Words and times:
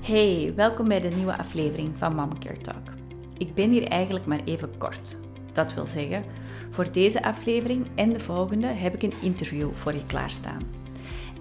Hey, 0.00 0.52
welkom 0.56 0.88
bij 0.88 1.00
de 1.00 1.08
nieuwe 1.08 1.38
aflevering 1.38 1.98
van 1.98 2.14
Momcare 2.14 2.56
Talk. 2.56 2.92
Ik 3.38 3.54
ben 3.54 3.70
hier 3.70 3.84
eigenlijk 3.88 4.26
maar 4.26 4.40
even 4.44 4.78
kort. 4.78 5.18
Dat 5.52 5.74
wil 5.74 5.86
zeggen, 5.86 6.24
voor 6.70 6.92
deze 6.92 7.22
aflevering 7.22 7.86
en 7.94 8.12
de 8.12 8.20
volgende 8.20 8.66
heb 8.66 8.94
ik 8.94 9.02
een 9.02 9.20
interview 9.20 9.68
voor 9.74 9.94
je 9.94 10.06
klaarstaan. 10.06 10.60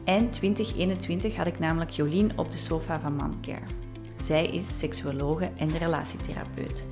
Eind 0.04 0.34
2021 0.34 1.36
had 1.36 1.48
ik 1.48 1.60
namelijk 1.60 1.90
Jolien 1.90 2.32
op 2.38 2.52
de 2.52 2.58
sofa 2.58 3.00
van 3.00 3.16
Momcare. 3.16 3.66
Zij 4.22 4.46
is 4.46 4.80
seksuologe 4.80 5.52
en 5.58 5.78
relatietherapeut. 5.78 6.86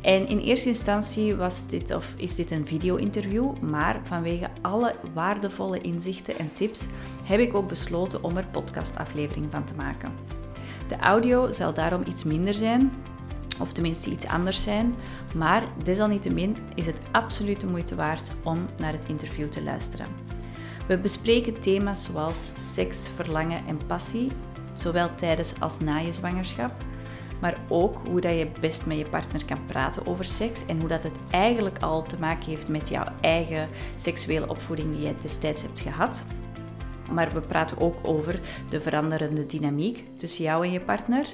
En 0.00 0.28
in 0.28 0.38
eerste 0.38 0.68
instantie 0.68 1.34
was 1.34 1.66
dit, 1.66 1.94
of 1.94 2.14
is 2.16 2.34
dit 2.34 2.50
een 2.50 2.66
video-interview, 2.66 3.58
maar 3.58 4.00
vanwege 4.04 4.48
alle 4.60 4.94
waardevolle 5.14 5.80
inzichten 5.80 6.38
en 6.38 6.52
tips 6.54 6.86
heb 7.24 7.40
ik 7.40 7.54
ook 7.54 7.68
besloten 7.68 8.22
om 8.22 8.36
er 8.36 8.46
podcastaflevering 8.46 9.46
van 9.50 9.64
te 9.64 9.74
maken. 9.74 10.39
De 10.90 10.98
audio 10.98 11.52
zal 11.52 11.74
daarom 11.74 12.02
iets 12.06 12.24
minder 12.24 12.54
zijn, 12.54 12.92
of 13.60 13.72
tenminste 13.72 14.10
iets 14.10 14.26
anders 14.26 14.62
zijn, 14.62 14.94
maar 15.34 15.62
desalniettemin 15.84 16.56
is 16.74 16.86
het 16.86 17.00
absoluut 17.12 17.60
de 17.60 17.66
moeite 17.66 17.94
waard 17.94 18.32
om 18.42 18.66
naar 18.78 18.92
het 18.92 19.06
interview 19.06 19.48
te 19.48 19.62
luisteren. 19.62 20.06
We 20.86 20.98
bespreken 20.98 21.60
thema's 21.60 22.04
zoals 22.04 22.52
seks, 22.56 23.08
verlangen 23.14 23.66
en 23.66 23.80
passie, 23.86 24.30
zowel 24.72 25.14
tijdens 25.14 25.60
als 25.60 25.80
na 25.80 25.98
je 25.98 26.12
zwangerschap, 26.12 26.72
maar 27.40 27.58
ook 27.68 28.00
hoe 28.06 28.20
dat 28.20 28.38
je 28.38 28.48
best 28.60 28.86
met 28.86 28.98
je 28.98 29.06
partner 29.06 29.44
kan 29.44 29.66
praten 29.66 30.06
over 30.06 30.24
seks 30.24 30.66
en 30.66 30.80
hoe 30.80 30.88
dat 30.88 31.02
het 31.02 31.18
eigenlijk 31.30 31.78
al 31.78 32.02
te 32.02 32.16
maken 32.18 32.48
heeft 32.48 32.68
met 32.68 32.88
jouw 32.88 33.06
eigen 33.20 33.68
seksuele 33.96 34.48
opvoeding 34.48 34.92
die 34.92 35.06
je 35.06 35.14
destijds 35.22 35.62
hebt 35.62 35.80
gehad. 35.80 36.24
Maar 37.10 37.32
we 37.32 37.40
praten 37.40 37.80
ook 37.80 37.96
over 38.02 38.40
de 38.68 38.80
veranderende 38.80 39.46
dynamiek 39.46 40.04
tussen 40.16 40.44
jou 40.44 40.64
en 40.64 40.72
je 40.72 40.80
partner. 40.80 41.26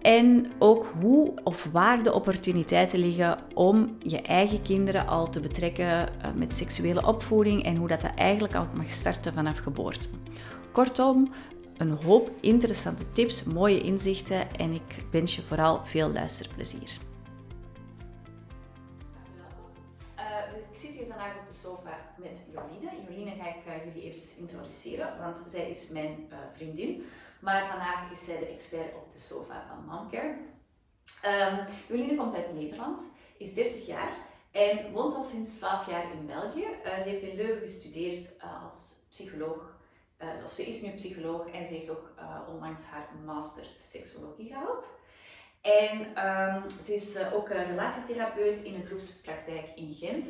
En 0.00 0.50
ook 0.58 0.92
hoe 1.00 1.34
of 1.44 1.68
waar 1.72 2.02
de 2.02 2.12
opportuniteiten 2.12 2.98
liggen 2.98 3.38
om 3.54 3.96
je 3.98 4.22
eigen 4.22 4.62
kinderen 4.62 5.06
al 5.06 5.28
te 5.28 5.40
betrekken 5.40 5.86
eh, 5.86 6.30
met 6.34 6.54
seksuele 6.54 7.06
opvoeding 7.06 7.64
en 7.64 7.76
hoe 7.76 7.88
dat, 7.88 8.00
dat 8.00 8.14
eigenlijk 8.14 8.54
al 8.54 8.66
mag 8.74 8.90
starten 8.90 9.32
vanaf 9.32 9.58
geboorte. 9.58 10.08
Kortom, 10.72 11.32
een 11.76 11.90
hoop 11.90 12.30
interessante 12.40 13.12
tips, 13.12 13.44
mooie 13.44 13.80
inzichten 13.80 14.56
en 14.56 14.72
ik 14.72 15.04
wens 15.10 15.36
je 15.36 15.42
vooral 15.42 15.80
veel 15.84 16.12
luisterplezier. 16.12 17.09
Introduceren, 24.40 25.18
want 25.18 25.50
zij 25.50 25.70
is 25.70 25.88
mijn 25.88 26.28
uh, 26.30 26.38
vriendin. 26.54 27.06
Maar 27.40 27.68
vandaag 27.68 28.12
is 28.12 28.24
zij 28.24 28.38
de 28.38 28.46
expert 28.46 28.94
op 28.94 29.12
de 29.12 29.18
sofa 29.18 29.66
van 29.68 29.84
Momcare. 29.84 30.36
Um, 31.24 31.58
Joline 31.88 32.16
komt 32.16 32.34
uit 32.34 32.54
Nederland, 32.54 33.00
is 33.36 33.54
30 33.54 33.86
jaar 33.86 34.12
en 34.50 34.92
woont 34.92 35.14
al 35.14 35.22
sinds 35.22 35.58
12 35.58 35.90
jaar 35.90 36.12
in 36.12 36.26
België. 36.26 36.66
ze 36.84 37.08
heeft 37.08 37.22
in 37.22 37.36
Leuven 37.36 37.62
gestudeerd 37.62 38.32
als 38.64 38.92
psycholoog 39.08 39.78
of 40.44 40.52
ze 40.52 40.66
is 40.66 40.80
nu 40.80 40.90
psycholoog 40.90 41.46
en 41.46 41.66
ze 41.66 41.74
heeft 41.74 41.90
ook 41.90 42.10
onlangs 42.48 42.82
haar 42.82 43.08
master 43.24 43.64
seksologie 43.78 44.48
gehaald. 44.48 44.84
En 45.60 46.26
um, 46.26 46.64
ze 46.84 46.94
is 46.94 47.16
ook 47.32 47.48
relatietherapeut 47.48 48.58
in 48.58 48.74
een 48.74 48.86
groepspraktijk 48.86 49.68
in 49.74 49.94
Gent. 49.94 50.28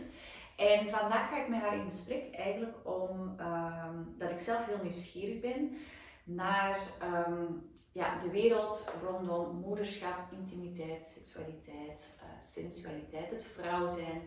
En 0.60 0.90
vandaag 0.90 1.28
ga 1.28 1.42
ik 1.42 1.48
met 1.48 1.60
haar 1.60 1.74
in 1.74 1.90
gesprek 1.90 2.34
eigenlijk 2.34 2.76
om 2.82 3.36
um, 3.40 4.14
dat 4.18 4.30
ik 4.30 4.38
zelf 4.38 4.66
heel 4.66 4.82
nieuwsgierig 4.82 5.40
ben 5.40 5.76
naar 6.24 6.78
um, 7.02 7.70
ja, 7.92 8.18
de 8.22 8.30
wereld 8.30 8.92
rondom 9.02 9.56
moederschap, 9.56 10.32
intimiteit, 10.32 11.02
seksualiteit, 11.02 12.18
sensualiteit, 12.40 13.30
het 13.30 13.44
vrouw 13.44 13.86
zijn. 13.86 14.22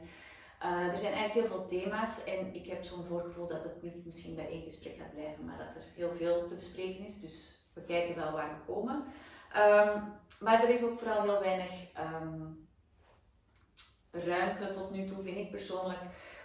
Uh, 0.63 0.87
er 0.87 0.97
zijn 0.97 1.13
eigenlijk 1.13 1.33
heel 1.33 1.57
veel 1.57 1.67
thema's 1.67 2.23
en 2.23 2.55
ik 2.55 2.65
heb 2.65 2.83
zo'n 2.83 3.03
voorgevoel 3.03 3.47
dat 3.47 3.63
het 3.63 3.81
niet 3.81 4.05
misschien 4.05 4.35
bij 4.35 4.49
één 4.49 4.63
gesprek 4.63 4.97
gaat 4.97 5.13
blijven, 5.13 5.45
maar 5.45 5.57
dat 5.57 5.75
er 5.75 5.89
heel 5.95 6.11
veel 6.15 6.47
te 6.47 6.55
bespreken 6.55 7.05
is. 7.05 7.19
Dus 7.19 7.67
we 7.73 7.81
kijken 7.81 8.15
wel 8.15 8.31
waar 8.31 8.49
we 8.49 8.73
komen. 8.73 8.95
Um, 9.55 10.03
maar 10.39 10.63
er 10.63 10.69
is 10.69 10.83
ook 10.83 10.99
vooral 10.99 11.21
heel 11.21 11.39
weinig 11.39 11.71
ruimte 14.13 14.71
tot 14.71 14.91
nu 14.91 15.07
toe, 15.07 15.23
vind 15.23 15.37
ik 15.37 15.51
persoonlijk, 15.51 15.99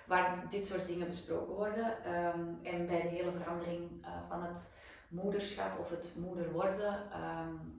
waar 0.07 0.47
dit 0.51 0.67
soort 0.67 0.87
dingen 0.87 1.07
besproken 1.07 1.55
worden. 1.55 2.15
Um, 2.15 2.59
en 2.63 2.87
bij 2.87 3.03
de 3.03 3.09
hele 3.09 3.33
verandering 3.33 3.91
uh, 3.91 4.09
van 4.29 4.43
het 4.43 4.77
moederschap 5.09 5.79
of 5.79 5.91
het 5.91 6.15
moeder 6.17 6.53
worden, 6.53 7.03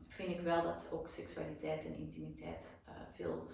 vind 0.08 0.30
ik 0.30 0.42
wel 0.42 0.64
dat 0.64 0.90
ook 0.92 1.08
seksualiteit 1.08 1.86
en 1.86 1.98
intimiteit 1.98 2.80
uh, 2.88 2.94
veel 3.14 3.48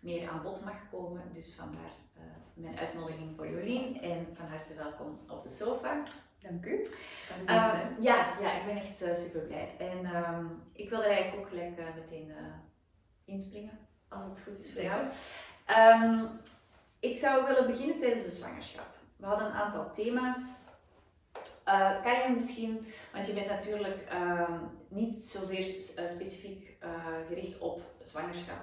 meer 0.00 0.28
aan 0.28 0.42
bod 0.42 0.64
mag 0.64 0.90
komen. 0.90 1.22
Dus 1.32 1.54
vandaar 1.54 1.92
uh, 2.16 2.22
mijn 2.54 2.78
uitnodiging 2.78 3.36
voor 3.36 3.48
Jolien 3.48 4.00
en 4.00 4.26
van 4.34 4.46
harte 4.46 4.74
welkom 4.74 5.18
op 5.28 5.42
de 5.42 5.50
sofa. 5.50 6.02
Dank 6.38 6.64
u. 6.64 6.86
Uh, 7.46 7.80
ja, 8.00 8.40
ja, 8.40 8.52
ik 8.60 8.66
ben 8.66 8.76
echt 8.76 8.96
super 8.96 9.40
blij. 9.40 9.76
En 9.78 10.06
ik 10.72 10.90
wil 10.90 11.02
er 11.02 11.10
eigenlijk 11.10 11.42
ook 11.42 11.48
gelijk 11.48 11.94
meteen 11.94 12.32
inspringen, 13.24 13.78
als 14.08 14.24
het 14.24 14.42
goed 14.42 14.58
is 14.58 14.72
voor 14.72 14.82
jou. 14.82 15.06
Um, 15.78 16.28
ik 17.00 17.16
zou 17.16 17.46
willen 17.46 17.66
beginnen 17.66 17.98
tijdens 17.98 18.24
de 18.24 18.30
zwangerschap. 18.30 18.86
We 19.16 19.26
hadden 19.26 19.46
een 19.46 19.52
aantal 19.52 19.90
thema's. 19.92 20.38
Uh, 21.68 22.02
kan 22.02 22.12
je 22.12 22.34
misschien, 22.34 22.86
want 23.12 23.26
je 23.26 23.32
bent 23.32 23.48
natuurlijk 23.48 24.08
uh, 24.12 24.58
niet 24.88 25.14
zozeer 25.14 25.66
uh, 25.66 26.08
specifiek 26.08 26.76
gericht 27.28 27.58
op 27.58 27.82
zwangerschap 28.04 28.62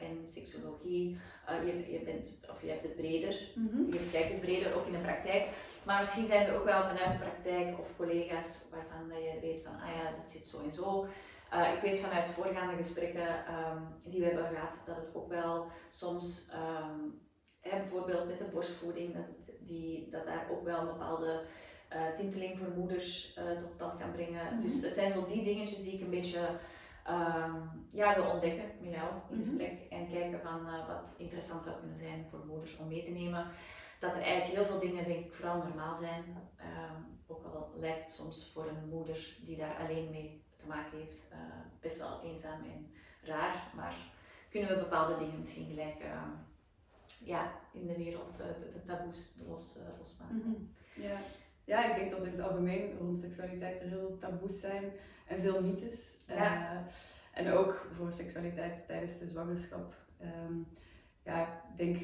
en 0.00 0.26
seksologie. 0.26 1.18
je, 1.64 1.92
je, 1.92 1.98
bent, 1.98 2.28
of 2.50 2.62
je 2.62 2.68
hebt 2.68 2.82
het 2.82 2.96
breder, 2.96 3.48
mm 3.54 3.68
-hmm. 3.68 3.92
je 3.92 3.98
bekijkt 3.98 4.32
het 4.32 4.40
breder 4.40 4.74
ook 4.74 4.86
in 4.86 4.92
de 4.92 4.98
praktijk. 4.98 5.48
Maar 5.84 6.00
misschien 6.00 6.26
zijn 6.26 6.46
er 6.46 6.56
ook 6.56 6.64
wel 6.64 6.82
vanuit 6.82 7.12
de 7.12 7.18
praktijk 7.18 7.78
of 7.78 7.86
collega's 7.96 8.64
waarvan 8.70 9.22
je 9.22 9.40
weet 9.40 9.62
van, 9.62 9.72
ah 9.72 9.94
ja, 9.96 10.16
dat 10.16 10.26
zit 10.26 10.46
zo 10.46 10.62
en 10.64 10.72
zo. 10.72 11.06
Ik 11.50 11.80
weet 11.82 11.98
vanuit 11.98 12.28
voorgaande 12.28 12.76
gesprekken 12.76 13.28
um, 13.28 14.10
die 14.10 14.20
we 14.20 14.26
hebben 14.26 14.48
gehad 14.48 14.70
dat 14.86 14.96
het 14.96 15.14
ook 15.14 15.28
wel 15.28 15.66
soms, 15.90 16.52
um, 16.52 17.20
hè, 17.60 17.78
bijvoorbeeld 17.78 18.28
met 18.28 18.38
de 18.38 18.44
borstvoeding, 18.44 19.14
dat, 19.14 19.24
het, 19.26 19.66
die, 19.66 20.10
dat 20.10 20.24
daar 20.24 20.46
ook 20.50 20.64
wel 20.64 20.80
een 20.80 20.86
bepaalde 20.86 21.44
uh, 21.92 22.16
tinteling 22.16 22.58
voor 22.58 22.70
moeders 22.76 23.38
uh, 23.38 23.60
tot 23.60 23.72
stand 23.72 23.94
gaan 23.94 24.12
brengen. 24.12 24.44
Mm 24.44 24.48
-hmm. 24.48 24.60
Dus 24.60 24.82
het 24.82 24.94
zijn 24.94 25.12
zo 25.12 25.26
die 25.26 25.44
dingetjes 25.44 25.82
die 25.82 25.94
ik 25.94 26.00
een 26.00 26.10
beetje 26.10 26.48
um, 27.08 27.88
ja, 27.92 28.14
wil 28.14 28.30
ontdekken 28.30 28.70
met 28.80 28.92
jou 28.92 29.10
in 29.30 29.38
gesprek. 29.38 29.72
Mm 29.72 29.78
-hmm. 29.88 29.98
En 29.98 30.08
kijken 30.08 30.40
van 30.40 30.86
wat 30.86 31.14
interessant 31.18 31.62
zou 31.62 31.78
kunnen 31.78 31.98
zijn 31.98 32.26
voor 32.30 32.46
moeders 32.46 32.76
om 32.76 32.88
mee 32.88 33.04
te 33.04 33.10
nemen. 33.10 33.46
Dat 34.00 34.12
er 34.14 34.22
eigenlijk 34.22 34.54
heel 34.54 34.66
veel 34.66 34.88
dingen, 34.88 35.04
denk 35.04 35.24
ik, 35.24 35.34
vooral 35.34 35.56
normaal 35.56 35.96
zijn. 35.96 36.24
Ook 37.26 37.44
al 37.44 37.72
lijkt 37.76 38.04
het 38.04 38.12
soms 38.12 38.50
voor 38.54 38.68
een 38.68 38.88
moeder 38.88 39.36
die 39.46 39.56
daar 39.56 39.76
alleen 39.76 40.10
mee 40.10 40.46
maken 40.68 40.98
heeft, 40.98 41.28
best 41.80 41.98
wel 41.98 42.22
eenzaam 42.22 42.62
en 42.62 42.90
raar. 43.22 43.72
Maar 43.74 43.94
kunnen 44.50 44.68
we 44.70 44.76
bepaalde 44.76 45.18
dingen 45.18 45.40
misschien 45.40 45.66
gelijk 45.66 46.02
ja, 47.24 47.52
in 47.72 47.86
de 47.86 47.96
wereld, 47.96 48.36
de, 48.36 48.70
de 48.72 48.84
taboes 48.84 49.38
los, 49.46 49.78
losmaken. 49.98 50.36
Mm 50.36 50.42
-hmm. 50.42 50.72
Ja 50.94 51.20
ja, 51.68 51.88
ik 51.88 51.94
denk 51.94 52.10
dat 52.10 52.24
in 52.24 52.32
het 52.32 52.40
algemeen 52.40 52.98
rond 52.98 53.18
seksualiteit 53.18 53.80
er 53.82 53.88
heel 53.88 54.18
taboes 54.18 54.60
zijn 54.60 54.92
en 55.26 55.40
veel 55.40 55.62
mythes. 55.62 56.16
Ja. 56.26 56.84
En 57.32 57.52
ook 57.52 57.86
voor 57.96 58.12
seksualiteit 58.12 58.86
tijdens 58.86 59.18
de 59.18 59.26
zwangerschap. 59.26 59.94
Um, 60.22 60.66
ja, 61.24 61.42
ik 61.42 61.76
denk 61.76 61.96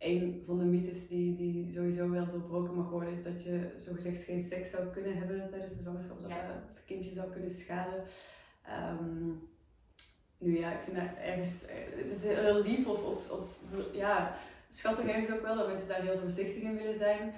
een 0.00 0.42
van 0.46 0.58
de 0.58 0.64
mythes 0.64 1.08
die, 1.08 1.36
die 1.36 1.70
sowieso 1.70 2.10
wel 2.10 2.30
doorbroken 2.30 2.74
mag 2.74 2.90
worden, 2.90 3.12
is 3.12 3.22
dat 3.22 3.42
je 3.42 3.74
zogezegd 3.76 4.22
geen 4.22 4.42
seks 4.42 4.70
zou 4.70 4.86
kunnen 4.86 5.16
hebben 5.16 5.50
tijdens 5.50 5.76
de 5.76 5.82
zwangerschap, 5.82 6.20
dat 6.20 6.30
ja. 6.30 6.62
het 6.68 6.84
kindje 6.86 7.12
zou 7.12 7.30
kunnen 7.30 7.50
schaden. 7.50 8.04
Um, 9.00 9.48
nu 10.38 10.58
ja, 10.58 10.72
ik 10.72 10.80
vind 10.80 10.96
dat 10.96 11.06
ergens, 11.24 11.64
het 11.96 12.10
is 12.10 12.22
heel 12.22 12.62
lief 12.62 12.86
of, 12.86 13.04
of, 13.04 13.30
of 13.30 13.58
ja, 13.92 14.36
schattig 14.68 15.06
ergens 15.06 15.32
ook 15.32 15.42
wel 15.42 15.56
dat 15.56 15.66
mensen 15.66 15.88
daar 15.88 16.02
heel 16.02 16.18
voorzichtig 16.18 16.62
in 16.62 16.76
willen 16.76 16.96
zijn. 16.96 17.32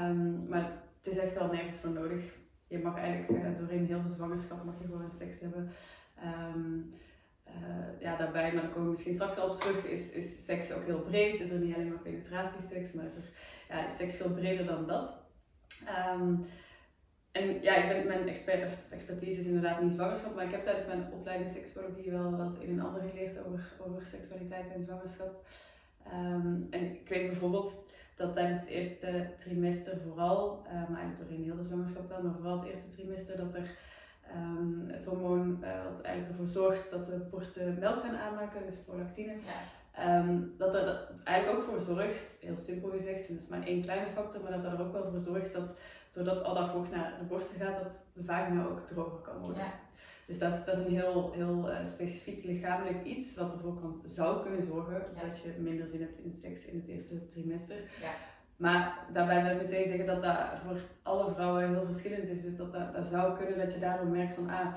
Um, 0.00 0.48
maar 0.48 0.82
het 1.02 1.12
is 1.12 1.18
echt 1.18 1.34
wel 1.34 1.52
nergens 1.52 1.78
voor 1.78 1.90
nodig. 1.90 2.22
Je 2.66 2.78
mag 2.78 2.98
eigenlijk 2.98 3.44
uh, 3.44 3.58
doorheen 3.58 3.86
heel 3.86 4.02
de 4.02 4.14
zwangerschap 4.14 4.64
mag 4.64 4.78
je 4.78 4.84
gewoon 4.84 5.10
seks 5.18 5.40
hebben. 5.40 5.70
Um, 6.54 6.92
ja, 7.98 8.16
daarbij, 8.16 8.52
maar 8.52 8.62
daar 8.62 8.70
komen 8.70 8.84
we 8.84 8.90
misschien 8.90 9.14
straks 9.14 9.36
wel 9.36 9.48
op 9.48 9.56
terug, 9.56 9.86
is, 9.86 10.10
is 10.10 10.44
seks 10.44 10.72
ook 10.72 10.84
heel 10.84 11.00
breed. 11.00 11.40
Is 11.40 11.50
er 11.50 11.58
niet 11.58 11.74
alleen 11.74 11.88
maar 11.88 11.98
penetratieseks, 11.98 12.92
maar 12.92 13.04
is 13.04 13.12
ja, 13.68 13.84
is 13.84 13.96
seks 13.96 14.14
veel 14.14 14.30
breder 14.30 14.66
dan 14.66 14.86
dat. 14.86 15.20
Um, 16.14 16.44
en 17.32 17.62
ja, 17.62 17.74
ik 17.74 17.88
ben, 17.88 18.06
mijn 18.06 18.28
expert, 18.28 18.70
expertise 18.90 19.40
is 19.40 19.46
inderdaad 19.46 19.82
niet 19.82 19.92
zwangerschap, 19.92 20.34
maar 20.34 20.44
ik 20.44 20.50
heb 20.50 20.64
tijdens 20.64 20.86
mijn 20.86 21.12
opleiding 21.12 21.50
seksuologie 21.50 22.10
wel 22.10 22.36
wat 22.36 22.56
in 22.58 22.68
en 22.68 22.80
ander 22.80 23.02
geleerd 23.02 23.46
over, 23.46 23.72
over 23.86 24.06
seksualiteit 24.06 24.72
en 24.74 24.82
zwangerschap. 24.82 25.46
Um, 26.12 26.66
en 26.70 26.80
ik 26.80 27.08
weet 27.08 27.26
bijvoorbeeld 27.26 27.90
dat 28.16 28.34
tijdens 28.34 28.60
het 28.60 28.68
eerste 28.68 29.30
trimester 29.38 30.00
vooral, 30.00 30.62
maar 30.64 30.98
eigenlijk 31.00 31.18
doorheen 31.18 31.44
heel 31.44 31.56
de 31.56 31.62
zwangerschap 31.62 32.08
wel, 32.08 32.22
maar 32.22 32.34
vooral 32.34 32.58
het 32.58 32.68
eerste 32.68 32.88
trimester, 32.88 33.36
dat 33.36 33.54
er 33.54 33.70
Ehm, 34.34 34.94
het 34.94 35.04
hormoon 35.04 35.60
wat 35.60 36.04
eigenlijk 36.04 36.28
ervoor 36.28 36.62
zorgt 36.62 36.90
dat 36.90 37.06
de 37.06 37.26
borsten 37.30 37.78
melk 37.78 38.02
gaan 38.02 38.16
aanmaken, 38.16 38.66
dus 38.66 38.78
prolactine. 38.78 39.32
Ja. 39.32 39.60
Ehm, 39.92 40.38
dat 40.58 40.74
er 40.74 40.84
dat 40.84 40.98
eigenlijk 41.24 41.58
ook 41.58 41.64
voor 41.64 41.80
zorgt, 41.80 42.36
heel 42.40 42.56
simpel 42.56 42.90
gezegd, 42.90 43.28
en 43.28 43.34
dat 43.34 43.42
is 43.42 43.48
maar 43.48 43.66
één 43.66 43.82
kleine 43.82 44.06
factor, 44.06 44.42
maar 44.42 44.62
dat 44.62 44.72
er 44.72 44.80
ook 44.80 44.92
wel 44.92 45.10
voor 45.10 45.18
zorgt 45.18 45.52
dat 45.52 45.74
doordat 46.12 46.44
al 46.44 46.54
dat 46.54 46.70
vocht 46.70 46.90
naar 46.90 47.14
de 47.18 47.24
borsten 47.24 47.60
gaat, 47.60 47.82
dat 47.82 47.92
de 48.12 48.24
vagina 48.24 48.64
ook 48.64 48.86
droger 48.86 49.18
kan 49.18 49.38
worden. 49.38 49.62
Ja. 49.62 49.72
Dus 50.26 50.38
dat 50.38 50.52
is, 50.52 50.64
dat 50.64 50.76
is 50.76 50.84
een 50.84 50.96
heel, 50.96 51.32
heel 51.32 51.70
uh, 51.70 51.84
specifiek 51.84 52.44
lichamelijk 52.44 53.04
iets 53.04 53.34
wat 53.34 53.52
ervoor 53.52 53.80
kan, 53.80 54.02
zou 54.06 54.42
kunnen 54.42 54.62
zorgen 54.62 55.04
dat 55.22 55.40
je 55.40 55.54
minder 55.58 55.86
zin 55.86 56.00
hebt 56.00 56.18
in 56.18 56.32
seks 56.32 56.64
in 56.64 56.76
het 56.76 56.88
eerste 56.88 57.26
trimester. 57.26 57.76
Maar 58.56 58.98
daarbij 59.12 59.42
wil 59.42 59.52
ik 59.52 59.62
meteen 59.62 59.86
zeggen 59.86 60.06
dat 60.06 60.22
dat 60.22 60.36
voor 60.66 60.80
alle 61.02 61.32
vrouwen 61.32 61.68
heel 61.68 61.84
verschillend 61.84 62.28
is. 62.28 62.42
Dus 62.42 62.56
dat, 62.56 62.72
dat, 62.72 63.06
zou 63.06 63.36
kunnen 63.36 63.58
dat 63.58 63.72
je 63.72 63.80
daardoor 63.80 64.06
merkt 64.06 64.32
van, 64.32 64.50
ah, 64.50 64.74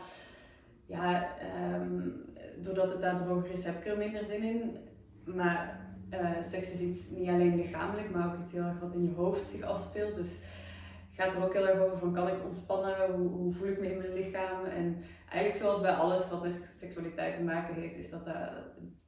ja, 0.86 1.27
um, 1.74 2.25
doordat 2.62 2.89
het 2.89 3.01
daar 3.01 3.18
droger 3.18 3.51
is, 3.51 3.63
heb 3.63 3.77
ik 3.77 3.86
er 3.86 3.98
minder 3.98 4.24
zin 4.24 4.44
in. 4.44 4.77
Maar 5.24 5.80
uh, 6.12 6.42
seks 6.42 6.72
is 6.72 6.80
iets 6.80 7.10
niet 7.10 7.30
alleen 7.30 7.56
lichamelijk, 7.56 8.12
maar 8.12 8.25
ook 8.25 8.44
iets 8.44 8.51
heel 8.51 8.63
erg 8.63 8.80
wat 8.80 8.94
in 8.94 9.04
je 9.04 9.13
hoofd 9.16 9.48
zich 9.48 9.62
afspeelt. 9.62 10.16
Dus 10.16 10.39
gaat 11.12 11.33
er 11.33 11.44
ook 11.44 11.54
heel 11.54 11.68
erg 11.68 11.80
over 11.80 11.98
van 11.98 12.13
kan 12.13 12.27
ik 12.27 12.44
ontspannen, 12.44 13.12
hoe, 13.12 13.27
hoe, 13.27 13.54
voel 13.54 13.68
ik 13.68 13.80
me 13.80 13.92
in 13.92 13.98
mijn 13.98 14.13
lichaam. 14.13 14.66
En 14.66 14.98
eigenlijk 15.30 15.63
zoals 15.63 15.81
bij 15.81 15.92
alles 15.92 16.30
wat 16.30 16.44
met 16.44 16.72
seksualiteit 16.75 17.36
te 17.36 17.44
maken 17.44 17.74
heeft, 17.74 17.95
is 17.95 18.10
dat, 18.10 18.25
dat 18.25 18.36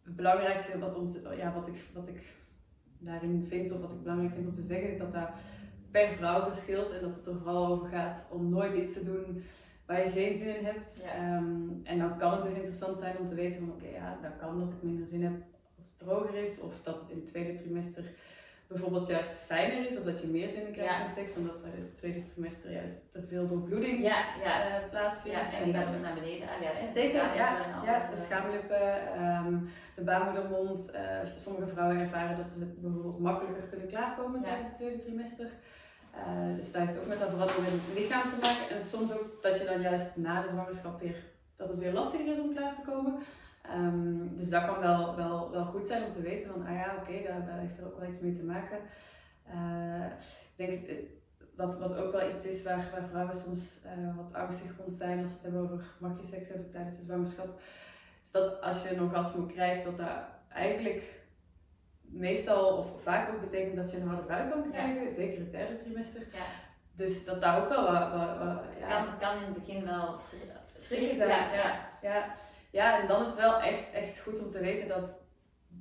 het 0.04 0.16
belangrijkste 0.16 0.80
wat, 0.80 0.96
om 0.96 1.10
ja, 1.38 1.54
wat, 1.54 1.68
ik, 1.68 1.75
wat 1.94 2.08
ik 2.08 2.22
daarin 3.00 3.46
vind 3.48 3.72
of 3.72 3.82
wat 3.82 3.92
ik 3.92 4.02
belangrijk 4.02 4.34
vind 4.34 4.48
om 4.48 4.54
te 4.54 4.62
zeggen, 4.62 4.92
is 4.92 4.98
dat 4.98 5.14
dat 5.14 5.30
per 5.92 6.12
vrouw 6.12 6.52
verschilt 6.52 6.92
en 6.92 7.02
dat 7.02 7.16
het 7.16 7.28
er 7.28 7.36
vooral 7.36 7.68
over 7.68 7.88
gaat 7.88 8.26
om 8.30 8.50
nooit 8.50 8.74
iets 8.74 8.94
te 8.94 9.04
doen 9.04 9.44
waar 9.86 10.04
je 10.04 10.12
geen 10.12 10.38
zin 10.38 10.58
in 10.58 10.66
hebt. 10.66 11.02
Ehm, 11.02 11.70
en 11.84 11.98
dan 12.00 12.18
kan 12.18 12.32
het 12.32 12.44
dus 12.44 12.54
interessant 12.54 13.00
zijn 13.00 13.18
om 13.18 13.26
te 13.26 13.36
weten 13.36 13.60
van 13.60 13.72
oké, 13.72 13.88
ja, 13.88 14.18
dat 14.22 14.38
kan 14.40 14.60
dat 14.60 14.70
ik 14.70 14.84
minder 14.84 15.06
zin 15.06 15.24
heb 15.24 15.34
als 15.78 15.86
het 15.86 15.98
droger 15.98 16.36
is 16.36 16.60
of 16.60 16.82
dat 16.82 17.00
het 17.02 17.10
in 17.10 17.18
het 17.18 17.28
tweede 17.28 17.54
trimester 17.54 18.04
bijvoorbeeld 18.68 19.08
juist 19.08 19.30
fijner 19.30 19.86
is 19.90 19.98
of 19.98 20.04
dat 20.04 20.22
je 20.22 20.28
meer 20.28 20.50
zin 20.50 20.72
krijgt 20.72 21.08
in 21.08 21.14
seks, 21.24 21.36
omdat 21.36 21.62
tijdens 21.62 21.86
het 21.86 21.98
tweede 21.98 22.24
trimester 22.24 22.72
juist 22.72 22.96
er 23.14 23.24
veel 23.28 23.48
doorbloeding 23.48 24.04
ja, 24.04 24.25
ja. 24.44 24.68
Uh, 24.68 24.90
plaatsvindt. 24.90 25.52
Ja, 25.52 25.58
en 25.58 25.64
die 25.64 25.74
gaat 25.74 25.96
ook 25.96 26.02
naar 26.02 26.14
beneden. 26.14 26.48
Ah, 26.50 26.62
ja, 26.62 26.92
Zeker, 26.92 27.36
ja. 27.36 27.81
ja, 27.86 27.94
de 27.98 28.22
schaamlippen, 28.22 28.88
um, 29.24 29.69
de 29.96 30.02
baarmoedermond. 30.02 30.92
Uh, 30.96 31.02
sommige 31.36 31.68
vrouwen 31.68 32.00
ervaren 32.00 32.38
dat 32.38 32.50
ze 32.50 32.66
bijvoorbeeld 32.78 33.19
makkelijker 33.19 33.64
kunnen 33.64 33.88
klaarkomen 33.88 34.42
tijdens 34.42 34.68
het 34.68 34.78
tweede 34.78 35.00
trimester. 35.00 35.50
Uh, 36.16 36.56
dus 36.56 36.72
dat 36.72 36.81
heeft 36.81 37.00
ook 37.00 37.08
met 37.08 37.19
dat 37.19 37.30
verandering 37.30 37.68
in 37.68 37.74
het 37.74 38.00
lichaam 38.00 38.22
te 38.22 38.40
maken. 38.42 38.75
En 38.75 38.81
soms 38.84 39.12
ook 39.12 39.42
dat 39.42 39.58
je 39.58 39.66
dan 39.66 39.81
juist 39.81 40.18
na 40.18 40.42
de 40.42 40.50
zwangerschap 40.50 41.00
weer, 41.00 41.24
dat 41.56 41.69
het 41.69 41.78
weer 41.78 41.94
lastiger 41.94 42.31
is 42.31 42.40
om 42.40 42.56
klaar 42.56 42.75
te 42.75 42.92
komen. 42.92 43.14
Um, 43.75 44.36
dus 44.36 44.50
dat 44.50 44.66
kan 44.66 44.80
wel, 44.80 45.16
wel, 45.16 45.52
wel 45.52 45.66
goed 45.66 45.88
zijn 45.88 46.04
om 46.04 46.12
te 46.12 46.22
weten 46.22 46.52
van, 46.52 46.66
ah 46.66 46.75
ja, 46.75 46.96
oké, 47.00 47.10
okay, 47.10 47.24
daar, 47.24 47.46
daar 47.46 47.60
heeft 47.60 47.78
er 47.78 47.86
ook 47.86 48.00
wel 48.00 48.10
iets 48.10 48.19
mee 48.19 48.36
te 48.36 48.44
maken. 48.44 48.78
Uh, 49.54 50.06
ik 50.56 50.68
denk, 50.68 50.88
eh, 50.88 50.96
wat, 51.56 51.80
wat 51.80 51.96
ook 51.96 52.12
wel 52.12 52.30
iets 52.30 52.46
is 52.46 52.64
waar, 52.64 52.90
waar 52.92 53.08
vrouwen 53.10 53.36
soms 53.36 53.80
uh, 53.86 54.16
wat 54.16 54.34
angstig 54.34 54.78
rond 54.78 54.96
zijn 54.96 55.19
als 55.19 55.28
ze 55.30 55.34
het 55.34 55.44
hebben 55.44 55.62
over 55.62 55.86
mag 55.98 56.22
je 56.22 56.28
seks 56.28 56.48
hebben 56.48 56.72
tijdens 56.72 56.98
de 56.98 57.04
zwangerschap, 57.04 57.60
is 58.24 58.31
dat 58.31 58.62
als 58.62 58.84
je 58.84 58.96
een 58.96 59.02
orgasme 59.02 59.46
krijgt, 59.46 59.84
dat 59.84 59.98
dat 59.98 60.19
eigenlijk 60.50 61.25
meestal 62.02 62.78
of 62.78 63.02
vaak 63.02 63.30
ook 63.30 63.42
betekent 63.42 63.75
dat 63.75 63.92
je 63.92 63.98
een 63.98 64.08
harde 64.08 64.28
buik 64.28 64.52
kan 64.52 64.72
krijgen, 64.72 65.12
zeker 65.12 65.40
het 65.40 65.52
derde 65.52 65.75
trimester. 65.75 66.22
Ja. 66.22 66.46
Dus 66.96 67.25
dat 67.25 67.42
daar 67.42 67.62
ook 67.62 67.69
wel 67.69 67.92
wat... 67.92 68.12
wat, 68.12 68.38
wat 68.38 68.64
ja. 68.80 68.88
kan, 68.88 69.18
kan 69.19 69.38
in 69.38 69.44
het 69.44 69.54
begin 69.54 69.86
wel 69.86 70.18
schrikken 70.78 71.18
zijn. 71.18 71.30
Ja, 71.30 71.90
ja. 72.02 72.36
Ja. 72.78 73.02
En 73.02 73.08
dan 73.08 73.22
is 73.22 73.28
het 73.28 73.38
wel 73.38 73.62
echt, 73.62 73.92
echt 73.92 74.20
goed 74.20 74.44
om 74.44 74.50
te 74.50 74.60
weten 74.60 74.88
dat 74.88 75.20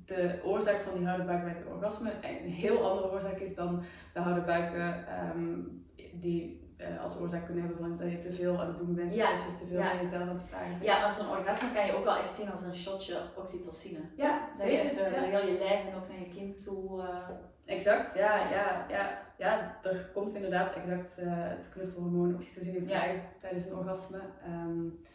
de 0.05 0.39
oorzaak 0.43 0.79
van 0.79 0.97
die 0.97 1.07
harde 1.07 1.23
buik 1.23 1.43
bij 1.43 1.53
het 1.53 1.73
orgasme 1.73 2.11
een 2.21 2.49
heel 2.49 2.89
andere 2.89 3.11
oorzaak 3.11 3.39
is 3.39 3.55
dan 3.55 3.83
de 4.13 4.19
harde 4.19 4.41
buiken 4.41 5.05
um, 5.35 5.85
die 6.13 6.67
uh, 6.77 7.03
als 7.03 7.17
oorzaak 7.19 7.45
kunnen 7.45 7.63
hebben 7.63 7.81
van 7.81 7.97
dat 7.97 8.11
je 8.11 8.19
te 8.19 8.33
veel 8.33 8.59
aan 8.59 8.67
het 8.67 8.77
doen 8.77 8.95
bent, 8.95 9.13
ja. 9.13 9.31
dat 9.31 9.43
je 9.43 9.55
te 9.55 9.65
veel 9.65 9.79
ja. 9.79 9.91
aan 9.91 10.01
jezelf 10.03 10.21
aan 10.21 10.37
het 10.37 10.43
vragen 10.49 10.69
bent. 10.69 10.83
Ja, 10.83 11.01
want 11.01 11.15
zo'n 11.15 11.29
orgasme 11.29 11.73
kan 11.73 11.85
je 11.85 11.95
ook 11.95 12.03
wel 12.03 12.17
echt 12.17 12.35
zien 12.35 12.51
als 12.51 12.61
een 12.61 12.75
shotje 12.75 13.17
oxytocine. 13.35 13.99
Ja, 14.15 14.49
dat 14.57 14.65
zeker. 14.65 14.83
Je 14.83 14.91
even 14.91 15.11
ja. 15.11 15.39
heel 15.39 15.51
je 15.51 15.57
lijf 15.57 15.85
en 15.85 15.95
ook 15.95 16.07
naar 16.07 16.19
je 16.19 16.29
kind 16.35 16.63
toe... 16.63 17.01
Uh... 17.01 17.29
Exact, 17.65 18.15
ja, 18.15 18.49
ja, 18.49 18.85
ja. 18.89 19.25
Ja, 19.37 19.77
er 19.83 20.09
komt 20.13 20.33
inderdaad 20.33 20.75
exact 20.75 21.15
uh, 21.19 21.25
het 21.29 21.69
knuffelhormoon 21.69 22.35
oxytocine 22.35 22.81
vrij 22.85 23.29
tijdens 23.41 23.65
een 23.65 23.75
orgasme. 23.75 24.21
Um, 24.47 24.99
eh, 25.03 25.07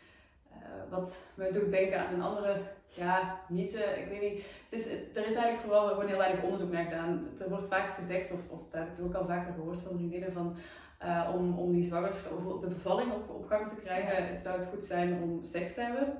wat 0.88 1.16
me 1.34 1.52
doet 1.52 1.70
denken 1.70 1.98
aan 1.98 2.14
een 2.14 2.22
andere 2.22 2.60
ja, 2.88 3.40
mythe. 3.48 3.82
Ik 3.82 4.08
weet 4.08 4.20
niet. 4.20 4.44
Het 4.70 4.80
is, 4.80 4.86
er 4.92 5.26
is 5.26 5.34
eigenlijk 5.34 5.58
vooral 5.58 5.88
gewoon 5.88 6.06
heel 6.06 6.18
weinig 6.18 6.42
onderzoek 6.42 6.72
naar 6.72 6.84
gedaan. 6.84 7.28
Er 7.38 7.48
wordt 7.48 7.66
vaak 7.66 7.90
gezegd, 7.90 8.32
of, 8.32 8.40
of 8.48 8.60
daar 8.70 8.86
heb 8.86 8.98
ik 8.98 9.04
ook 9.04 9.14
al 9.14 9.26
vaker 9.26 9.52
gehoord 9.52 9.80
van 9.80 9.96
vriendinnen, 9.96 10.32
van 10.32 10.56
uh, 11.04 11.30
om, 11.34 11.58
om 11.58 11.72
die 11.72 11.84
zwangerschap 11.84 12.46
of 12.46 12.60
de 12.60 12.68
bevalling 12.68 13.12
op, 13.12 13.30
op 13.30 13.46
gang 13.46 13.68
te 13.68 13.80
krijgen, 13.80 14.34
zou 14.42 14.58
het 14.58 14.68
goed 14.68 14.84
zijn 14.84 15.22
om 15.22 15.44
seks 15.44 15.74
te 15.74 15.80
hebben. 15.80 16.18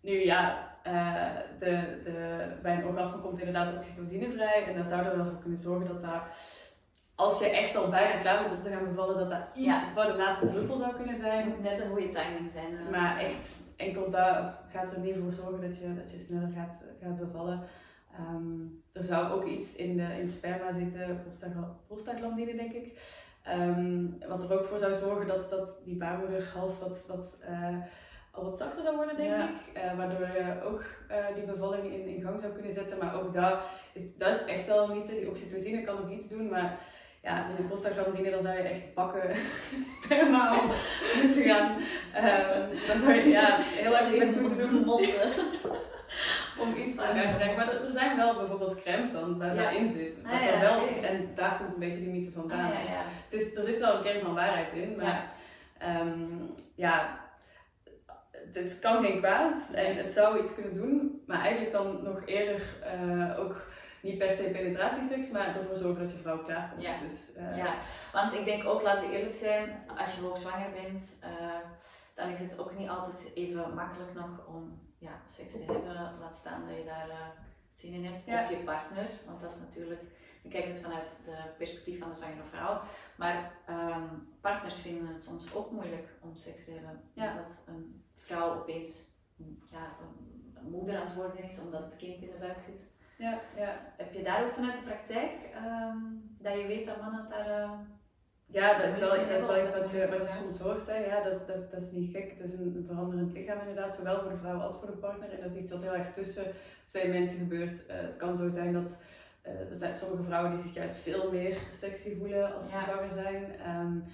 Nu 0.00 0.24
ja, 0.24 0.70
uh, 0.86 1.36
de, 1.58 2.00
de, 2.04 2.46
bij 2.62 2.76
een 2.76 2.86
orgasme 2.86 3.20
komt 3.20 3.38
inderdaad 3.38 3.74
oxytocine 3.74 4.30
vrij 4.30 4.64
en 4.66 4.74
daar 4.74 4.84
zou 4.84 5.04
er 5.04 5.16
wel 5.16 5.26
voor 5.26 5.38
kunnen 5.38 5.58
zorgen 5.58 5.86
dat 5.86 6.02
daar 6.02 6.36
als 7.14 7.38
je 7.38 7.48
echt 7.48 7.76
al 7.76 7.88
bijna 7.88 8.20
klaar 8.20 8.42
bent 8.42 8.56
om 8.56 8.62
te 8.62 8.70
gaan 8.70 8.88
bevallen, 8.88 9.18
dat 9.18 9.30
dat 9.30 9.56
iets 9.56 9.78
voor 9.94 10.04
de 10.04 10.16
laatste 10.16 10.50
druppel 10.50 10.76
zou 10.76 10.94
kunnen 10.94 11.20
zijn. 11.20 11.54
Net 11.62 11.80
een 11.80 11.90
goede 11.90 12.08
timing 12.08 12.50
zijn. 12.50 12.72
Uh. 12.72 12.90
Maar 12.90 13.18
echt, 13.18 13.56
enkel 13.76 14.10
dat 14.10 14.52
gaat 14.68 14.92
er 14.92 15.00
niet 15.00 15.16
voor 15.22 15.32
zorgen 15.32 15.60
dat 15.60 15.78
je, 15.78 15.94
dat 15.94 16.10
je 16.10 16.18
sneller 16.18 16.52
gaat, 16.56 16.82
gaat 17.02 17.18
bevallen. 17.18 17.62
Um, 18.20 18.82
er 18.92 19.02
zou 19.02 19.30
ook 19.30 19.44
iets 19.44 19.76
in 19.76 19.96
de 19.96 20.18
in 20.20 20.28
sperma 20.28 20.72
zitten, 20.72 21.24
prostaglandine 21.86 22.56
denk 22.56 22.72
ik. 22.72 23.18
Um, 23.48 24.18
wat 24.28 24.42
er 24.42 24.58
ook 24.58 24.64
voor 24.64 24.78
zou 24.78 24.94
zorgen 24.94 25.26
dat, 25.26 25.50
dat 25.50 25.68
die 25.84 25.96
baarmoederhals 25.96 26.78
wat, 26.78 27.06
wat, 27.06 27.36
uh, 27.48 27.76
al 28.30 28.44
wat 28.44 28.58
zachter 28.58 28.82
zou 28.82 28.96
worden, 28.96 29.16
denk 29.16 29.32
ik. 29.32 29.76
Uh, 29.76 29.96
waardoor 29.96 30.26
je 30.26 30.62
ook 30.64 30.84
uh, 31.10 31.34
die 31.34 31.44
bevalling 31.44 31.84
in, 31.84 32.06
in 32.06 32.22
gang 32.22 32.40
zou 32.40 32.52
kunnen 32.52 32.72
zetten. 32.72 32.98
Maar 32.98 33.20
ook 33.20 33.34
dat 33.34 33.62
is, 33.92 34.02
dat 34.16 34.34
is 34.34 34.44
echt 34.44 34.66
wel 34.66 34.90
een 34.90 34.98
mythe. 34.98 35.14
Die 35.14 35.28
oxytocine 35.28 35.82
kan 35.82 35.96
nog 35.96 36.10
iets 36.10 36.28
doen, 36.28 36.48
maar 36.48 36.78
ja, 37.22 37.46
voor 37.46 37.56
de 37.56 37.62
prostaglandine 37.62 38.30
dan 38.30 38.42
zou 38.42 38.56
je 38.56 38.62
echt 38.62 38.94
pakken 38.94 39.34
sperma 40.02 40.60
om 40.60 40.70
moeten 41.22 41.42
gaan. 41.42 41.70
Um, 42.16 42.78
dan 42.88 42.98
zou 42.98 43.12
je 43.12 43.28
ja, 43.28 43.56
heel 43.60 43.96
erg 43.96 44.18
best 44.18 44.40
moeten 44.40 44.58
doen 44.58 44.88
om, 44.88 45.00
om 46.58 46.76
iets 46.76 46.94
van 46.94 47.04
uit 47.04 47.30
te 47.30 47.36
krijgen. 47.36 47.56
Maar 47.56 47.82
er, 47.82 47.90
zijn 47.90 48.16
wel 48.16 48.34
bijvoorbeeld 48.34 48.82
crèmes 48.82 49.12
dan 49.12 49.38
waar 49.38 49.54
ja. 49.54 49.92
zit. 49.92 50.14
Ah, 50.24 50.42
ja, 50.42 50.60
wel, 50.60 50.88
En 51.02 51.30
daar 51.34 51.56
komt 51.56 51.72
een 51.72 51.78
beetje 51.78 52.00
die 52.00 52.08
mythe 52.08 52.30
vandaan. 52.30 52.72
Ah, 52.72 52.84
ja, 52.84 53.02
dus 53.28 53.42
is, 53.42 53.56
er 53.56 53.64
zit 53.64 53.80
wel 53.80 53.96
een 53.96 54.02
kern 54.02 54.20
van 54.20 54.34
waarheid 54.34 54.72
in. 54.72 54.96
Maar 54.96 55.32
um, 56.00 56.54
ja, 56.74 57.20
het 58.52 58.78
kan 58.78 59.04
geen 59.04 59.18
kwaad 59.18 59.70
en 59.72 59.96
het 59.96 60.12
zou 60.12 60.42
iets 60.42 60.54
kunnen 60.54 60.74
doen. 60.74 61.22
Maar 61.26 61.40
eigenlijk 61.40 61.72
dan 61.72 62.02
nog 62.02 62.22
eerder 62.24 62.62
uh, 63.06 63.38
ook 63.38 63.66
niet 64.02 64.18
per 64.18 64.32
se 64.32 64.50
penetratieseks, 64.50 65.30
maar 65.30 65.56
ervoor 65.56 65.76
zorgen 65.76 66.02
dat 66.02 66.12
je 66.12 66.18
vrouw 66.18 66.44
klaarkomt. 66.44 66.82
Ja. 66.82 67.00
Dus, 67.00 67.30
uh, 67.36 67.56
ja, 67.56 67.74
want 68.12 68.34
ik 68.34 68.44
denk 68.44 68.64
ook, 68.64 68.82
laten 68.82 69.08
we 69.08 69.16
eerlijk 69.16 69.34
zijn, 69.34 69.82
als 69.96 70.14
je 70.14 70.20
hoogzwanger 70.20 70.70
bent, 70.72 71.18
uh, 71.24 71.58
dan 72.14 72.30
is 72.30 72.40
het 72.40 72.58
ook 72.58 72.78
niet 72.78 72.88
altijd 72.88 73.34
even 73.34 73.74
makkelijk 73.74 74.14
nog 74.14 74.46
om 74.46 74.80
ja, 74.98 75.20
seks 75.26 75.52
te 75.52 75.72
hebben. 75.72 76.18
Laat 76.20 76.36
staan 76.36 76.66
dat 76.66 76.76
je 76.76 76.84
daar 76.84 77.08
uh, 77.08 77.14
zin 77.74 77.92
in 77.92 78.04
hebt. 78.04 78.44
Of 78.44 78.58
je 78.58 78.64
partner, 78.64 79.08
want 79.26 79.40
dat 79.40 79.50
is 79.50 79.58
natuurlijk, 79.58 80.02
ik 80.42 80.50
kijk 80.50 80.64
het 80.64 80.80
vanuit 80.80 81.08
het 81.22 81.56
perspectief 81.56 81.98
van 81.98 82.08
de 82.08 82.14
zwangere 82.14 82.44
vrouw. 82.50 82.80
Maar 83.16 83.52
um, 83.70 84.28
partners 84.40 84.80
vinden 84.80 85.12
het 85.12 85.22
soms 85.22 85.54
ook 85.54 85.70
moeilijk 85.70 86.08
om 86.20 86.36
seks 86.36 86.64
te 86.64 86.70
hebben. 86.70 87.00
Ja. 87.12 87.30
Omdat 87.30 87.62
een 87.66 88.04
vrouw 88.16 88.60
opeens 88.60 89.10
ja, 89.70 89.96
een 90.54 90.70
moeder 90.70 90.96
aan 90.96 91.06
het 91.06 91.14
worden 91.14 91.44
is 91.44 91.60
omdat 91.60 91.84
het 91.84 91.96
kind 91.96 92.22
in 92.22 92.30
de 92.30 92.38
buik 92.38 92.60
zit. 92.60 92.91
Ja, 93.22 93.40
ja. 93.56 93.72
Heb 93.96 94.12
je 94.12 94.22
daar 94.22 94.44
ook 94.44 94.52
vanuit 94.52 94.72
de 94.72 94.84
praktijk 94.84 95.32
um, 95.64 96.36
dat 96.38 96.58
je 96.58 96.66
weet 96.66 96.86
dat 96.86 97.00
mannen 97.00 97.26
daar. 97.30 97.48
Uh, 97.48 97.70
ja, 98.46 98.78
dat 98.78 98.90
is 98.90 98.98
wel, 98.98 99.08
dat 99.08 99.40
is 99.40 99.46
wel 99.46 99.62
iets 99.62 99.72
wat 99.72 99.90
je, 99.90 100.08
wat 100.08 100.22
je 100.22 100.38
soms 100.42 100.58
hoort. 100.58 100.86
Hè. 100.86 100.96
Ja, 100.96 101.22
dat, 101.22 101.34
is, 101.34 101.46
dat, 101.46 101.56
is, 101.56 101.70
dat 101.70 101.82
is 101.82 101.90
niet 101.90 102.10
gek. 102.10 102.30
Het 102.30 102.52
is 102.52 102.58
een, 102.58 102.84
veranderend 102.86 103.32
lichaam 103.32 103.58
inderdaad, 103.58 103.94
zowel 103.94 104.20
voor 104.20 104.30
de 104.30 104.36
vrouw 104.36 104.58
als 104.58 104.74
voor 104.78 104.86
de 104.86 104.96
partner. 104.96 105.32
En 105.32 105.40
dat 105.40 105.50
is 105.50 105.60
iets 105.60 105.70
wat 105.70 105.82
heel 105.82 105.94
erg 105.94 106.12
tussen 106.12 106.44
twee 106.86 107.08
mensen 107.08 107.38
gebeurt. 107.38 107.88
Uh, 107.88 107.96
het 107.96 108.16
kan 108.16 108.36
zo 108.36 108.48
zijn 108.48 108.72
dat 108.72 108.96
uh, 109.46 109.70
er 109.70 109.76
zijn 109.76 109.94
sommige 109.94 110.22
vrouwen 110.22 110.50
die 110.50 110.60
zich 110.60 110.74
juist 110.74 110.96
veel 110.96 111.30
meer 111.30 111.56
sexy 111.72 112.16
voelen 112.18 112.54
als 112.54 112.70
ze 112.70 112.78
zwanger 112.78 113.14
zijn. 113.14 113.44
Um, 113.76 114.04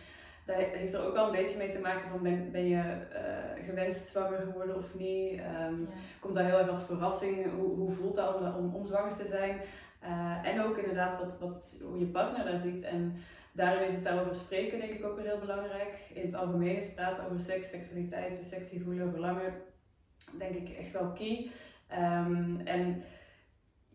dat 0.49 0.57
heeft 0.57 0.95
er 0.95 1.07
ook 1.07 1.15
wel 1.15 1.27
een 1.27 1.41
beetje 1.41 1.59
mee 1.59 1.73
te 1.73 1.79
maken 1.79 2.09
van 2.09 2.23
ben, 2.23 2.51
ben 2.51 2.69
je 2.69 2.77
uh, 2.77 3.65
gewenst 3.65 4.09
zwanger 4.09 4.39
geworden 4.39 4.77
of 4.77 4.95
niet. 4.95 5.41
Um, 5.41 5.89
Komt 6.21 6.35
dat 6.35 6.45
heel 6.45 6.59
erg 6.59 6.69
als 6.69 6.85
verrassing? 6.85 7.53
Hoe, 7.53 7.75
hoe 7.75 7.93
voelt 7.93 8.17
dat 8.17 8.35
om, 8.35 8.55
om, 8.55 8.75
om 8.75 8.87
zwanger 8.87 9.17
te 9.17 9.27
zijn? 9.27 9.61
en 10.43 10.61
ook 10.61 10.77
inderdaad 10.77 11.19
wat, 11.19 11.39
wat, 11.39 11.77
hoe 11.83 11.99
je 11.99 12.07
partner 12.07 12.45
daar 12.45 12.59
ziet. 12.59 12.85
En 12.85 13.17
daarin 13.53 13.87
is 13.87 13.95
het 13.95 14.05
daarover 14.05 14.35
spreken 14.35 14.79
denk 14.79 14.93
ik 14.93 15.05
ook 15.05 15.17
weer 15.17 15.27
heel 15.27 15.39
belangrijk. 15.39 16.11
In 16.15 16.27
het 16.27 16.35
algemeen 16.35 16.77
is 16.77 16.95
praten 16.95 17.25
over 17.25 17.41
seks, 17.41 17.71
seksualiteit, 17.71 18.37
je 18.37 18.45
sexy 18.45 18.83
voelen, 18.83 19.11
verlangen, 19.11 19.53
denk 20.39 20.55
ik 20.55 20.77
echt 20.77 20.93
wel 20.93 21.13
key. 21.13 21.51
Um, 21.93 22.61
en 22.65 23.03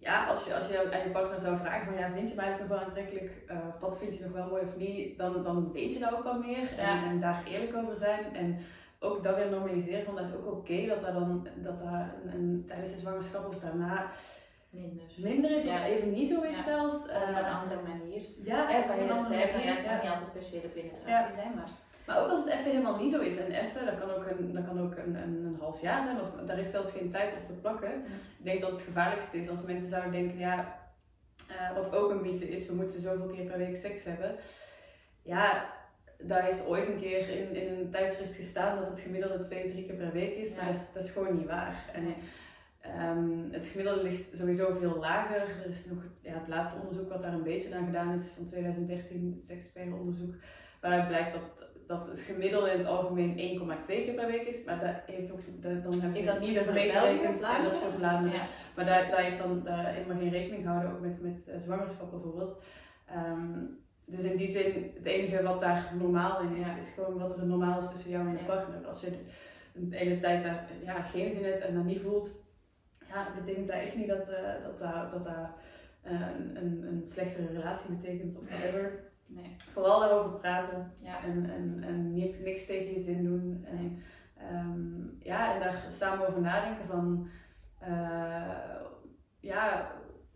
ja, 0.03 0.25
als 0.27 0.45
je, 0.45 0.55
als 0.55 0.67
je 0.67 0.91
aan 0.91 1.03
je 1.03 1.09
partner 1.09 1.39
zou 1.39 1.57
vragen 1.57 1.85
van 1.85 1.97
ja, 1.97 2.11
vind 2.11 2.29
je 2.29 2.35
mij 2.35 2.45
eigenlijk 2.45 2.69
nog 2.71 2.79
wel 2.79 2.87
aantrekkelijk, 2.87 3.31
uh, 3.51 3.57
wat 3.79 3.97
vind 3.97 4.17
je 4.17 4.23
nog 4.23 4.33
wel 4.33 4.47
mooi 4.47 4.63
of 4.63 4.75
niet, 4.77 5.17
dan, 5.17 5.43
dan 5.43 5.71
weet 5.71 5.93
je 5.93 5.99
daar 5.99 6.13
ook 6.13 6.23
wel 6.23 6.39
meer 6.39 6.77
en, 6.77 7.03
en, 7.03 7.19
daar 7.19 7.43
eerlijk 7.45 7.75
over 7.75 7.95
zijn. 7.95 8.35
En 8.35 8.59
ook 8.99 9.23
dat 9.23 9.35
weer 9.35 9.49
normaliseren, 9.49 10.05
want 10.05 10.17
dat 10.17 10.27
is 10.27 10.35
ook 10.35 10.51
oké 10.51 10.85
dat 10.87 11.01
dat 11.01 11.13
dan 11.13 11.47
dat 11.55 11.79
dat 11.79 11.87
een, 11.89 12.33
een, 12.33 12.63
tijdens 12.67 12.91
de 12.91 12.97
zwangerschap 12.97 13.47
of 13.47 13.59
daarna 13.59 14.11
minder, 14.69 15.05
minder 15.17 15.51
is 15.51 15.65
of 15.65 15.83
even 15.83 16.11
niet 16.11 16.27
zo 16.27 16.41
is 16.41 16.63
zelfs. 16.63 16.95
Uh, 17.07 17.15
op 17.29 17.37
een 17.37 17.53
andere 17.61 17.81
manier. 17.87 18.21
Ja, 18.43 18.69
ja 18.69 18.83
van 18.83 18.99
je 18.99 19.07
dat 19.07 19.27
zei, 19.27 19.39
ja, 19.39 19.45
het 19.45 19.85
kan 19.85 19.95
niet 20.01 20.11
altijd 20.11 20.33
per 20.33 20.43
se 20.43 20.61
de 20.61 20.67
penetratie 20.67 21.33
zijn, 21.33 21.55
maar... 21.55 21.69
Maar 22.05 22.23
ook 22.23 22.29
als 22.29 22.39
het 22.43 22.53
even 22.53 22.71
helemaal 22.71 22.97
niet 22.97 23.11
zo 23.11 23.19
is, 23.19 23.37
en 23.37 23.51
even, 23.51 23.85
dat 23.85 23.99
kan 23.99 24.11
ook 24.11 24.25
een, 24.25 24.53
dat 24.53 24.65
kan 24.65 24.81
ook 24.81 24.95
een, 24.95 25.15
een, 25.15 25.45
een 25.45 25.57
half 25.59 25.81
jaar 25.81 26.01
zijn, 26.01 26.21
of 26.21 26.45
daar 26.45 26.59
is 26.59 26.71
zelfs 26.71 26.91
geen 26.91 27.11
tijd 27.11 27.33
op 27.33 27.47
te 27.47 27.53
plakken. 27.53 27.93
Ik 28.37 28.45
denk 28.45 28.61
dat 28.61 28.71
het 28.71 28.81
gevaarlijkste 28.81 29.37
is 29.37 29.49
als 29.49 29.63
mensen 29.63 29.89
zouden 29.89 30.11
denken, 30.11 30.37
ja, 30.37 30.79
uh, 31.51 31.75
wat 31.75 31.95
ook 31.95 32.11
een 32.11 32.21
mythe 32.21 32.49
is, 32.49 32.67
we 32.67 32.75
moeten 32.75 33.01
zoveel 33.01 33.27
keer 33.27 33.45
per 33.45 33.57
week 33.57 33.75
seks 33.75 34.03
hebben. 34.03 34.35
Ja, 35.21 35.73
daar 36.17 36.43
heeft 36.43 36.67
ooit 36.67 36.87
een 36.87 36.99
keer 36.99 37.29
in, 37.29 37.55
in 37.55 37.79
een 37.79 37.89
tijdschrift 37.89 38.35
gestaan 38.35 38.79
dat 38.79 38.89
het 38.89 38.99
gemiddelde 38.99 39.39
twee, 39.39 39.71
drie 39.71 39.85
keer 39.85 39.95
per 39.95 40.11
week 40.11 40.35
is, 40.35 40.55
maar 40.55 40.65
dat 40.65 40.75
is, 40.75 40.81
dat 40.93 41.03
is 41.03 41.09
gewoon 41.09 41.37
niet 41.37 41.47
waar. 41.47 41.85
En, 41.93 42.13
um, 43.01 43.47
het 43.51 43.65
gemiddelde 43.65 44.03
ligt 44.03 44.37
sowieso 44.37 44.73
veel 44.79 44.97
lager. 44.99 45.41
Er 45.41 45.69
is 45.69 45.85
nog 45.85 46.03
ja, 46.21 46.33
het 46.33 46.47
laatste 46.47 46.79
onderzoek 46.79 47.09
wat 47.09 47.21
daar 47.21 47.33
een 47.33 47.43
beetje 47.43 47.75
aan 47.75 47.85
gedaan 47.85 48.13
is, 48.13 48.29
van 48.29 48.45
2013, 48.45 49.41
het 49.73 49.93
onderzoek, 49.93 50.35
waaruit 50.81 51.07
blijkt 51.07 51.33
dat 51.33 51.67
dat 51.97 52.07
het 52.07 52.19
gemiddelde 52.19 52.71
in 52.71 52.77
het 52.77 52.87
algemeen 52.87 53.59
1,2 53.81 53.85
keer 53.85 54.13
per 54.13 54.27
week 54.27 54.47
is, 54.47 54.63
maar 54.63 54.79
dat 54.79 55.15
heeft 55.15 55.31
ook, 55.31 55.39
dat, 55.61 55.83
dan 55.83 55.91
hebben 55.91 56.13
ze 56.13 56.19
is 56.19 56.25
dat 56.25 56.39
niet 56.39 56.57
voor 56.57 56.73
meegerekend. 56.73 57.39
Ja, 57.39 57.61
dat 57.61 57.71
is 57.71 57.77
voor 57.77 57.91
Vlaanderen. 57.91 58.37
Ja. 58.37 58.45
Maar 58.75 58.85
daar, 58.85 59.09
daar 59.09 59.21
heeft 59.21 59.37
dan 59.37 59.63
daar 59.63 59.85
helemaal 59.85 60.17
geen 60.17 60.29
rekening 60.29 60.63
gehouden, 60.63 60.91
ook 60.91 60.99
met, 60.99 61.21
met 61.21 61.47
uh, 61.47 61.55
zwangerschap 61.57 62.11
bijvoorbeeld. 62.11 62.63
Um, 63.15 63.81
dus 64.05 64.23
in 64.23 64.37
die 64.37 64.47
zin, 64.47 64.91
het 64.95 65.05
enige 65.05 65.43
wat 65.43 65.61
daar 65.61 65.93
normaal 65.99 66.41
in 66.41 66.55
is, 66.55 66.67
is 66.67 66.93
gewoon 66.95 67.19
wat 67.19 67.37
er 67.37 67.45
normaal 67.45 67.79
is 67.79 67.91
tussen 67.91 68.11
jou 68.11 68.27
en 68.27 68.31
je 68.31 68.43
partner. 68.43 68.87
Als 68.87 69.01
je 69.01 69.09
de 69.73 69.97
hele 69.97 70.19
tijd 70.19 70.43
daar 70.43 70.67
ja, 70.83 71.01
geen 71.01 71.33
zin 71.33 71.43
hebt 71.43 71.63
en 71.63 71.75
dat 71.75 71.83
niet 71.83 72.01
voelt, 72.01 72.31
ja, 73.07 73.27
betekent 73.39 73.67
dat 73.67 73.75
echt 73.75 73.95
niet 73.95 74.07
dat 74.07 74.29
uh, 74.29 74.35
dat, 74.63 74.79
dat, 74.79 75.11
dat, 75.11 75.25
dat 75.25 75.49
uh, 76.05 76.27
een, 76.37 76.55
een, 76.55 76.83
een 76.87 77.01
slechtere 77.05 77.47
relatie 77.47 77.95
betekent 77.95 78.37
of 78.37 78.43
whatever. 78.49 79.11
Nee. 79.35 79.55
Vooral 79.57 79.99
daarover 79.99 80.39
praten 80.39 80.91
ja. 80.99 81.23
en, 81.23 81.49
en, 81.49 81.83
en 81.87 82.13
niks, 82.13 82.37
niks 82.39 82.65
tegen 82.65 82.93
je 82.93 82.99
zin 82.99 83.23
doen. 83.23 83.65
En, 83.65 84.01
um, 84.51 85.17
ja, 85.19 85.53
en 85.53 85.59
daar 85.59 85.85
samen 85.89 86.27
over 86.27 86.41
nadenken 86.41 86.85
van 86.85 87.27
uh, 87.83 88.79
ja, 89.39 89.91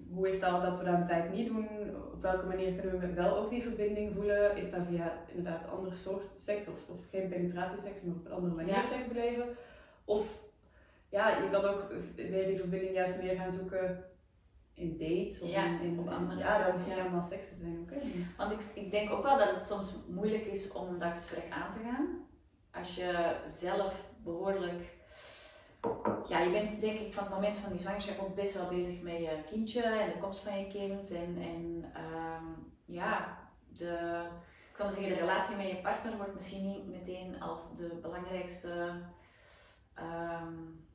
hoe 0.10 0.28
is 0.28 0.40
dat 0.40 0.62
dat 0.62 0.78
we 0.78 0.84
dat 0.84 0.94
een 0.94 1.08
tijd 1.08 1.32
niet 1.32 1.48
doen? 1.48 1.68
Op 2.14 2.22
welke 2.22 2.46
manier 2.46 2.74
kunnen 2.74 3.00
we 3.00 3.14
wel 3.14 3.38
ook 3.38 3.50
die 3.50 3.62
verbinding 3.62 4.14
voelen? 4.14 4.58
Is 4.58 4.72
dat 4.72 4.82
via 4.90 5.14
inderdaad 5.28 5.70
ander 5.70 5.94
soort 5.94 6.32
seks 6.32 6.68
of, 6.68 6.90
of 6.90 7.10
geen 7.10 7.30
penetratieseks, 7.30 8.02
maar 8.02 8.16
op 8.16 8.26
een 8.26 8.32
andere 8.32 8.56
manier 8.56 8.74
ja. 8.74 8.86
seks 8.86 9.08
beleven? 9.08 9.46
Of 10.06 10.46
ja, 11.10 11.38
je 11.38 11.50
kan 11.50 11.64
ook 11.64 11.92
weer 12.16 12.48
die 12.48 12.58
verbinding 12.58 12.94
juist 12.94 13.22
meer 13.22 13.36
gaan 13.36 13.52
zoeken 13.52 14.04
in 14.78 14.98
dates 14.98 15.42
of 15.42 15.50
in, 15.50 15.82
in, 15.82 16.00
op 16.00 16.10
andere 16.10 16.40
Ja, 16.40 16.64
dan 16.64 16.72
hoef 16.72 16.86
je 16.86 16.94
helemaal 16.94 17.24
seks 17.24 17.48
te 17.48 17.56
zijn, 17.60 17.80
oké. 17.80 17.96
Want 18.38 18.52
ik, 18.52 18.60
ik 18.74 18.92
denk 18.92 19.12
ook 19.12 19.24
wel 19.24 19.38
dat 19.38 19.50
het 19.50 19.62
soms 19.62 20.06
moeilijk 20.08 20.46
is 20.46 20.72
om 20.72 21.00
dat 21.00 21.14
gesprek 21.14 21.52
aan 21.52 21.72
te 21.72 21.80
gaan. 21.80 22.26
Als 22.72 22.96
je 22.96 23.36
zelf 23.46 24.04
behoorlijk... 24.24 24.96
Ja, 26.28 26.40
je 26.40 26.52
bent 26.52 26.82
denk 26.82 27.00
ik 27.00 27.14
van 27.14 27.24
het 27.24 27.34
moment 27.34 27.58
van 27.58 27.72
die 27.72 27.80
zwangerschap 27.80 28.20
ook 28.20 28.36
best 28.36 28.54
wel 28.54 28.68
bezig 28.68 29.02
met 29.02 29.18
je 29.18 29.44
kindje 29.50 29.82
en 29.82 30.12
de 30.12 30.20
komst 30.20 30.40
van 30.40 30.60
je 30.60 30.68
kind. 30.68 31.12
En, 31.12 31.38
en 31.42 31.92
um, 32.04 32.74
ja, 32.86 33.38
de, 33.68 34.24
ik 34.72 34.78
zal 34.78 34.86
maar 34.86 34.96
zeggen, 34.96 35.14
de 35.14 35.20
relatie 35.20 35.56
met 35.56 35.68
je 35.68 35.82
partner 35.82 36.18
wordt 36.18 36.34
misschien 36.34 36.68
niet 36.68 36.88
meteen 36.88 37.42
als 37.42 37.78
de 37.78 38.00
belangrijkste... 38.02 38.92
Um, 40.00 40.87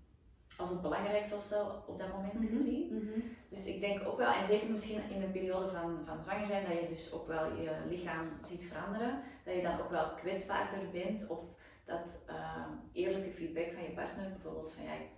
als 0.56 0.70
het 0.70 0.82
belangrijkste 0.82 1.36
of 1.36 1.42
zo 1.42 1.82
op 1.86 1.98
dat 1.98 2.12
moment 2.12 2.32
mm 2.32 2.56
gezien. 2.56 2.94
Mhm. 2.94 3.20
Dus 3.48 3.66
ik 3.66 3.80
denk 3.80 4.06
ook 4.06 4.16
wel, 4.16 4.32
en 4.32 4.44
zeker 4.44 4.70
misschien 4.70 5.10
in 5.10 5.22
een 5.22 5.32
periode 5.32 5.70
van, 5.70 6.02
van 6.06 6.22
zwanger 6.22 6.46
zijn, 6.46 6.64
dat 6.64 6.80
je 6.80 6.88
dus 6.88 7.12
ook 7.12 7.26
wel 7.26 7.44
je 7.56 7.76
lichaam 7.88 8.28
ziet 8.40 8.64
veranderen, 8.64 9.22
dat 9.44 9.54
je 9.54 9.62
dan 9.62 9.80
ook 9.80 9.90
wel 9.90 10.14
kwetsbaarder 10.14 10.90
bent 10.90 11.26
of 11.26 11.38
dat 11.84 12.22
uh, 12.28 12.66
eerlijke 12.92 13.30
feedback 13.30 13.72
van 13.72 13.82
je 13.82 13.90
partner, 13.90 14.28
bijvoorbeeld 14.28 14.72
van 14.72 14.84
ja, 14.84 14.92
ik, 14.92 15.08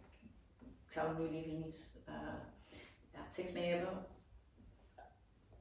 zou 0.89 1.09
er 1.09 1.21
nu 1.21 1.31
liever 1.31 1.53
niet 1.53 2.03
uh, 2.09 2.15
ja, 3.13 3.29
seks 3.29 3.53
mee 3.53 3.71
hebben, 3.71 4.07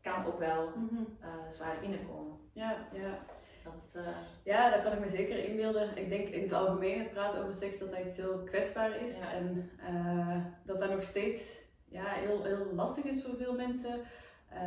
kan 0.02 0.26
ook 0.26 0.40
wel 0.40 0.72
mm 0.76 1.18
zwaar 1.50 1.80
binnenkomen. 1.80 2.38
Ja, 2.54 2.88
ja. 2.94 3.26
Dat, 3.64 4.04
uh... 4.04 4.08
Ja, 4.44 4.70
dat 4.70 4.84
kan 4.84 4.94
ik 4.94 5.00
me 5.00 5.10
zeker 5.10 5.44
inbeelden. 5.44 5.98
Ik 5.98 6.10
denk 6.10 6.28
in 6.28 6.42
het 6.42 6.54
algemeen 6.54 7.00
het 7.00 7.12
praten 7.12 7.40
over 7.40 7.54
seks 7.54 7.80
dat 7.80 7.92
dat 7.92 8.06
iets 8.06 8.18
heel 8.18 8.44
kwetsbaar 8.44 9.02
is. 9.02 9.20
En 9.20 9.70
uh, 9.90 10.38
dat 10.66 10.80
dat 10.80 10.90
nog 10.90 11.04
steeds 11.04 11.62
ja, 11.90 12.06
heel, 12.06 12.44
heel 12.44 12.74
lastig 12.74 13.04
is 13.04 13.24
voor 13.24 13.36
veel 13.36 13.56
mensen. 13.56 14.00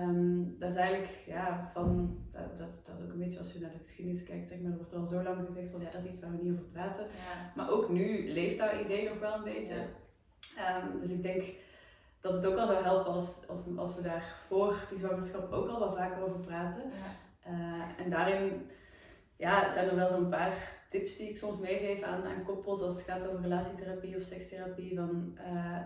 Um, 0.02 0.56
dat 0.58 0.70
is 0.70 0.76
eigenlijk 0.76 1.22
ja, 1.26 1.70
van, 1.72 2.18
dat, 2.32 2.58
dat, 2.58 2.82
dat 2.86 3.02
ook 3.02 3.12
een 3.12 3.18
beetje 3.18 3.38
als 3.38 3.52
je 3.52 3.60
naar 3.60 3.70
de 3.70 3.78
geschiedenis 3.78 4.22
kijkt, 4.22 4.48
zeg 4.48 4.58
maar, 4.58 4.70
er 4.70 4.76
wordt 4.76 4.94
al 4.94 5.04
zo 5.04 5.22
lang 5.22 5.46
gezegd 5.46 5.70
van 5.70 5.80
ja, 5.80 5.90
dat 5.90 6.04
is 6.04 6.10
iets 6.10 6.20
waar 6.20 6.30
we 6.30 6.42
niet 6.42 6.52
over 6.52 6.64
praten. 6.64 7.04
Ja. 7.04 7.52
Maar 7.54 7.70
ook 7.70 7.88
nu 7.88 8.32
leeft 8.32 8.58
dat 8.58 8.72
idee 8.72 9.08
nog 9.08 9.18
wel 9.18 9.34
een 9.34 9.44
beetje. 9.44 9.74
Um, 10.84 11.00
dus 11.00 11.10
ik 11.10 11.22
denk 11.22 11.44
dat 12.20 12.32
het 12.32 12.46
ook 12.46 12.56
al 12.56 12.66
zou 12.66 12.82
helpen 12.82 13.12
als, 13.12 13.48
als, 13.48 13.66
als 13.76 13.94
we 13.94 14.02
daar 14.02 14.34
voor 14.46 14.74
die 14.90 14.98
zwangerschap 14.98 15.52
ook 15.52 15.68
al 15.68 15.78
wat 15.78 15.96
vaker 15.96 16.22
over 16.22 16.40
praten. 16.40 16.82
Uh, 17.48 17.82
en 18.04 18.10
daarin 18.10 18.70
ja, 19.36 19.70
zijn 19.70 19.88
er 19.88 19.96
wel 19.96 20.08
zo'n 20.08 20.28
paar 20.28 20.76
tips 20.90 21.16
die 21.16 21.28
ik 21.28 21.36
soms 21.36 21.58
meegeef 21.58 22.02
aan, 22.02 22.24
aan 22.24 22.44
koppels 22.44 22.80
als 22.80 22.92
het 22.92 23.02
gaat 23.02 23.26
over 23.26 23.40
relatietherapie 23.40 24.16
of 24.16 24.22
sekstherapie. 24.22 24.96
Van, 24.96 25.38
uh, 25.38 25.80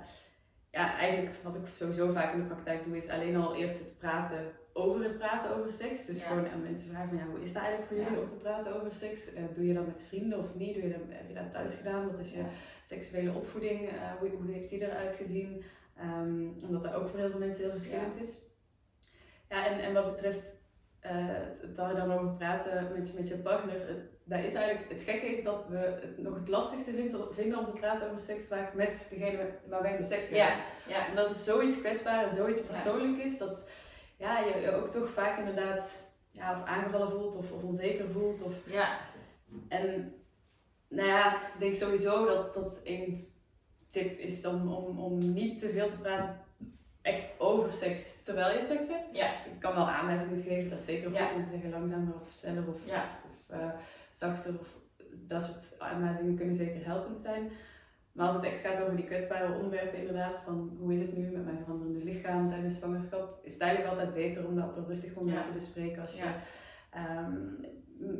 ja, 0.71 0.97
eigenlijk 0.97 1.37
wat 1.43 1.55
ik 1.55 1.63
sowieso 1.77 2.13
vaak 2.13 2.33
in 2.33 2.39
de 2.39 2.47
praktijk 2.47 2.85
doe, 2.85 2.97
is 2.97 3.09
alleen 3.09 3.37
al 3.37 3.55
eerst 3.55 3.79
het 3.79 3.99
praten 3.99 4.53
over 4.73 5.03
het 5.05 5.19
praten 5.19 5.57
over 5.57 5.71
seks. 5.71 6.07
Dus 6.07 6.23
gewoon 6.23 6.49
aan 6.49 6.63
mensen 6.63 6.89
vragen 6.89 7.09
van 7.09 7.19
ja, 7.19 7.27
hoe 7.27 7.41
is 7.41 7.53
dat 7.53 7.63
eigenlijk 7.63 7.93
voor 7.93 8.03
jullie 8.03 8.23
om 8.23 8.29
te 8.29 8.43
praten 8.43 8.75
over 8.75 8.93
seks? 8.93 9.35
Uh, 9.35 9.41
doe 9.55 9.67
je 9.67 9.75
dat 9.75 9.87
met 9.87 10.03
vrienden 10.03 10.39
of 10.39 10.55
niet? 10.55 10.75
Doe 10.75 10.83
je 10.83 10.93
dat, 10.93 11.01
heb 11.09 11.29
je 11.29 11.35
dat 11.35 11.51
thuis 11.51 11.75
gedaan? 11.75 12.11
Wat 12.11 12.21
is 12.21 12.31
je 12.31 12.45
seksuele 12.85 13.33
opvoeding? 13.33 13.93
Uh, 13.93 14.13
hoe, 14.19 14.29
hoe, 14.29 14.53
heeft 14.53 14.71
die 14.71 14.85
eruit 14.85 15.15
gezien? 15.15 15.65
Um, 16.03 16.57
omdat 16.67 16.83
dat 16.83 16.93
ook 16.93 17.09
voor 17.09 17.19
heel 17.19 17.31
veel 17.31 17.39
mensen 17.39 17.63
heel 17.63 17.71
verschillend 17.71 18.21
is. 18.21 18.43
Ja, 19.49 19.67
en, 19.67 19.79
en 19.79 19.93
wat 19.93 20.13
betreft 20.13 20.60
uh, 21.05 21.75
daar 21.77 21.95
dan 21.95 22.13
over 22.13 22.31
praten 22.31 22.93
met, 22.93 23.15
met 23.15 23.29
je 23.29 23.37
partner. 23.37 24.09
Dat 24.25 24.45
is 24.45 24.55
eigenlijk, 24.55 24.91
het 24.91 25.03
gekke 25.03 25.27
is 25.27 25.43
dat 25.43 25.67
we 25.69 25.77
het 25.77 26.19
nog 26.19 26.35
het 26.35 26.49
lastigste 26.49 26.91
vinden, 26.91 27.35
vinden 27.35 27.59
om 27.59 27.65
te 27.65 27.79
praten 27.81 28.11
over 28.11 28.23
seks 28.23 28.47
vaak 28.47 28.75
met 28.75 29.07
degene 29.11 29.51
waar 29.69 29.83
wij 29.83 29.97
de 29.97 30.05
seks 30.05 30.21
hebben. 30.21 30.37
Ja, 30.37 30.57
ja. 30.87 31.09
Omdat 31.09 31.29
het 31.29 31.39
zoiets 31.39 31.79
kwetsbaar 31.79 32.29
en 32.29 32.35
zoiets 32.35 32.61
persoonlijk 32.61 33.25
is 33.25 33.39
dat 33.39 33.69
ja, 34.17 34.39
je, 34.39 34.61
je 34.61 34.73
ook 34.73 34.89
toch 34.89 35.09
vaak 35.11 35.39
inderdaad 35.39 36.03
ja, 36.31 36.55
of 36.55 36.65
aangevallen 36.65 37.11
voelt 37.11 37.37
of, 37.37 37.53
of 37.53 37.63
onzeker 37.63 38.09
voelt. 38.09 38.43
Of, 38.43 38.53
ja. 38.67 38.99
En 39.69 40.15
nou 40.89 41.09
ja, 41.09 41.35
ik 41.35 41.59
denk 41.59 41.75
sowieso 41.75 42.27
dat 42.27 42.55
dat 42.55 42.81
een 42.85 43.29
tip 43.89 44.19
is 44.19 44.41
dan 44.41 44.77
om, 44.77 44.99
om 44.99 45.33
niet 45.33 45.59
te 45.59 45.69
veel 45.69 45.89
te 45.89 45.99
praten 45.99 46.49
echt 47.03 47.31
over 47.39 47.73
seks 47.73 48.23
terwijl 48.23 48.59
je 48.59 48.65
seks 48.67 48.89
hebt. 48.89 49.17
Ja. 49.17 49.27
Ik 49.27 49.59
kan 49.59 49.75
wel 49.75 49.89
aanwijzingen 49.89 50.43
geven, 50.43 50.71
dat 50.71 50.79
is 50.79 50.85
zeker 50.85 51.11
goed 51.11 51.35
om 51.35 51.43
te 51.43 51.49
zeggen 51.51 51.71
langzamer 51.71 52.15
of 52.15 52.31
sneller 52.31 52.69
of, 52.69 52.87
ja. 52.87 53.05
of, 53.25 53.57
uh, 53.57 53.71
zachter. 54.13 54.59
Of, 54.61 54.69
dat 55.13 55.43
soort 55.43 55.75
aanwijzingen 55.79 56.37
kunnen 56.37 56.55
zeker 56.55 56.87
helpend 56.87 57.19
zijn. 57.19 57.51
Maar 58.13 58.27
als 58.27 58.35
het 58.35 58.45
echt 58.45 58.61
gaat 58.61 58.83
over 58.83 58.97
die 58.97 59.05
kwetsbare 59.05 59.55
onderwerpen, 59.55 59.99
inderdaad, 59.99 60.37
van 60.45 60.77
hoe 60.79 60.95
is 60.95 61.01
het 61.01 61.17
nu 61.17 61.31
met 61.31 61.45
mijn 61.45 61.59
veranderende 61.59 62.05
lichaam 62.05 62.49
tijdens 62.49 62.77
zwangerschap, 62.77 63.39
is 63.43 63.53
het 63.53 63.63
eigenlijk 63.63 63.93
altijd 63.93 64.15
beter 64.15 64.47
om 64.47 64.55
dat 64.55 64.69
op 64.69 64.77
een 64.77 64.87
rustig 64.87 65.15
moment 65.15 65.47
te 65.47 65.53
bespreken. 65.53 66.03
Als 66.03 66.19
je, 66.19 66.25
um, 66.97 67.67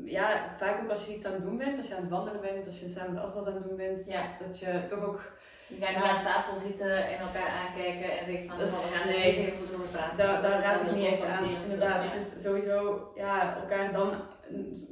ja, 0.05 0.57
vaak 0.59 0.83
ook 0.83 0.91
als 0.91 1.07
je 1.07 1.15
iets 1.15 1.25
aan 1.25 1.33
het 1.33 1.43
doen 1.43 1.59
bent, 1.59 1.77
als 1.77 1.89
je 1.89 1.95
aan 1.95 2.01
het 2.01 2.11
wandelen 2.11 2.41
bent, 2.41 2.67
als 2.67 2.81
je 2.81 2.89
samen 2.89 3.15
de 3.15 3.21
afwas 3.21 3.47
aan 3.47 3.55
het 3.55 3.65
doen 3.65 3.77
bent, 3.77 4.07
dat 4.41 4.59
je 4.59 4.85
toch 4.87 5.05
ook 5.05 5.33
je 5.71 5.77
gaat 5.81 5.95
niet 5.95 6.05
aan 6.05 6.23
tafel 6.23 6.57
zitten 6.57 6.93
en 7.13 7.19
elkaar 7.19 7.51
aankijken 7.61 8.19
en 8.19 8.25
zeggen 8.25 8.49
van 8.49 8.59
dus, 8.59 8.71
we 8.71 8.97
gaan 8.97 9.09
nee, 9.09 9.17
er 9.17 9.25
even 9.25 9.59
goed 9.59 9.75
over 9.75 9.89
praten. 9.89 10.17
Daar, 10.17 10.63
raad 10.63 10.81
ik 10.81 10.93
niet 10.93 11.07
echt 11.07 11.25
aan. 11.25 11.45
Inderdaad, 11.63 12.03
het 12.05 12.23
is 12.23 12.43
sowieso 12.43 13.13
ja, 13.17 13.57
elkaar 13.57 13.93
dan. 13.93 14.13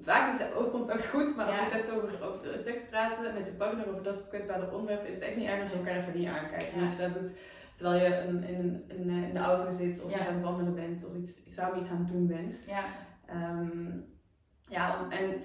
Vaak 0.03 0.33
is 0.33 0.41
het 0.41 0.55
oogcontact 0.55 1.07
goed, 1.07 1.37
maar 1.37 1.47
als 1.47 1.57
je 1.57 1.63
het 1.63 1.73
hebt 1.73 1.91
over, 1.91 2.09
over 2.27 2.59
seks 2.59 2.81
praten 2.91 3.35
met 3.35 3.47
je 3.47 3.53
partner 3.53 3.89
over 3.89 4.03
dat 4.03 4.15
soort 4.15 4.29
kwetsbare 4.29 4.71
onderwerpen, 4.73 5.09
is 5.09 5.15
het 5.15 5.23
echt 5.23 5.37
niet 5.37 5.49
erg 5.49 5.61
als 5.61 5.71
je 5.71 5.77
elkaar 5.77 5.97
even 5.97 6.19
niet 6.19 6.29
aankijkt. 6.29 6.73
En 6.73 6.81
als 6.81 6.91
je 6.91 7.03
dat 7.03 7.15
doet 7.15 7.33
terwijl 7.79 8.05
je 8.05 8.29
in, 8.29 8.45
in, 8.45 8.85
in, 8.89 9.11
in 9.11 9.33
de 9.33 9.39
auto 9.39 9.71
zit 9.71 10.01
of 10.01 10.11
ja. 10.11 10.27
aan 10.27 10.35
het 10.35 10.43
wandelen 10.43 10.75
bent 10.75 11.05
of 11.05 11.15
iets, 11.15 11.41
samen 11.55 11.79
iets 11.81 11.91
aan 11.91 11.99
het 11.99 12.13
doen 12.13 12.27
bent. 12.27 12.55
Ja, 12.67 12.85
um, 13.35 14.05
ja 14.69 15.07
en 15.09 15.43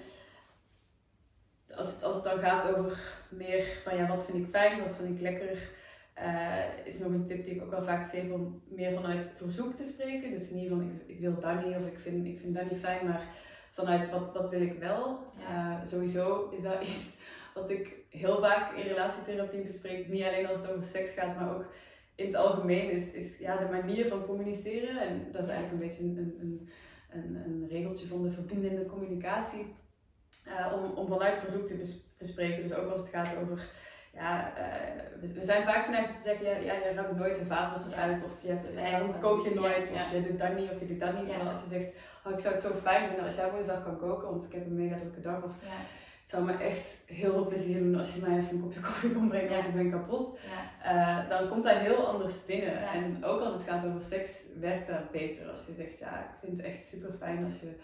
als 1.76 1.92
het, 1.92 2.02
als 2.02 2.14
het 2.14 2.24
dan 2.24 2.38
gaat 2.38 2.76
over 2.76 2.98
meer 3.28 3.64
van 3.84 3.96
ja, 3.96 4.06
wat 4.06 4.24
vind 4.24 4.38
ik 4.38 4.50
fijn, 4.50 4.80
wat 4.80 4.96
vind 4.96 5.16
ik 5.16 5.20
lekker, 5.20 5.68
uh, 6.18 6.86
is 6.86 6.98
nog 6.98 7.12
een 7.12 7.26
tip 7.26 7.44
die 7.44 7.54
ik 7.54 7.62
ook 7.62 7.70
wel 7.70 7.84
vaak 7.84 8.10
geef 8.10 8.30
om 8.30 8.62
meer 8.68 8.94
vanuit 8.94 9.32
verzoek 9.36 9.76
te 9.76 9.84
spreken. 9.84 10.30
Dus 10.30 10.50
niet 10.50 10.68
van 10.68 10.82
ik, 10.82 11.08
ik 11.16 11.20
wil 11.20 11.38
dat 11.40 11.64
niet 11.64 11.76
of 11.76 11.86
ik 11.86 11.98
vind, 11.98 12.26
ik 12.26 12.38
vind 12.40 12.54
dat 12.54 12.70
niet 12.70 12.80
fijn, 12.80 13.06
maar 13.06 13.22
vanuit 13.70 14.10
wat, 14.10 14.32
wat 14.32 14.48
wil 14.48 14.60
ik 14.60 14.78
wel. 14.78 15.32
Uh, 15.38 15.84
sowieso 15.84 16.50
is 16.56 16.62
dat 16.62 16.82
iets 16.88 17.16
wat 17.54 17.70
ik 17.70 17.96
heel 18.08 18.40
vaak 18.40 18.76
in 18.76 18.86
relatietherapie 18.86 19.62
bespreek. 19.62 20.08
Niet 20.08 20.24
alleen 20.24 20.46
als 20.46 20.58
het 20.58 20.70
over 20.70 20.84
seks 20.84 21.10
gaat, 21.10 21.36
maar 21.36 21.54
ook 21.54 21.66
in 22.14 22.26
het 22.26 22.36
algemeen 22.36 22.90
is, 22.90 23.12
is 23.12 23.38
ja, 23.38 23.56
de 23.56 23.68
manier 23.70 24.08
van 24.08 24.26
communiceren. 24.26 25.00
En 25.00 25.28
dat 25.32 25.42
is 25.42 25.48
eigenlijk 25.48 25.72
een 25.72 25.88
beetje 25.88 26.04
een, 26.04 26.36
een, 26.40 26.68
een, 27.10 27.36
een 27.36 27.66
regeltje 27.68 28.06
van 28.06 28.22
de 28.22 28.30
verbindende 28.30 28.86
communicatie. 28.86 29.66
Uh, 30.46 30.72
om, 30.72 30.84
om 30.84 31.08
vanuit 31.08 31.36
verzoek 31.36 31.66
te, 31.66 31.98
te 32.16 32.26
spreken. 32.26 32.62
Dus 32.68 32.76
ook 32.76 32.88
als 32.88 32.98
het 32.98 33.08
gaat 33.08 33.36
over 33.36 33.68
ja, 34.14 34.52
uh, 34.58 35.32
we, 35.34 35.44
zijn 35.44 35.64
vaak 35.64 35.84
geneigd 35.84 36.14
te 36.14 36.22
zeggen, 36.24 36.46
ja, 36.46 36.56
ja 36.56 36.72
je 36.72 36.94
ruimt 36.94 37.16
nooit 37.16 37.38
de 37.38 37.44
vaatwasser 37.44 37.94
uit, 37.94 38.24
of 38.24 38.42
je, 38.42 38.56
ja, 38.74 39.00
kook 39.20 39.44
je 39.44 39.54
nooit, 39.54 39.90
of 39.90 40.12
je 40.12 40.26
doet 40.28 40.38
dat 40.38 40.56
niet, 40.56 40.70
of 40.70 40.80
je 40.80 40.86
doet 40.86 41.00
dat 41.00 41.22
niet. 41.22 41.30
En 41.30 41.48
als 41.48 41.60
je 41.60 41.68
zegt, 41.68 41.94
oh, 42.24 42.32
ik 42.32 42.38
zou 42.38 42.54
het 42.54 42.62
zo 42.62 42.70
fijn 42.82 43.06
vinden 43.06 43.24
als 43.24 43.34
jij 43.34 43.50
woensdag 43.50 43.84
kan 43.84 43.98
koken, 43.98 44.28
want 44.28 44.44
ik 44.44 44.52
heb 44.52 44.66
een 44.66 44.76
mega 44.76 44.96
drukke 44.96 45.20
dag, 45.20 45.42
of 45.42 45.52
het 46.20 46.32
zou 46.32 46.44
me 46.44 46.52
echt 46.52 46.96
heel 47.06 47.32
veel 47.32 47.46
plezier 47.46 47.78
doen 47.78 47.98
als 47.98 48.14
je 48.14 48.20
mij 48.20 48.38
even 48.38 48.50
een 48.50 48.62
kopje 48.62 48.80
koffie 48.80 49.12
kon 49.12 49.28
brengen, 49.28 49.50
want 49.50 49.64
ik 49.64 49.74
ben 49.74 49.90
kapot. 49.90 50.38
Uh, 50.84 51.28
dan 51.28 51.48
komt 51.48 51.64
dat 51.64 51.76
heel 51.76 52.06
anders 52.06 52.44
binnen. 52.44 52.88
En 52.88 53.24
ook 53.24 53.40
als 53.40 53.52
het 53.52 53.62
gaat 53.62 53.86
over 53.86 54.00
seks, 54.00 54.42
werkt 54.60 54.86
dat 54.86 55.10
beter. 55.10 55.50
Als 55.50 55.66
je 55.66 55.72
zegt, 55.72 55.98
ja, 55.98 56.18
ik 56.18 56.38
vind 56.40 56.56
het 56.56 56.66
echt 56.66 56.86
super 56.86 57.12
fijn 57.18 57.44
als 57.44 57.60
je 57.60 57.76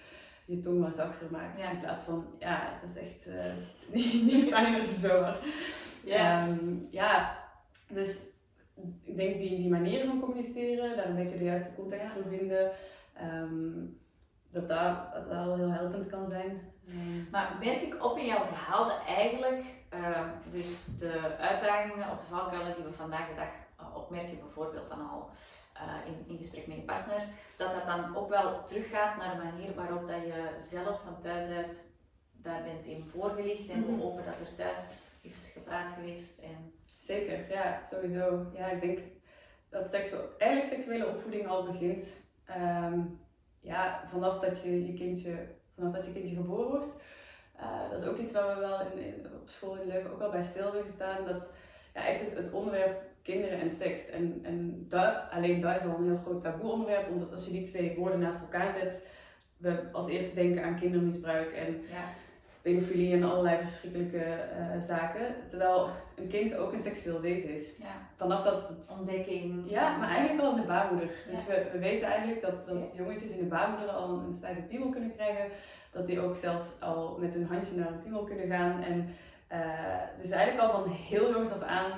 je 0.51 0.61
tong 0.61 0.81
wat 0.81 0.95
zachter 0.95 1.27
maakt. 1.31 1.59
In 1.59 1.81
plaats 1.81 2.05
van, 2.05 2.27
ja, 2.39 2.79
het 2.81 2.91
is 2.91 3.03
echt 3.03 3.27
uh, 3.27 3.35
niet, 3.95 4.23
niet 4.23 4.49
fijn 4.49 4.75
als 4.75 4.91
je 4.91 5.09
zo 5.09 5.23
hard 5.23 5.41
ja. 6.05 6.49
Um, 6.49 6.81
ja, 6.91 7.39
dus 7.89 8.27
ik 9.03 9.17
denk 9.17 9.39
die, 9.39 9.57
die 9.57 9.71
manier 9.71 10.07
van 10.07 10.21
communiceren, 10.21 10.97
daar 10.97 11.09
een 11.09 11.17
beetje 11.17 11.39
de 11.39 11.45
juiste 11.45 11.75
context 11.75 12.13
voor 12.13 12.25
vinden, 12.29 12.71
um, 13.23 13.99
dat, 14.51 14.69
dat 14.69 15.13
dat 15.13 15.31
al 15.31 15.57
heel 15.57 15.73
helpend 15.73 16.07
kan 16.07 16.29
zijn. 16.29 16.69
Maar 17.31 17.57
merk 17.61 17.83
ik 17.83 18.05
op 18.05 18.19
in 18.19 18.27
jouw 18.27 18.45
verhaal 18.45 18.89
dat 18.89 19.05
eigenlijk 19.07 19.65
uh, 19.95 20.29
dus 20.51 20.85
de 20.99 21.37
uitdagingen 21.39 22.11
op 22.11 22.21
de 22.21 22.27
valkuilen 22.27 22.75
die 22.75 22.85
we 22.85 22.93
vandaag 22.93 23.29
de 23.29 23.35
dag 23.35 23.49
opmerken, 23.95 24.39
bijvoorbeeld 24.41 24.89
dan 24.89 25.11
al 25.11 25.31
uh, 25.81 26.13
in, 26.13 26.25
in 26.29 26.39
gesprek 26.39 26.67
met 26.67 26.77
je 26.77 26.83
partner, 26.83 27.23
dat 27.57 27.75
dat 27.75 27.87
dan 27.87 28.17
ook 28.17 28.29
wel 28.29 28.65
teruggaat 28.65 29.17
naar 29.17 29.37
de 29.37 29.43
manier 29.43 29.75
waarop 29.75 30.09
dat 30.09 30.23
je 30.23 30.57
zelf 30.61 31.01
van 31.01 31.21
thuis 31.21 31.49
uit 31.51 31.89
daar 32.33 32.63
bent 32.63 32.85
in 32.85 33.05
voorgelicht 33.05 33.69
en 33.69 33.83
hoe 33.83 34.03
open 34.03 34.25
dat 34.25 34.49
er 34.49 34.55
thuis 34.55 35.09
is 35.21 35.51
gepraat 35.53 35.93
geweest. 35.93 36.39
En... 36.39 36.73
Zeker, 37.01 37.51
ja, 37.51 37.81
sowieso. 37.91 38.51
Ja, 38.55 38.67
ik 38.67 38.81
denk 38.81 38.99
dat 39.69 39.91
seksu 39.91 40.17
eigenlijk 40.39 40.73
seksuele 40.73 41.07
opvoeding 41.07 41.47
al 41.47 41.65
begint 41.65 42.05
um, 42.59 43.21
ja, 43.61 44.03
vanaf 44.07 44.39
dat 44.39 44.63
je, 44.63 44.87
je 44.87 44.93
kindje, 44.93 45.49
vanaf 45.75 45.93
dat 45.93 46.07
je 46.07 46.13
kindje 46.13 46.37
geboren 46.37 46.69
wordt. 46.69 46.93
Uh, 47.57 47.91
dat 47.91 48.01
is 48.01 48.09
ook 48.09 48.17
iets 48.17 48.33
waar 48.33 48.55
we 48.55 48.61
wel 48.61 48.81
in, 48.81 49.27
op 49.41 49.49
school 49.49 49.77
in 49.77 49.89
Leuven 49.89 50.13
ook 50.13 50.19
wel 50.19 50.31
bij 50.31 50.43
stil 50.43 50.63
hebben 50.63 50.83
gestaan. 50.83 51.25
Dat 51.25 51.49
ja, 51.95 52.07
echt 52.07 52.21
het, 52.21 52.37
het 52.37 52.53
onderwerp 52.53 53.03
kinderen 53.31 53.61
en 53.61 53.73
seks. 53.73 54.11
En, 54.11 54.41
en 54.43 54.87
dat, 54.89 55.15
alleen 55.31 55.61
dat 55.61 55.77
is 55.77 55.83
al 55.83 55.99
een 55.99 56.07
heel 56.07 56.23
groot 56.25 56.43
taboe 56.43 56.71
onderwerp, 56.71 57.09
omdat 57.11 57.33
als 57.33 57.47
je 57.47 57.53
die 57.53 57.67
twee 57.67 57.95
woorden 57.97 58.21
naast 58.21 58.41
elkaar 58.41 58.73
zet, 58.73 59.03
we 59.57 59.83
als 59.93 60.09
eerste 60.09 60.35
denken 60.35 60.65
aan 60.65 60.79
kindermisbruik 60.79 61.53
en 61.53 61.81
ja 61.91 62.05
pedofilie 62.63 63.13
en 63.13 63.23
allerlei 63.23 63.59
verschrikkelijke 63.59 64.25
uh, 64.59 64.83
zaken. 64.83 65.35
Terwijl 65.49 65.89
een 66.17 66.29
kind 66.29 66.57
ook 66.57 66.73
een 66.73 66.81
seksueel 66.81 67.21
wezen 67.21 67.55
is. 67.55 67.77
Ja. 67.77 68.09
Vanaf 68.17 68.43
dat 68.43 68.69
het... 68.69 68.97
Ontdekking. 68.99 69.71
Ja, 69.71 69.97
maar 69.97 70.09
eigenlijk 70.09 70.41
al 70.41 70.55
in 70.55 70.61
de 70.61 70.67
baarmoeder. 70.67 71.11
Dus 71.31 71.47
we, 71.47 71.69
we 71.73 71.79
weten 71.79 72.09
eigenlijk 72.09 72.43
dat, 72.43 72.67
dat 72.67 72.77
jongetjes 72.97 73.31
in 73.31 73.39
de 73.39 73.45
baarmoeder 73.45 73.89
al 73.89 74.09
een 74.09 74.33
stijve 74.33 74.61
piemel 74.61 74.89
kunnen 74.89 75.15
krijgen. 75.15 75.45
Dat 75.93 76.07
die 76.07 76.21
ook 76.21 76.37
zelfs 76.37 76.81
al 76.81 77.17
met 77.21 77.35
hun 77.35 77.47
handje 77.47 77.77
naar 77.77 77.89
een 77.89 78.03
piemel 78.03 78.25
kunnen 78.25 78.49
gaan. 78.49 78.83
En 78.83 79.09
uh, 79.53 79.59
dus 80.21 80.31
eigenlijk 80.31 80.69
al 80.69 80.83
van 80.83 80.91
heel 80.91 81.33
jongs 81.33 81.51
af 81.51 81.63
aan 81.63 81.93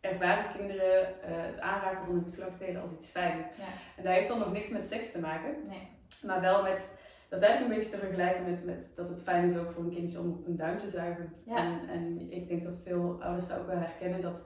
ervaren 0.00 0.52
kinderen 0.56 1.00
uh, 1.00 1.06
het 1.28 1.60
aanraken 1.60 2.04
van 2.04 2.14
hun 2.14 2.24
geslachtsdelen 2.24 2.82
als 2.82 2.90
iets 2.90 3.10
fijn. 3.10 3.38
Ja. 3.38 3.64
En 3.96 4.02
dat 4.02 4.12
heeft 4.12 4.28
dan 4.28 4.38
nog 4.38 4.52
niks 4.52 4.68
met 4.68 4.88
seks 4.88 5.10
te 5.12 5.18
maken. 5.18 5.54
Nee. 5.68 5.88
Maar 6.22 6.40
wel 6.40 6.62
met 6.62 6.80
dat 7.28 7.40
is 7.40 7.46
eigenlijk 7.46 7.74
een 7.74 7.78
beetje 7.78 7.98
te 7.98 8.06
vergelijken 8.06 8.50
met, 8.50 8.64
met 8.64 8.96
dat 8.96 9.08
het 9.08 9.22
fijn 9.22 9.50
is 9.50 9.56
ook 9.56 9.70
voor 9.70 9.82
een 9.82 9.94
kindje 9.94 10.20
om 10.20 10.30
op 10.30 10.46
een 10.46 10.56
duim 10.56 10.78
te 10.78 10.88
zuigen. 10.88 11.32
En, 11.46 11.88
en 11.88 12.32
ik 12.32 12.48
denk 12.48 12.64
dat 12.64 12.76
veel 12.84 13.16
ouders 13.20 13.48
dat 13.48 13.58
ook 13.58 13.66
wel 13.66 13.78
herkennen 13.78 14.20
dat 14.20 14.42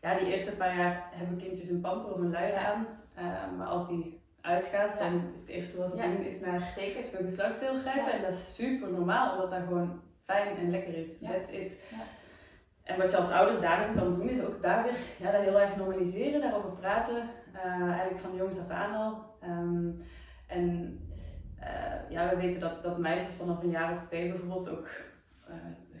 ja, 0.00 0.18
die 0.18 0.32
eerste 0.32 0.56
paar 0.56 0.76
jaar 0.76 1.08
hebben 1.10 1.36
kindjes 1.36 1.68
een 1.68 1.80
pamper 1.80 2.12
of 2.12 2.18
een 2.18 2.30
luier 2.30 2.56
aan. 2.56 2.86
Uh, 3.18 3.56
maar 3.58 3.66
als 3.66 3.88
die 3.88 4.20
uitgaat, 4.40 4.98
dan 4.98 5.30
is 5.34 5.40
het 5.40 5.48
eerste 5.48 5.76
wat 5.76 5.90
ze 5.90 5.96
doen 5.96 6.24
is 6.24 6.40
naar 6.40 6.72
Zeker. 6.76 7.02
hun 7.12 7.28
geslachtsdeel 7.28 7.74
grijpen. 7.74 8.12
En 8.12 8.22
dat 8.22 8.32
is 8.32 8.54
super 8.54 8.90
normaal, 8.90 9.34
omdat 9.34 9.50
dat 9.50 9.68
gewoon 9.68 10.00
fijn 10.24 10.56
en 10.56 10.70
lekker 10.70 10.94
is. 10.94 11.18
That's 11.18 11.50
it. 11.50 11.72
En 12.86 12.98
wat 12.98 13.10
je 13.10 13.16
als 13.16 13.30
ouder 13.30 13.60
daarin 13.60 13.94
kan 13.94 14.12
doen, 14.12 14.28
is 14.28 14.44
ook 14.44 14.62
daar 14.62 14.82
weer 14.82 14.96
ja, 15.16 15.30
dat 15.30 15.40
heel 15.40 15.60
erg 15.60 15.76
normaliseren, 15.76 16.40
daarover 16.40 16.70
praten. 16.70 17.30
Uh, 17.54 17.88
eigenlijk 17.88 18.20
van 18.20 18.36
jongs 18.36 18.58
af 18.58 18.70
aan 18.70 18.94
al. 18.94 19.24
Um, 19.44 20.02
en 20.46 20.98
uh, 21.60 22.10
ja, 22.10 22.28
we 22.28 22.36
weten 22.36 22.60
dat, 22.60 22.82
dat 22.82 22.98
meisjes 22.98 23.34
vanaf 23.34 23.62
een 23.62 23.70
jaar 23.70 23.92
of 23.92 24.06
twee 24.06 24.30
bijvoorbeeld 24.30 24.68
ook 24.68 24.88
uh, 25.48 25.54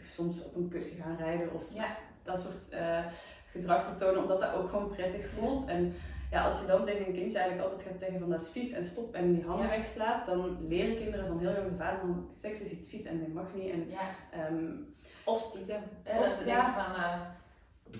soms 0.04 0.44
op 0.44 0.56
een 0.56 0.68
kussen 0.68 1.02
gaan 1.02 1.16
rijden 1.16 1.52
of 1.52 1.62
ja, 1.68 1.86
dat 2.22 2.40
soort 2.40 2.76
gedrag 3.50 3.84
vertonen, 3.84 4.20
omdat 4.20 4.40
dat 4.40 4.54
ook 4.54 4.70
gewoon 4.70 4.90
prettig 4.90 5.26
voelt. 5.26 5.68
En 5.68 5.94
ja, 6.30 6.44
als 6.44 6.60
je 6.60 6.66
dan 6.66 6.84
tegen 6.84 7.06
een 7.06 7.12
kindje 7.12 7.38
eigenlijk 7.38 7.70
altijd 7.70 7.88
gaat 7.88 7.98
zeggen 7.98 8.18
van 8.18 8.30
dat 8.30 8.40
is 8.40 8.48
vies 8.48 8.72
en 8.72 8.84
stop 8.84 9.14
en 9.14 9.34
die 9.34 9.44
handen 9.44 9.66
ja. 9.66 9.76
wegslaat, 9.76 10.26
dan 10.26 10.66
leren 10.68 10.96
kinderen 10.96 11.26
van 11.26 11.38
heel 11.38 11.54
jong 11.54 11.72
af 11.72 11.80
aan 11.80 11.98
van 11.98 12.30
seks 12.34 12.60
is 12.60 12.70
iets 12.70 12.88
vies 12.88 13.04
en 13.04 13.18
dat 13.18 13.28
mag 13.28 13.54
niet. 13.54 13.70
En, 13.70 13.90
ja. 13.90 14.48
um, 14.48 14.94
of 15.24 15.40
stiekem. 15.40 15.82
Hè, 16.02 16.18
of, 16.18 16.38
dat 16.38 16.46
ja. 16.46 16.72
van, 16.74 16.94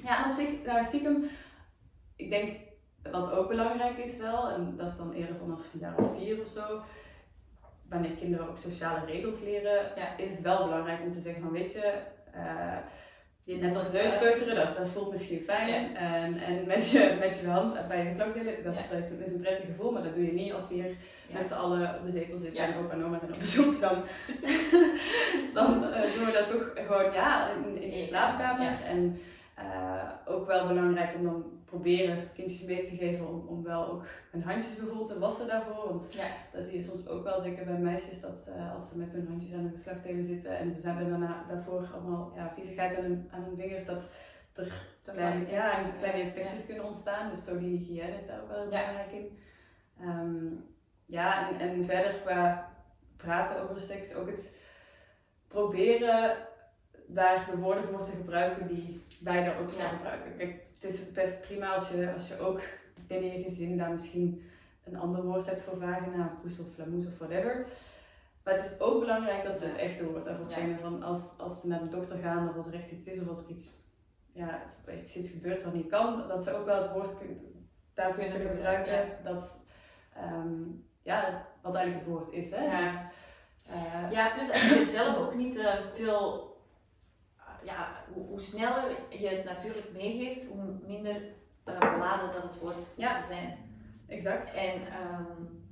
ja, 0.02 0.24
en 0.24 0.30
op 0.30 0.36
zich, 0.36 0.64
nou, 0.64 0.84
stiekem, 0.84 1.24
ik 2.16 2.30
denk 2.30 2.56
wat 3.10 3.30
ook 3.30 3.48
belangrijk 3.48 3.98
is 3.98 4.16
wel, 4.16 4.50
en 4.50 4.76
dat 4.76 4.88
is 4.88 4.96
dan 4.96 5.12
eerder 5.12 5.36
vanaf 5.36 5.60
een 5.72 5.80
jaar 5.80 5.96
of 5.96 6.16
vier 6.16 6.40
of 6.40 6.46
zo, 6.46 6.80
wanneer 7.88 8.10
kinderen 8.10 8.48
ook 8.48 8.56
sociale 8.56 9.04
regels 9.04 9.40
leren, 9.40 9.92
ja. 9.96 10.16
is 10.16 10.30
het 10.30 10.40
wel 10.40 10.64
belangrijk 10.64 11.00
om 11.02 11.10
te 11.10 11.20
zeggen 11.20 11.42
van 11.42 11.52
weet 11.52 11.72
je, 11.72 12.02
uh, 12.34 12.76
net 13.54 13.76
als 13.76 13.92
neuspeuteren, 13.92 14.54
dat, 14.54 14.76
dat 14.76 14.88
voelt 14.88 15.10
misschien 15.10 15.40
fijn. 15.40 15.68
Ja. 15.68 15.94
En, 15.94 16.38
en 16.38 16.66
met, 16.66 16.90
je, 16.90 17.16
met 17.20 17.40
je 17.40 17.46
hand 17.46 17.88
bij 17.88 17.98
je 17.98 18.08
geslachtsdelen, 18.08 18.54
dat, 18.64 18.74
dat, 18.90 19.10
is 19.26 19.32
een 19.32 19.40
prettig 19.40 19.66
gevoel, 19.66 19.92
maar 19.92 20.02
dat 20.02 20.14
doe 20.14 20.26
je 20.26 20.32
niet 20.32 20.52
als 20.52 20.68
we 20.68 20.74
hier 20.74 20.96
met 21.30 21.46
z'n 21.46 21.54
allen 21.54 21.94
op 21.98 22.04
de 22.04 22.12
zetel 22.12 22.38
zitten 22.38 22.64
en 22.64 22.76
opa 22.76 22.92
en 22.92 23.04
oma 23.04 23.18
zijn 23.18 23.32
op 23.32 23.38
bezoek. 23.38 23.80
Dan, 23.80 24.02
dan 25.54 25.84
uh, 25.84 26.14
doen 26.14 26.24
we 26.24 26.32
dat 26.32 26.48
toch 26.48 26.72
gewoon 26.86 27.12
ja, 27.12 27.50
in, 27.50 27.82
in 27.82 27.96
je 27.96 28.02
slaapkamer. 28.02 28.82
En 28.84 29.20
uh, 29.58 30.34
ook 30.34 30.46
wel 30.46 30.66
belangrijk 30.66 31.14
om 31.14 31.24
dan 31.24 31.44
proberen 31.76 32.32
kindjes 32.32 32.64
mee 32.64 32.86
te 32.86 32.96
geven 32.96 33.28
om, 33.28 33.46
om 33.48 33.62
wel 33.62 33.86
ook 33.86 34.04
hun 34.30 34.42
handjes 34.42 34.76
bijvoorbeeld 34.76 35.08
te 35.08 35.18
wassen 35.18 35.46
daarvoor. 35.46 35.88
Want 35.88 36.14
ja. 36.14 36.28
dat 36.52 36.64
zie 36.64 36.76
je 36.76 36.82
soms 36.82 37.08
ook 37.08 37.24
wel, 37.24 37.40
zeker 37.40 37.64
bij 37.64 37.78
meisjes, 37.78 38.20
dat 38.20 38.48
uh, 38.48 38.74
als 38.74 38.88
ze 38.88 38.98
met 38.98 39.12
hun 39.12 39.26
handjes 39.28 39.52
aan 39.52 39.60
hun 39.60 39.74
geslachtsdelen 39.74 40.24
zitten 40.24 40.58
en 40.58 40.72
ze 40.72 40.86
hebben 40.88 41.10
daarna, 41.10 41.44
daarvoor 41.48 41.88
allemaal 41.94 42.32
ja, 42.34 42.52
viezigheid 42.54 42.96
aan 42.96 43.04
hun, 43.04 43.28
aan 43.30 43.42
hun 43.42 43.56
vingers, 43.56 43.84
dat 43.84 44.02
er 44.54 44.72
kleine, 45.02 45.50
ja, 45.50 45.82
kleine 45.98 46.22
infecties 46.22 46.60
ja. 46.60 46.66
kunnen 46.66 46.84
ontstaan. 46.84 47.30
Dus 47.30 47.44
zo 47.44 47.58
die 47.58 47.78
hygiëne 47.78 48.16
is 48.16 48.26
daar 48.26 48.40
ook 48.40 48.48
wel 48.48 48.58
heel 48.58 48.68
belangrijk 48.68 49.12
in. 49.12 49.38
Um, 50.00 50.64
ja, 51.06 51.48
en, 51.48 51.58
en 51.58 51.84
verder 51.84 52.14
qua 52.14 52.70
praten 53.16 53.62
over 53.62 53.74
de 53.74 53.80
seks, 53.80 54.14
ook 54.14 54.26
het 54.30 54.52
proberen 55.48 56.36
daar 57.06 57.48
de 57.50 57.56
woorden 57.56 57.84
voor 57.84 58.04
te 58.04 58.16
gebruiken 58.16 58.66
die 58.66 59.02
wij 59.20 59.44
daar 59.44 59.60
ook 59.60 59.70
voor 59.70 59.82
gebruiken. 59.82 60.36
Kijk, 60.36 60.65
het 60.78 60.92
is 60.92 61.12
best 61.12 61.40
prima 61.40 61.74
als 61.74 61.88
je, 61.88 62.12
als 62.12 62.28
je 62.28 62.38
ook 62.38 62.60
binnen 63.06 63.32
je 63.32 63.42
gezin 63.42 63.76
daar 63.76 63.92
misschien 63.92 64.50
een 64.84 64.96
ander 64.96 65.22
woord 65.22 65.46
hebt 65.46 65.62
voor 65.62 65.78
vagina, 65.78 66.38
poes 66.42 66.58
of 66.58 66.66
flamoes 66.74 67.06
of 67.06 67.18
whatever. 67.18 67.66
Maar 68.42 68.54
het 68.54 68.64
is 68.64 68.80
ook 68.80 69.00
belangrijk 69.00 69.44
dat 69.44 69.58
ze 69.58 69.64
het 69.64 69.76
echte 69.76 70.04
woord 70.04 70.24
daarvoor 70.24 70.46
kennen. 70.46 70.78
Van 70.78 71.02
als, 71.02 71.20
als 71.38 71.60
ze 71.60 71.68
naar 71.68 71.82
de 71.82 71.88
dokter 71.88 72.18
gaan 72.18 72.48
of 72.48 72.56
als 72.56 72.66
er 72.66 72.74
echt 72.74 72.90
iets 72.90 73.06
is 73.06 73.20
of 73.20 73.28
als 73.28 73.44
er 73.44 73.50
iets, 73.50 73.70
ja, 74.32 74.62
iets 75.00 75.16
is 75.16 75.30
gebeurd 75.30 75.62
wat 75.62 75.72
niet 75.72 75.88
kan, 75.88 76.28
dat 76.28 76.42
ze 76.42 76.54
ook 76.56 76.64
wel 76.64 76.82
het 76.82 76.92
woord 76.92 77.10
daarvoor 77.94 78.24
kunnen 78.24 78.48
gebruiken. 78.48 79.08
Dat, 79.24 79.50
um, 80.16 80.84
ja, 81.02 81.46
wat 81.62 81.74
eigenlijk 81.74 82.04
het 82.04 82.14
woord 82.14 82.32
is. 82.32 82.50
Hè? 82.50 82.64
Ja. 82.64 82.80
Dus, 82.80 82.94
uh, 83.70 84.10
ja, 84.10 84.34
plus 84.34 84.50
als 84.50 84.68
je 84.68 84.84
zelf 84.84 85.16
ook 85.16 85.34
niet 85.34 85.56
uh, 85.56 85.74
veel 85.94 86.55
ja, 87.66 88.04
hoe, 88.12 88.26
hoe, 88.26 88.40
sneller 88.40 88.90
je 89.08 89.28
het 89.28 89.44
natuurlijk 89.44 89.92
meegeeft, 89.92 90.46
hoe 90.46 90.78
minder 90.86 91.16
uh, 91.64 91.78
beladen 91.78 92.32
dat 92.32 92.42
het 92.42 92.58
woord 92.58 92.76
ja. 92.96 93.20
te 93.20 93.26
zijn. 93.26 93.58
Exact. 94.08 94.54
En 94.54 94.80
um, 94.80 95.64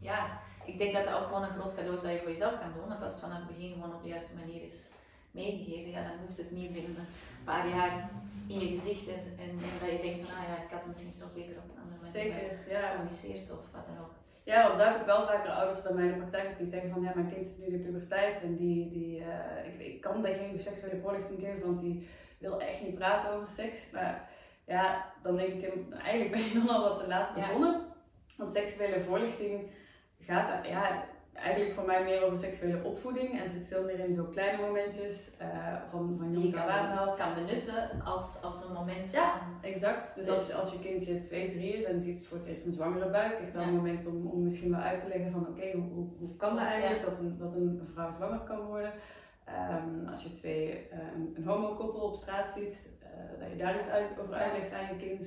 ja, 0.00 0.40
ik 0.64 0.78
denk 0.78 0.94
dat 0.94 1.04
dat 1.04 1.14
ook 1.14 1.26
gewoon 1.26 1.42
een 1.42 1.58
groot 1.58 1.74
cadeau 1.74 1.96
is 1.96 2.02
dat 2.02 2.12
je 2.12 2.18
voor 2.18 2.30
jezelf 2.30 2.58
kan 2.58 2.72
doen. 2.72 2.88
Want 2.88 3.02
als 3.02 3.12
het 3.12 3.20
vanaf 3.20 3.38
het 3.38 3.46
begin 3.46 3.72
gewoon 3.72 3.94
op 3.94 4.02
de 4.02 4.08
juiste 4.08 4.36
manier 4.36 4.62
is 4.62 4.92
meegegeven, 5.30 5.90
ja, 5.90 6.02
dan 6.08 6.18
hoeft 6.26 6.38
het 6.38 6.50
niet 6.50 6.72
binnen 6.72 6.96
een 6.96 7.44
paar 7.44 7.68
jaar 7.68 8.10
in 8.46 8.58
je 8.58 8.68
gezicht 8.68 9.08
en, 9.08 9.22
en, 9.38 9.58
dat 9.80 9.90
je 9.90 10.00
denkt 10.02 10.28
van, 10.28 10.36
ah 10.36 10.48
ja, 10.48 10.62
ik 10.62 10.70
had 10.70 10.86
misschien 10.86 11.16
toch 11.16 11.34
beter 11.34 11.56
op 11.56 11.70
een 11.70 11.82
andere 11.82 12.00
manier 12.02 12.22
Zeker, 12.22 12.72
ja. 12.72 12.80
gecommuniceerd 12.80 13.50
of 13.50 13.58
wat 13.72 13.86
dan 13.86 13.98
ook. 14.04 14.14
Ja, 14.46 14.66
want 14.66 14.78
daar 14.78 14.90
heb 14.92 15.00
ik 15.00 15.06
wel 15.06 15.26
vaker 15.26 15.50
ouders 15.50 15.82
bij 15.82 15.92
mij 15.92 16.04
in 16.04 16.10
de 16.10 16.16
praktijk 16.16 16.58
die 16.58 16.66
zeggen 16.66 16.90
van 16.90 17.02
ja, 17.02 17.12
mijn 17.14 17.30
kind 17.32 17.46
zit 17.46 17.58
nu 17.58 17.64
in 17.64 17.72
de 17.72 17.78
puberteit 17.78 18.42
en 18.42 18.56
die, 18.56 18.90
die, 18.90 19.20
uh, 19.20 19.64
ik, 19.64 19.80
ik 19.86 20.00
kan 20.00 20.22
daar 20.22 20.34
geen 20.34 20.60
seksuele 20.60 21.00
voorlichting 21.00 21.40
geven, 21.40 21.66
want 21.66 21.80
die 21.80 22.08
wil 22.38 22.60
echt 22.60 22.80
niet 22.80 22.94
praten 22.94 23.32
over 23.32 23.48
seks. 23.48 23.90
Maar 23.90 24.28
ja, 24.66 25.12
dan 25.22 25.36
denk 25.36 25.62
ik, 25.62 25.74
eigenlijk 26.02 26.30
ben 26.30 26.42
je 26.44 26.52
dan 26.54 26.68
al 26.68 26.88
wat 26.88 26.98
te 26.98 27.06
laat 27.06 27.34
begonnen. 27.34 27.72
Ja. 27.72 27.94
Want 28.36 28.52
seksuele 28.52 29.00
voorlichting 29.00 29.70
gaat, 30.20 30.66
ja, 30.66 31.04
eigenlijk 31.42 31.74
voor 31.74 31.84
mij 31.84 32.04
meer 32.04 32.22
over 32.24 32.38
seksuele 32.38 32.82
opvoeding 32.82 33.40
en 33.40 33.50
zit 33.50 33.66
veel 33.66 33.84
meer 33.84 33.98
in 33.98 34.14
zo 34.14 34.24
kleine 34.24 34.62
momentjes 34.62 35.30
uh, 35.42 35.46
van, 35.90 36.16
van 36.18 36.32
jongs 36.32 36.54
af 36.54 36.66
aan 36.66 36.98
al. 36.98 37.14
kan 37.14 37.34
benutten 37.34 38.02
als, 38.04 38.42
als 38.42 38.64
een 38.64 38.72
moment 38.72 39.10
Ja, 39.12 39.40
exact. 39.60 40.14
Dus 40.14 40.28
als, 40.28 40.54
als 40.54 40.72
je 40.72 40.78
kindje 40.78 41.20
2, 41.20 41.50
3 41.50 41.72
is 41.72 41.84
en 41.84 42.00
ziet 42.00 42.26
voor 42.26 42.38
het 42.38 42.46
eerst 42.46 42.64
een 42.64 42.72
zwangere 42.72 43.10
buik, 43.10 43.38
is 43.38 43.52
dat 43.52 43.62
een 43.62 43.74
moment 43.74 44.06
om, 44.06 44.26
om 44.26 44.42
misschien 44.42 44.70
wel 44.70 44.80
uit 44.80 45.00
te 45.00 45.08
leggen 45.08 45.32
van 45.32 45.46
oké, 45.48 45.70
hoe, 45.72 45.88
hoe, 45.92 46.08
hoe, 46.18 46.36
kan 46.36 46.56
dat 46.56 46.64
eigenlijk 46.64 47.04
dat, 47.04 47.18
een, 47.18 47.38
dat 47.38 47.54
een, 47.54 47.88
vrouw 47.92 48.12
zwanger 48.12 48.40
kan 48.40 48.66
worden. 48.66 48.92
Um, 49.70 50.08
als 50.08 50.22
je 50.22 50.32
twee, 50.32 50.88
uh, 50.92 50.98
een, 51.14 51.34
een 51.36 51.44
homokoppel 51.44 52.00
op 52.00 52.16
straat 52.16 52.52
ziet, 52.54 52.88
uh, 53.02 53.40
dat 53.40 53.50
je 53.50 53.56
daar 53.56 53.78
iets 53.78 53.88
uit, 53.88 54.06
over 54.20 54.34
uitlegt 54.34 54.72
aan 54.72 54.86
je 54.86 54.96
kind. 54.96 55.26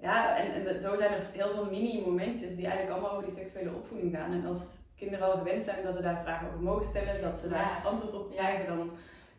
Ja, 0.00 0.36
en, 0.36 0.66
en 0.66 0.78
zo 0.78 0.96
zijn 0.96 1.12
er 1.12 1.26
heel 1.32 1.50
veel 1.50 1.64
mini-momentjes 1.64 2.56
die 2.56 2.66
eigenlijk 2.66 2.92
allemaal 2.92 3.10
over 3.10 3.24
die 3.24 3.34
seksuele 3.34 3.74
opvoeding 3.74 4.14
gaan. 4.14 4.32
En 4.32 4.46
als 4.46 4.78
kinderen 4.96 5.32
al 5.32 5.38
gewend 5.38 5.62
zijn 5.62 5.82
dat 5.82 5.94
ze 5.94 6.02
daar 6.02 6.22
vragen 6.22 6.46
over 6.48 6.60
mogen 6.60 6.84
stellen, 6.84 7.22
dat 7.22 7.36
ze 7.36 7.48
daar 7.48 7.82
antwoord 7.84 8.14
op 8.14 8.30
krijgen, 8.30 8.76
dan, 8.76 8.90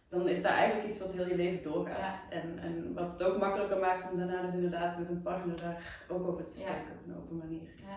dan 0.10 0.28
is 0.28 0.42
dat 0.42 0.52
eigenlijk 0.52 0.90
iets 0.90 1.00
wat 1.00 1.12
heel 1.12 1.28
je 1.28 1.36
leven 1.36 1.72
doorgaat. 1.72 2.20
En, 2.30 2.60
en 2.60 2.94
wat 2.94 3.12
het 3.12 3.24
ook 3.24 3.38
makkelijker 3.40 3.78
maakt 3.78 4.12
om 4.12 4.18
daarna 4.18 4.42
dus 4.42 4.54
inderdaad 4.54 4.98
met 4.98 5.10
een 5.10 5.22
partner 5.22 5.62
daar 5.62 6.06
ook 6.10 6.28
over 6.28 6.44
te 6.44 6.52
spreken 6.52 7.00
op 7.00 7.08
een 7.08 7.18
open 7.18 7.38
manier. 7.38 7.70
Ja, 7.76 7.96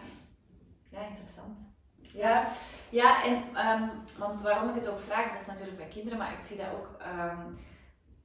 ja 0.89 1.07
interessant. 1.09 1.59
Ja, 2.01 2.49
ja 2.91 3.25
en 3.25 3.35
um, 3.67 3.91
want 4.19 4.43
waarom 4.43 4.69
ik 4.69 4.75
het 4.75 4.89
ook 4.89 5.01
vraag, 5.01 5.31
dat 5.31 5.41
is 5.41 5.47
natuurlijk 5.47 5.77
bij 5.77 5.89
kinderen, 5.89 6.19
maar 6.19 6.33
ik 6.33 6.43
zie 6.43 6.57
dat 6.57 6.67
ook 6.67 6.89
um, 7.17 7.59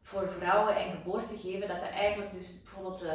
voor 0.02 0.30
vrouwen 0.30 0.76
en 0.76 0.92
geboorte 0.92 1.38
geven, 1.38 1.68
dat 1.68 1.82
er 1.82 1.90
eigenlijk 1.90 2.32
dus 2.32 2.62
bijvoorbeeld 2.62 3.04
uh, 3.04 3.12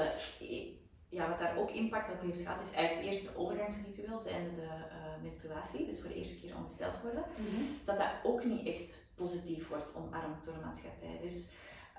ja, 1.12 1.29
wat 1.29 1.38
daar 1.38 1.57
ook 1.57 1.70
impact 1.70 2.12
op 2.12 2.20
heeft 2.20 2.40
gehad, 2.40 2.61
is 2.61 2.72
eigenlijk 2.75 3.07
het 3.07 3.14
eerste 3.14 3.38
overgangsritueel, 3.38 4.20
zijn 4.20 4.55
de 4.55 4.62
uh, 4.62 5.22
menstruatie, 5.22 5.87
dus 5.87 6.01
voor 6.01 6.09
de 6.09 6.14
eerste 6.14 6.40
keer 6.40 6.57
ongesteld 6.57 7.01
worden, 7.03 7.25
mhm. 7.37 7.62
dat 7.85 7.98
dat 7.98 8.11
ook 8.22 8.44
niet 8.44 8.66
echt 8.66 9.12
positief 9.14 9.68
wordt 9.68 9.94
omarmd 9.96 10.44
door 10.44 10.55
de 10.55 10.64
maatschappij. 10.64 11.18
Dus 11.22 11.51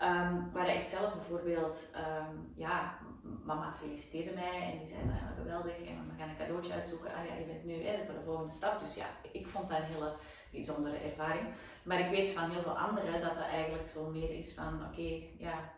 um, 0.02 0.52
waar 0.52 0.76
ik 0.76 0.84
zelf 0.84 1.14
bijvoorbeeld, 1.14 1.90
um, 1.96 2.54
ja, 2.56 2.98
mama 3.44 3.74
feliciteerde 3.74 4.34
mij 4.34 4.72
en 4.72 4.78
die 4.78 4.88
zei, 4.88 5.00
van, 5.00 5.16
ja, 5.16 5.34
geweldig, 5.38 5.78
en 5.78 6.10
we 6.10 6.18
gaan 6.18 6.30
een 6.30 6.38
cadeautje 6.38 6.74
uitzoeken, 6.74 7.14
ah 7.14 7.26
ja, 7.26 7.34
je 7.34 7.46
bent 7.46 7.66
nu 7.66 7.84
hè, 7.84 8.06
voor 8.06 8.14
de 8.14 8.26
volgende 8.26 8.54
stap. 8.54 8.80
Dus 8.80 8.96
ja, 8.96 9.08
ik 9.32 9.48
vond 9.48 9.70
dat 9.70 9.78
een 9.78 9.84
hele 9.84 10.14
bijzondere 10.52 10.98
ervaring. 10.98 11.48
Maar 11.84 12.00
ik 12.00 12.10
weet 12.10 12.30
van 12.30 12.50
heel 12.50 12.62
veel 12.62 12.80
anderen 12.80 13.22
dat 13.22 13.36
dat 13.36 13.46
eigenlijk 13.46 13.88
zo 13.88 14.10
meer 14.10 14.30
is 14.30 14.54
van, 14.54 14.86
oké, 14.90 15.22
ja, 15.38 15.72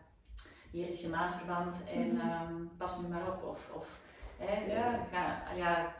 hier 0.76 0.88
is 0.88 1.00
je 1.00 1.08
maandverband 1.08 1.84
en 1.94 2.20
um, 2.20 2.70
pas 2.76 3.00
nu 3.00 3.08
maar 3.08 3.28
op. 3.28 3.42
Of, 3.42 3.70
of 3.74 3.88
hè, 4.38 4.74
ja. 4.74 5.06
Ga, 5.12 5.54
ja, 5.54 5.92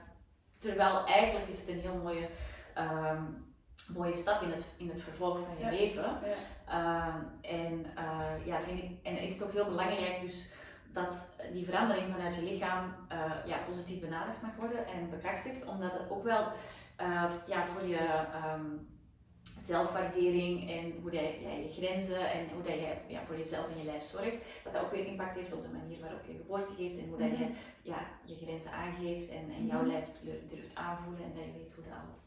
terwijl 0.58 1.06
eigenlijk 1.06 1.48
is 1.48 1.60
het 1.60 1.68
een 1.68 1.80
heel 1.80 2.00
mooie, 2.02 2.28
um, 2.78 3.44
mooie 3.94 4.16
stap 4.16 4.42
in 4.42 4.50
het, 4.50 4.74
in 4.78 4.88
het 4.88 5.02
vervolg 5.02 5.38
van 5.38 5.58
je 5.58 5.76
leven. 5.76 6.18
Ja. 6.66 7.08
Um, 7.08 7.40
en 7.40 7.86
uh, 7.98 8.46
ja, 8.46 8.60
vind 8.60 8.82
ik, 8.82 8.90
en 9.02 9.18
is 9.18 9.32
het 9.32 9.44
ook 9.44 9.52
heel 9.52 9.68
belangrijk 9.68 10.20
dus 10.20 10.54
dat 10.92 11.26
die 11.52 11.64
verandering 11.64 12.12
vanuit 12.12 12.34
je 12.34 12.42
lichaam 12.42 12.94
uh, 13.12 13.32
ja, 13.46 13.56
positief 13.66 14.00
benaderd 14.00 14.42
mag 14.42 14.56
worden 14.56 14.86
en 14.86 15.10
bekrachtigd, 15.10 15.66
omdat 15.66 15.92
het 15.92 16.10
ook 16.10 16.24
wel 16.24 16.52
uh, 17.00 17.24
ja, 17.46 17.66
voor 17.66 17.86
je 17.86 18.26
zelfwaardering 19.58 20.70
en 20.70 20.92
hoe 21.00 21.10
dat 21.10 21.20
jij 21.20 21.62
je 21.62 21.72
grenzen 21.72 22.30
en 22.30 22.48
hoe 22.52 22.62
dat 22.62 22.74
jij 22.74 23.02
ja, 23.06 23.24
voor 23.26 23.38
jezelf 23.38 23.66
en 23.70 23.78
je 23.78 23.84
lijf 23.84 24.04
zorgt, 24.04 24.36
dat 24.64 24.72
dat 24.72 24.82
ook 24.82 24.90
weer 24.90 25.06
impact 25.06 25.36
heeft 25.36 25.52
op 25.52 25.62
de 25.62 25.78
manier 25.78 26.00
waarop 26.00 26.24
je 26.26 26.36
geboorte 26.36 26.74
geeft 26.74 26.98
en 26.98 27.08
hoe 27.08 27.18
dat 27.18 27.38
je 27.38 27.44
mhm. 27.44 27.52
ja, 27.82 27.98
je 28.24 28.36
grenzen 28.42 28.72
aangeeft 28.72 29.28
en, 29.28 29.50
en 29.56 29.66
jouw 29.66 29.80
mhm. 29.80 29.90
lijf 29.90 30.04
durft 30.22 30.74
aanvoelen 30.74 31.24
en 31.24 31.32
dat 31.34 31.44
je 31.44 31.52
weet 31.58 31.74
hoe 31.74 31.84
dat 31.84 31.92
alles. 31.92 32.24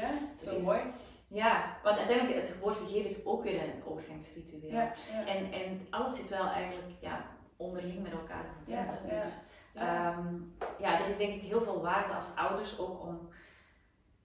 Ja, 0.00 0.10
zo 0.44 0.60
mooi. 0.60 0.80
Ja, 1.28 1.76
want 1.82 1.98
uiteindelijk 1.98 2.38
het 2.38 2.48
geboorte 2.48 2.86
geven 2.86 3.10
is 3.10 3.24
ook 3.24 3.42
weer 3.42 3.62
een 3.62 3.84
overgangsritueel. 3.84 4.72
Ja, 4.72 4.92
ja. 5.12 5.26
En, 5.26 5.52
en 5.52 5.86
alles 5.90 6.16
zit 6.16 6.28
wel 6.28 6.46
eigenlijk 6.46 6.90
ja, 7.00 7.26
onderling 7.56 8.02
met 8.02 8.12
elkaar 8.12 8.44
verbonden. 8.44 8.84
Ja, 8.84 9.18
dus 9.18 9.38
ja. 9.74 10.16
Um, 10.18 10.56
ja, 10.78 11.00
er 11.00 11.08
is 11.08 11.16
denk 11.16 11.34
ik 11.34 11.48
heel 11.48 11.62
veel 11.62 11.82
waarde 11.82 12.14
als 12.14 12.34
ouders 12.34 12.78
ook 12.78 13.02
om 13.02 13.28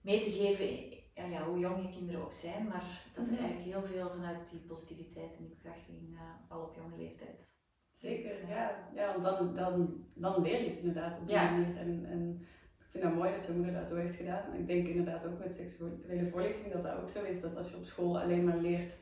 mee 0.00 0.20
te 0.20 0.30
geven 0.30 0.93
ja, 1.14 1.24
ja, 1.24 1.44
hoe 1.44 1.58
jong 1.58 1.82
je 1.82 1.90
kinderen 1.90 2.22
ook 2.22 2.32
zijn, 2.32 2.66
maar 2.68 3.02
dat 3.14 3.26
er 3.26 3.32
mhm. 3.32 3.42
eigenlijk 3.42 3.70
heel 3.72 3.82
veel 3.82 4.10
vanuit 4.10 4.50
die 4.50 4.60
positiviteit 4.60 5.30
en 5.36 5.44
die 5.44 5.56
bekrachtiging 5.56 6.10
uh, 6.12 6.20
al 6.48 6.62
op 6.62 6.74
jonge 6.74 6.96
leeftijd. 6.96 7.52
Zeker, 7.92 8.48
ja. 8.48 8.88
ja 8.94 9.20
want 9.20 9.24
dan, 9.38 9.54
dan, 9.54 10.04
dan 10.14 10.42
leer 10.42 10.62
je 10.62 10.68
het 10.68 10.78
inderdaad 10.78 11.18
op 11.20 11.28
die 11.28 11.36
manier. 11.36 11.76
En, 11.76 12.06
en 12.06 12.46
ik 12.78 12.86
vind 12.90 13.04
het 13.04 13.14
mooi 13.14 13.32
dat 13.34 13.46
je 13.46 13.52
moeder 13.52 13.74
dat 13.74 13.88
zo 13.88 13.96
heeft 13.96 14.16
gedaan. 14.16 14.54
Ik 14.54 14.66
denk 14.66 14.86
inderdaad 14.88 15.26
ook 15.26 15.38
met 15.38 15.54
seksuele 15.54 16.30
voorlichting 16.30 16.72
dat 16.72 16.82
dat 16.82 17.00
ook 17.02 17.10
zo 17.10 17.22
is. 17.22 17.40
Dat 17.40 17.56
als 17.56 17.70
je 17.70 17.76
op 17.76 17.84
school 17.84 18.20
alleen 18.20 18.44
maar 18.44 18.56
leert 18.56 18.92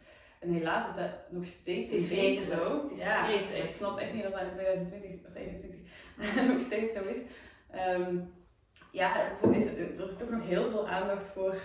en 0.42 0.52
helaas 0.52 0.88
is 0.88 0.94
dat 0.96 1.10
nog 1.30 1.44
steeds 1.44 1.90
het 1.90 2.00
is 2.10 2.46
zo. 2.46 2.82
Het 2.82 2.90
is 2.90 3.02
ja, 3.02 3.28
Ik 3.28 3.68
snap 3.68 3.98
echt 3.98 4.12
niet 4.12 4.22
dat 4.22 4.32
dat 4.32 4.42
in 4.42 4.52
2020 4.52 5.10
of 5.10 5.30
2021 5.30 6.46
nog 6.52 6.60
steeds 6.60 6.92
zo 6.92 7.04
is. 7.04 7.18
Um, 7.96 8.32
ja, 8.90 9.30
is, 9.52 9.66
er 9.66 9.90
is 9.90 10.16
toch 10.18 10.30
nog 10.30 10.46
heel 10.46 10.70
veel 10.70 10.88
aandacht 10.88 11.26
voor 11.26 11.56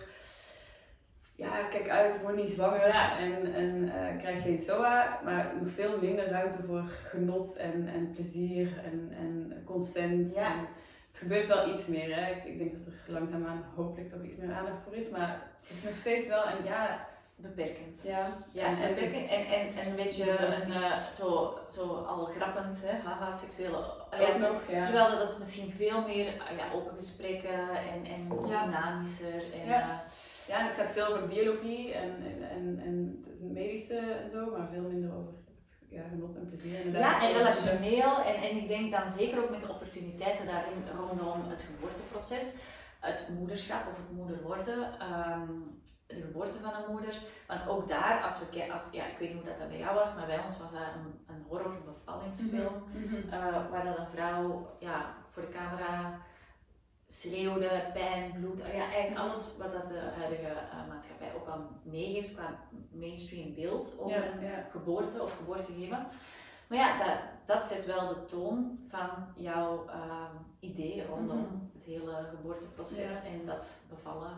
ja, 1.38 1.64
kijk 1.70 1.90
uit, 1.90 2.22
word 2.22 2.36
niet 2.36 2.52
zwanger 2.52 2.90
en, 3.20 3.54
en 3.54 3.76
uh, 3.76 4.20
krijg 4.20 4.42
geen 4.42 4.60
SOA, 4.60 5.20
maar 5.24 5.54
nog 5.62 5.72
veel 5.72 6.00
minder 6.02 6.30
ruimte 6.30 6.64
voor 6.64 6.84
genot 6.84 7.56
en, 7.56 7.88
en 7.88 8.12
plezier 8.12 8.82
en, 8.84 9.12
en 9.18 9.62
consent. 9.66 10.34
Ja. 10.34 10.52
En 10.52 10.60
het 11.08 11.18
gebeurt 11.18 11.48
wel 11.48 11.74
iets 11.74 11.88
meer, 11.88 12.16
hè. 12.16 12.32
Ik, 12.32 12.44
ik, 12.44 12.58
denk 12.58 12.72
dat 12.72 12.86
er 12.86 13.14
langzaamaan 13.14 13.66
hopelijk 13.76 14.10
toch 14.10 14.24
iets 14.24 14.36
meer 14.36 14.54
aandacht 14.54 14.82
voor 14.82 14.96
is, 14.96 15.10
maar 15.10 15.42
het 15.62 15.78
is 15.78 15.84
nog 15.84 15.98
steeds 15.98 16.28
wel, 16.28 16.44
en 16.44 16.64
ja... 16.64 17.08
Beperkend. 17.40 18.02
Ja, 18.04 18.28
ja 18.52 18.66
en, 18.66 18.98
en, 18.98 19.14
en, 19.14 19.46
en, 19.48 19.76
en 19.76 19.88
een 19.88 19.96
beetje 19.96 20.40
een, 20.40 20.70
uh, 20.70 21.04
zo, 21.04 21.60
zo 21.72 21.94
al 21.94 22.26
grappend, 22.26 22.84
hè, 22.86 22.98
haha, 23.10 23.32
seksuele... 23.32 23.94
Ja, 24.12 24.38
nog, 24.38 24.62
ja. 24.70 24.84
Terwijl 24.84 25.18
dat 25.18 25.40
misschien 25.40 25.72
veel 25.72 26.02
meer 26.02 26.26
ja, 26.34 26.72
open 26.74 26.96
gesprekken 26.96 27.70
en, 27.70 28.06
en 28.06 28.30
dynamischer 28.44 29.54
en... 29.54 29.66
Ja. 29.66 30.04
Ja, 30.48 30.60
en 30.60 30.66
het 30.66 30.76
gaat 30.76 30.90
veel 30.90 31.06
over 31.06 31.28
biologie 31.28 31.94
en, 31.94 32.12
en, 32.24 32.50
en, 32.50 32.80
en 32.80 33.24
het 33.26 33.52
medische 33.52 33.98
en 33.98 34.30
zo, 34.30 34.52
maar 34.52 34.70
veel 34.72 34.82
minder 34.82 35.16
over 35.16 35.34
ja, 35.90 36.04
genot 36.10 36.36
en 36.36 36.48
plezier. 36.50 36.92
ja, 36.92 37.22
en 37.22 37.34
relationeel. 37.34 38.24
En, 38.24 38.36
en 38.36 38.58
ik 38.58 38.68
denk 38.68 38.92
dan 38.92 39.10
zeker 39.10 39.44
ook 39.44 39.50
met 39.50 39.62
de 39.62 39.70
opportuniteiten 39.70 40.46
daarin 40.46 40.84
rondom 40.98 41.50
het 41.50 41.62
geboorteproces, 41.62 42.56
het 43.00 43.30
moederschap 43.38 43.88
of 43.88 43.98
het 43.98 44.12
moeder 44.12 44.42
worden, 44.42 45.12
um, 45.12 45.82
de 46.08 46.22
geboorte 46.22 46.58
van 46.58 46.74
een 46.74 46.92
moeder. 46.92 47.22
Want 47.48 47.70
ook 47.70 47.88
daar, 47.88 48.24
als 48.24 48.40
we 48.40 48.74
als, 48.74 48.88
ja, 48.92 49.06
ik 49.06 49.18
weet 49.18 49.30
niet 49.30 49.38
hoe 49.38 49.48
dat, 49.50 49.60
dat 49.60 49.70
bij 49.70 49.78
jou 49.78 49.96
was, 49.96 50.16
maar 50.16 50.26
bij 50.26 50.44
ons 50.44 50.60
was 50.60 50.72
dat 50.72 50.82
een, 50.82 51.36
een 51.36 51.44
horror 51.48 51.82
bevallingsfilm, 51.86 52.84
mm 52.94 53.08
-hmm. 53.08 53.34
uh, 53.34 53.72
waar 53.72 53.86
dat 53.86 53.98
een 53.98 54.12
vrouw 54.14 54.76
ja, 54.80 55.16
voor 55.32 55.42
de 55.42 55.50
camera 55.50 56.20
schreeuwde, 57.08 57.90
pijn, 57.94 58.32
bloed, 58.40 58.62
ah 58.62 58.74
ja, 58.74 58.92
eigenlijk 58.92 59.18
alles 59.18 59.58
wat 59.58 59.72
dat 59.72 59.90
de 59.90 60.00
huidige 60.18 60.52
uh, 60.52 60.88
maatschappij 60.88 61.34
ook 61.36 61.48
al 61.48 61.60
meegeeft 61.84 62.34
qua 62.34 62.60
mainstream 62.92 63.54
beeld 63.56 63.96
over 64.00 64.44
een 64.44 64.72
geboorte 64.72 65.22
of 65.22 65.38
geboortegeven. 65.38 66.08
Maar 66.68 66.78
ja, 66.78 67.06
dat, 67.06 67.20
dat 67.46 67.70
zet 67.70 67.86
wel 67.86 68.08
de 68.08 68.26
toon 68.26 68.80
van 68.88 69.10
jouw 69.36 69.86
uh, 69.86 70.30
idee 70.60 71.06
rondom 71.06 71.38
mhm. 71.38 71.56
het 71.74 71.86
hele 71.86 72.26
geboorteproces 72.36 73.24
en 73.24 73.46
dat 73.46 73.82
bevallen. 73.90 74.38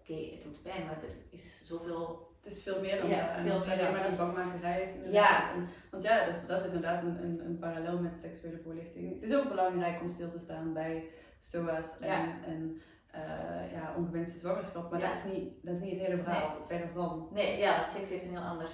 Oké, 0.00 0.14
het 0.14 0.42
doet 0.42 0.62
pijn, 0.62 0.86
maar 0.86 1.02
er 1.02 1.16
is 1.30 1.66
zoveel 1.66 2.32
het 2.44 2.52
is 2.52 2.62
veel 2.62 2.80
meer 2.80 3.00
dan 3.00 3.08
ja, 3.08 3.34
veel 3.34 3.58
meer 3.58 3.78
alleen 3.78 3.92
maar 3.92 4.08
een 4.08 4.16
bangmakerij 4.16 4.82
is. 4.82 5.12
Ja. 5.12 5.52
En, 5.52 5.68
want 5.90 6.02
ja, 6.02 6.24
dat, 6.24 6.34
dat 6.46 6.60
is 6.60 6.66
inderdaad 6.66 7.02
een, 7.02 7.22
een, 7.22 7.40
een 7.44 7.58
parallel 7.58 7.98
met 7.98 8.18
seksuele 8.20 8.58
voorlichting. 8.64 9.14
Het 9.14 9.30
is 9.30 9.36
ook 9.36 9.48
belangrijk 9.48 10.00
om 10.00 10.10
stil 10.10 10.30
te 10.30 10.38
staan 10.38 10.72
bij 10.72 11.04
SOA's 11.50 11.98
en, 12.00 12.44
en 12.44 12.80
uh, 13.14 13.72
ja, 13.72 13.94
ongewenste 13.96 14.38
zwangerschap. 14.38 14.90
Maar 14.90 15.00
dat, 15.00 15.14
is 15.14 15.32
niet, 15.32 15.52
dat 15.62 15.74
is 15.74 15.80
niet 15.80 15.98
het 15.98 16.06
hele 16.06 16.22
verhaal, 16.22 16.56
nee. 16.68 16.80
van. 16.94 17.28
Nee, 17.32 17.58
ja, 17.58 17.76
want 17.76 17.88
seks 17.88 18.08
heeft 18.08 18.24
een 18.24 18.30
heel 18.30 18.40
ander 18.40 18.70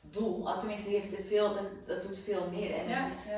doel. 0.00 0.48
Ah, 0.48 0.58
tenminste, 0.58 0.90
heeft 0.90 1.16
het 1.16 1.26
veel, 1.26 1.54
dat, 1.54 1.86
dat 1.86 2.02
doet 2.02 2.18
veel 2.18 2.50
meer. 2.50 2.74
En 2.74 2.88
het 2.88 3.12
is, 3.12 3.32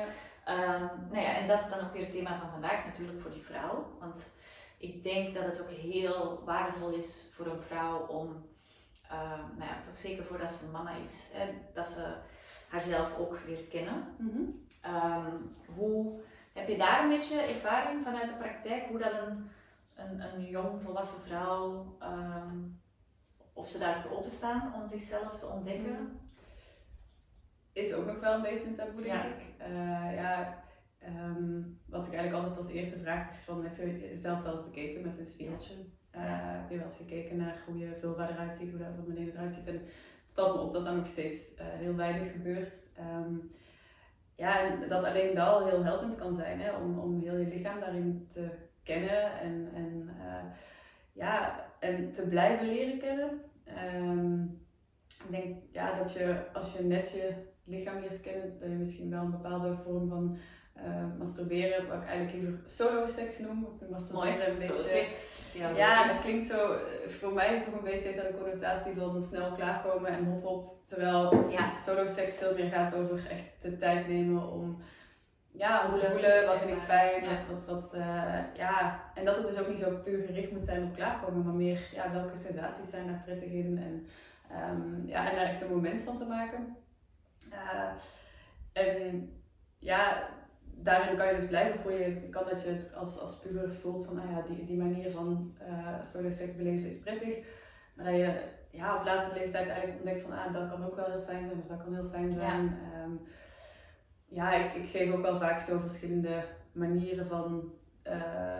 Ehm, 0.49 0.87
nou 1.09 1.21
ja, 1.21 1.35
en 1.35 1.47
dat 1.47 1.59
is 1.59 1.69
dan 1.69 1.79
ook 1.79 1.93
weer 1.93 2.01
het 2.01 2.11
thema 2.11 2.39
van 2.39 2.49
vandaag 2.49 2.85
natuurlijk 2.85 3.21
voor 3.21 3.31
die 3.31 3.43
vrouw. 3.43 3.97
Want 3.99 4.31
ik 4.77 5.03
denk 5.03 5.33
dat 5.33 5.45
het 5.45 5.61
ook 5.61 5.69
heel 5.69 6.41
waardevol 6.45 6.89
is 6.89 7.31
voor 7.35 7.45
een 7.45 7.61
vrouw 7.61 8.05
om, 8.05 8.45
ehm, 9.09 9.57
nou 9.57 9.69
ja, 9.69 9.81
toch 9.81 9.97
zeker 9.97 10.23
voordat 10.23 10.51
ze 10.51 10.69
mama 10.71 10.95
is, 11.03 11.31
hè, 11.33 11.53
dat 11.73 11.87
ze 11.87 12.13
haarzelf 12.69 13.17
ook 13.17 13.39
leert 13.45 13.67
kennen. 13.67 14.15
Mhm. 14.17 14.41
Ehm, 14.81 15.35
hoe, 15.75 16.21
heb 16.53 16.67
je 16.67 16.77
daar 16.77 17.03
een 17.03 17.09
beetje 17.09 17.41
ervaring 17.41 18.03
vanuit 18.03 18.29
de 18.29 18.35
praktijk, 18.37 18.83
hoe 18.87 18.99
dat 18.99 19.13
een, 19.27 19.49
een, 19.95 20.21
een 20.21 20.45
jong 20.45 20.81
volwassen 20.81 21.21
vrouw, 21.21 21.95
ehm, 21.99 22.57
of 23.53 23.69
ze 23.69 23.79
daarvoor 23.79 24.17
openstaan 24.17 24.73
om 24.75 24.87
zichzelf 24.87 25.39
te 25.39 25.45
ontdekken? 25.47 26.19
Is 27.73 27.93
ook 27.93 28.05
nog 28.05 28.19
wel 28.19 28.33
een 28.33 28.41
beetje 28.41 28.67
een 28.67 28.75
taboe, 28.75 29.01
denk 29.01 29.13
Ja. 29.15 29.23
ik. 29.25 29.53
Eh, 29.57 30.15
ja, 30.15 30.63
ehm, 30.99 31.61
wat 31.85 32.07
ik 32.07 32.13
eigenlijk 32.13 32.43
altijd 32.43 32.57
als 32.65 32.73
eerste 32.75 32.99
vraag 32.99 33.29
is 33.31 33.39
van, 33.39 33.63
heb 33.63 33.77
je 33.77 33.99
jezelf 33.99 34.41
wel 34.41 34.51
eens 34.51 34.63
bekeken 34.65 35.01
met 35.01 35.19
een 35.19 35.27
spiegeltje? 35.27 35.73
Eh, 36.11 36.21
heb 36.25 36.69
je 36.69 36.77
wel 36.77 36.85
eens 36.85 36.95
gekeken 36.95 37.37
naar 37.37 37.57
hoe 37.65 37.77
je 37.77 37.97
vulva 37.99 38.29
eruit 38.29 38.57
ziet, 38.57 38.69
hoe 38.69 38.79
dat 38.79 38.87
van 38.95 39.05
beneden 39.05 39.33
eruit 39.33 39.53
ziet? 39.53 39.67
En 39.67 39.73
het 39.73 39.89
valt 40.33 40.55
me 40.55 40.61
op 40.61 40.71
dat 40.71 40.85
dat 40.85 40.95
nog 40.95 41.07
steeds 41.07 41.55
eh, 41.55 41.65
heel 41.67 41.95
weinig 41.95 42.31
gebeurt. 42.31 42.73
Ehm, 42.95 43.33
ja, 44.39 44.59
en 44.59 44.89
dat 44.89 45.03
alleen 45.03 45.35
dat 45.35 45.47
al 45.47 45.67
heel 45.67 45.83
helpend 45.83 46.15
kan 46.15 46.35
zijn, 46.35 46.59
hè, 46.59 46.75
om, 46.75 46.99
om 46.99 47.21
heel 47.21 47.37
je 47.37 47.47
lichaam 47.47 47.79
daarin 47.79 48.27
te 48.33 48.49
kennen 48.83 49.39
en, 49.39 49.69
en, 49.73 50.09
eh, 50.19 50.43
ja, 51.13 51.65
en 51.79 52.11
te 52.11 52.21
blijven 52.21 52.67
leren 52.67 52.99
kennen. 52.99 53.41
Ehm, 53.63 54.43
ik 55.25 55.31
denk 55.31 55.57
ja, 55.71 55.93
dat 55.93 56.13
je 56.13 56.53
als 56.53 56.73
je 56.73 56.83
net 56.83 57.11
je 57.11 57.33
lichaam 57.63 57.99
leert 57.99 58.21
kennen, 58.21 58.59
dat 58.59 58.69
je 58.69 58.75
misschien 58.75 59.09
wel 59.09 59.23
een 59.23 59.31
bepaalde 59.31 59.75
vorm 59.75 60.09
van 60.09 60.37
eh, 60.85 61.17
masturberen, 61.17 61.87
wat 61.87 61.97
ik 62.01 62.07
eigenlijk 62.07 62.33
liever 62.37 62.59
solo-seks 62.65 63.39
noem. 63.39 63.65
Of 63.65 63.71
Mooi, 63.79 63.91
masturberen 63.91 64.49
een 64.51 64.57
beetje- 64.57 64.83
seks. 64.87 65.37
Ja, 65.53 65.69
ja, 65.69 66.07
dat 66.07 66.19
klinkt 66.19 66.47
zo, 66.47 66.73
eh, 66.73 67.09
voor 67.09 67.33
mij 67.33 67.61
toch 67.61 67.73
een 67.73 67.83
beetje 67.83 68.15
dat 68.15 68.25
een 68.25 68.37
connotatie 68.37 68.93
van 68.93 69.21
snel 69.21 69.51
klaarkomen 69.51 70.11
en 70.11 70.25
hop 70.25 70.43
hop. 70.43 70.77
Terwijl 70.87 71.49
Ja. 71.49 71.75
solo-seks 71.75 72.35
veel 72.35 72.53
meer 72.53 72.71
gaat 72.71 72.95
over 72.95 73.27
echt 73.29 73.61
de 73.61 73.77
tijd 73.77 74.07
nemen 74.07 74.51
om 74.51 74.81
ja, 75.51 75.85
om 75.85 75.91
te 75.99 76.05
Voelen, 76.11 76.45
wat 76.45 76.57
vind 76.57 76.69
ik 76.69 76.81
fijn, 76.81 77.23
ja. 77.23 77.29
wat, 77.29 77.65
wat, 77.65 77.65
wat, 77.81 77.93
eh, 77.93 78.39
ja. 78.53 79.03
En 79.15 79.25
dat 79.25 79.35
het 79.37 79.47
dus 79.47 79.57
ook 79.59 79.67
niet 79.67 79.79
zo 79.79 79.95
puur 80.03 80.25
gericht 80.25 80.51
moet 80.51 80.65
zijn 80.65 80.83
op 80.83 80.95
klaarkomen, 80.95 81.43
maar 81.45 81.53
meer, 81.53 81.89
ja, 81.93 82.11
welke 82.11 82.37
sensaties 82.37 82.89
zijn 82.89 83.07
daar 83.07 83.21
prettig 83.25 83.49
in 83.51 83.77
en, 83.77 84.07
ehm, 84.51 85.07
ja, 85.07 85.29
en 85.29 85.35
daar 85.35 85.45
echt 85.45 85.61
een 85.61 85.69
moment 85.69 86.01
van 86.01 86.17
te 86.17 86.25
maken. 86.25 86.77
En 88.73 89.33
ja, 89.79 90.29
daarin 90.83 91.17
kan 91.17 91.27
je 91.27 91.39
dus 91.39 91.47
blijven 91.47 91.79
groeien. 91.79 92.03
Het 92.03 92.29
kan 92.29 92.45
dat 92.49 92.63
je 92.63 92.69
het 92.69 92.93
als, 92.93 93.19
als 93.19 93.39
puber 93.39 93.73
voelt 93.73 94.05
van, 94.05 94.15
nou 94.15 94.29
ja, 94.31 94.41
die, 94.41 94.65
die 94.65 94.77
manier 94.77 95.11
van 95.11 95.57
uh, 95.61 96.05
solo-seks 96.05 96.55
beleven 96.55 96.85
is 96.85 96.99
prettig. 96.99 97.37
Maar 97.95 98.05
dat 98.05 98.15
je 98.15 98.41
ja, 98.71 98.97
op 98.97 99.05
latere 99.05 99.39
leeftijd 99.39 99.67
eigenlijk 99.67 99.97
ontdekt 99.97 100.21
van, 100.21 100.31
ah, 100.31 100.53
dat 100.53 100.69
kan 100.69 100.85
ook 100.85 100.95
wel 100.95 101.11
heel 101.11 101.21
fijn 101.21 101.47
zijn, 101.47 101.59
of 101.61 101.67
dat 101.67 101.83
kan 101.83 101.93
heel 101.93 102.09
fijn 102.09 102.31
zijn. 102.31 102.77
Ja, 102.91 103.07
ja 104.27 104.53
ik, 104.53 104.73
ik 104.73 104.89
geef 104.89 105.13
ook 105.13 105.21
wel 105.21 105.37
vaak 105.37 105.61
zo 105.61 105.79
verschillende 105.79 106.43
manieren 106.71 107.27
van 107.27 107.73
uh, 108.03 108.57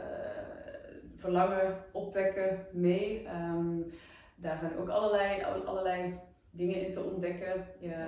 verlangen 1.15 1.77
opwekken 1.91 2.65
mee. 2.71 3.27
Um, 3.27 3.91
daar 4.35 4.57
zijn 4.57 4.77
ook 4.77 4.89
allerlei, 4.89 5.43
allerlei 5.65 6.19
dingen 6.51 6.85
in 6.85 6.91
te 6.91 7.03
ontdekken. 7.03 7.65
Je, 7.79 7.87
ja. 7.87 8.07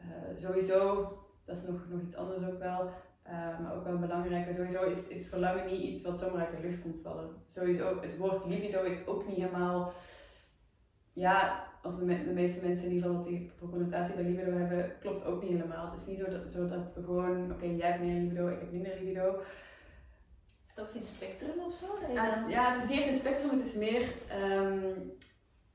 uh, 0.00 0.36
sowieso, 0.36 1.08
dat 1.44 1.56
is 1.56 1.66
nog, 1.66 1.88
nog 1.88 2.00
iets 2.00 2.16
anders 2.16 2.46
ook 2.46 2.58
wel. 2.58 2.90
Uh, 3.28 3.58
maar 3.60 3.74
ook 3.74 3.84
wel 3.84 3.98
belangrijk. 3.98 4.46
En 4.46 4.54
sowieso 4.54 4.82
is, 4.82 5.06
is 5.08 5.28
verlangen 5.28 5.66
niet 5.66 5.82
iets 5.82 6.02
wat 6.02 6.18
zomaar 6.18 6.46
uit 6.46 6.56
de 6.56 6.66
lucht 6.68 6.80
komt 6.80 7.00
vallen. 7.02 7.30
Sowieso, 7.48 8.00
het 8.00 8.16
woord 8.16 8.44
libido 8.44 8.82
is 8.82 9.06
ook 9.06 9.26
niet 9.26 9.36
helemaal. 9.36 9.92
Ja, 11.12 11.64
of 11.82 11.94
de, 11.94 12.04
me 12.04 12.24
de 12.24 12.32
meeste 12.32 12.66
mensen 12.66 12.86
in 12.86 12.92
ieder 12.92 13.08
geval 13.08 13.22
wat 13.22 13.32
die 13.32 13.50
connotatie 13.70 14.14
bij 14.14 14.24
libido 14.24 14.50
hebben, 14.50 14.92
klopt 15.00 15.24
ook 15.24 15.42
niet 15.42 15.50
helemaal. 15.50 15.90
Het 15.90 16.00
is 16.00 16.06
niet 16.06 16.18
zo 16.18 16.30
dat, 16.30 16.50
zo 16.50 16.66
dat 16.66 16.94
we 16.94 17.02
gewoon, 17.02 17.44
oké, 17.44 17.54
okay, 17.54 17.76
jij 17.76 17.90
hebt 17.90 18.02
meer 18.02 18.20
libido, 18.20 18.48
ik 18.48 18.60
heb 18.60 18.72
minder 18.72 18.96
libido. 19.00 19.40
Is 20.64 20.74
het 20.74 20.80
ook 20.80 20.90
geen 20.90 21.02
spectrum 21.02 21.60
of 21.66 21.74
zo? 21.74 21.86
Dat 22.00 22.10
ja, 22.48 22.72
het 22.72 22.82
is 22.82 22.88
niet 22.88 22.98
echt 22.98 23.12
een 23.12 23.20
spectrum, 23.20 23.50
het 23.50 23.66
is 23.66 23.74
meer. 23.74 24.02
Um, 24.42 25.12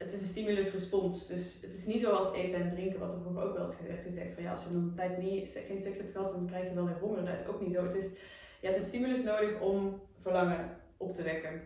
het 0.03 0.13
is 0.13 0.21
een 0.21 0.27
stimulus-respons. 0.27 1.27
Dus 1.27 1.57
het 1.61 1.73
is 1.73 1.85
niet 1.85 2.01
zoals 2.01 2.33
eten 2.33 2.61
en 2.61 2.69
drinken, 2.69 2.99
wat 2.99 3.11
er 3.13 3.19
vroeger 3.21 3.43
ook 3.43 3.57
wel 3.57 3.65
eens 3.65 3.75
werd 3.87 4.01
gezegd. 4.01 4.33
Van 4.33 4.43
ja, 4.43 4.51
als 4.51 4.63
je 4.63 4.69
een 4.69 4.93
tijd 4.95 5.17
niet, 5.17 5.63
geen 5.67 5.79
seks 5.81 5.97
hebt 5.97 6.11
gehad, 6.11 6.31
dan 6.31 6.45
krijg 6.47 6.67
je 6.67 6.73
wel 6.73 6.85
weer 6.85 6.99
honger. 6.99 7.25
Dat 7.25 7.39
is 7.39 7.47
ook 7.47 7.61
niet 7.61 7.73
zo. 7.73 7.83
Het 7.83 7.95
is, 7.95 8.09
je 8.59 8.67
hebt 8.67 8.75
een 8.75 8.83
stimulus 8.83 9.23
nodig 9.23 9.59
om 9.59 10.01
verlangen 10.21 10.69
op 10.97 11.15
te 11.15 11.23
wekken. 11.23 11.61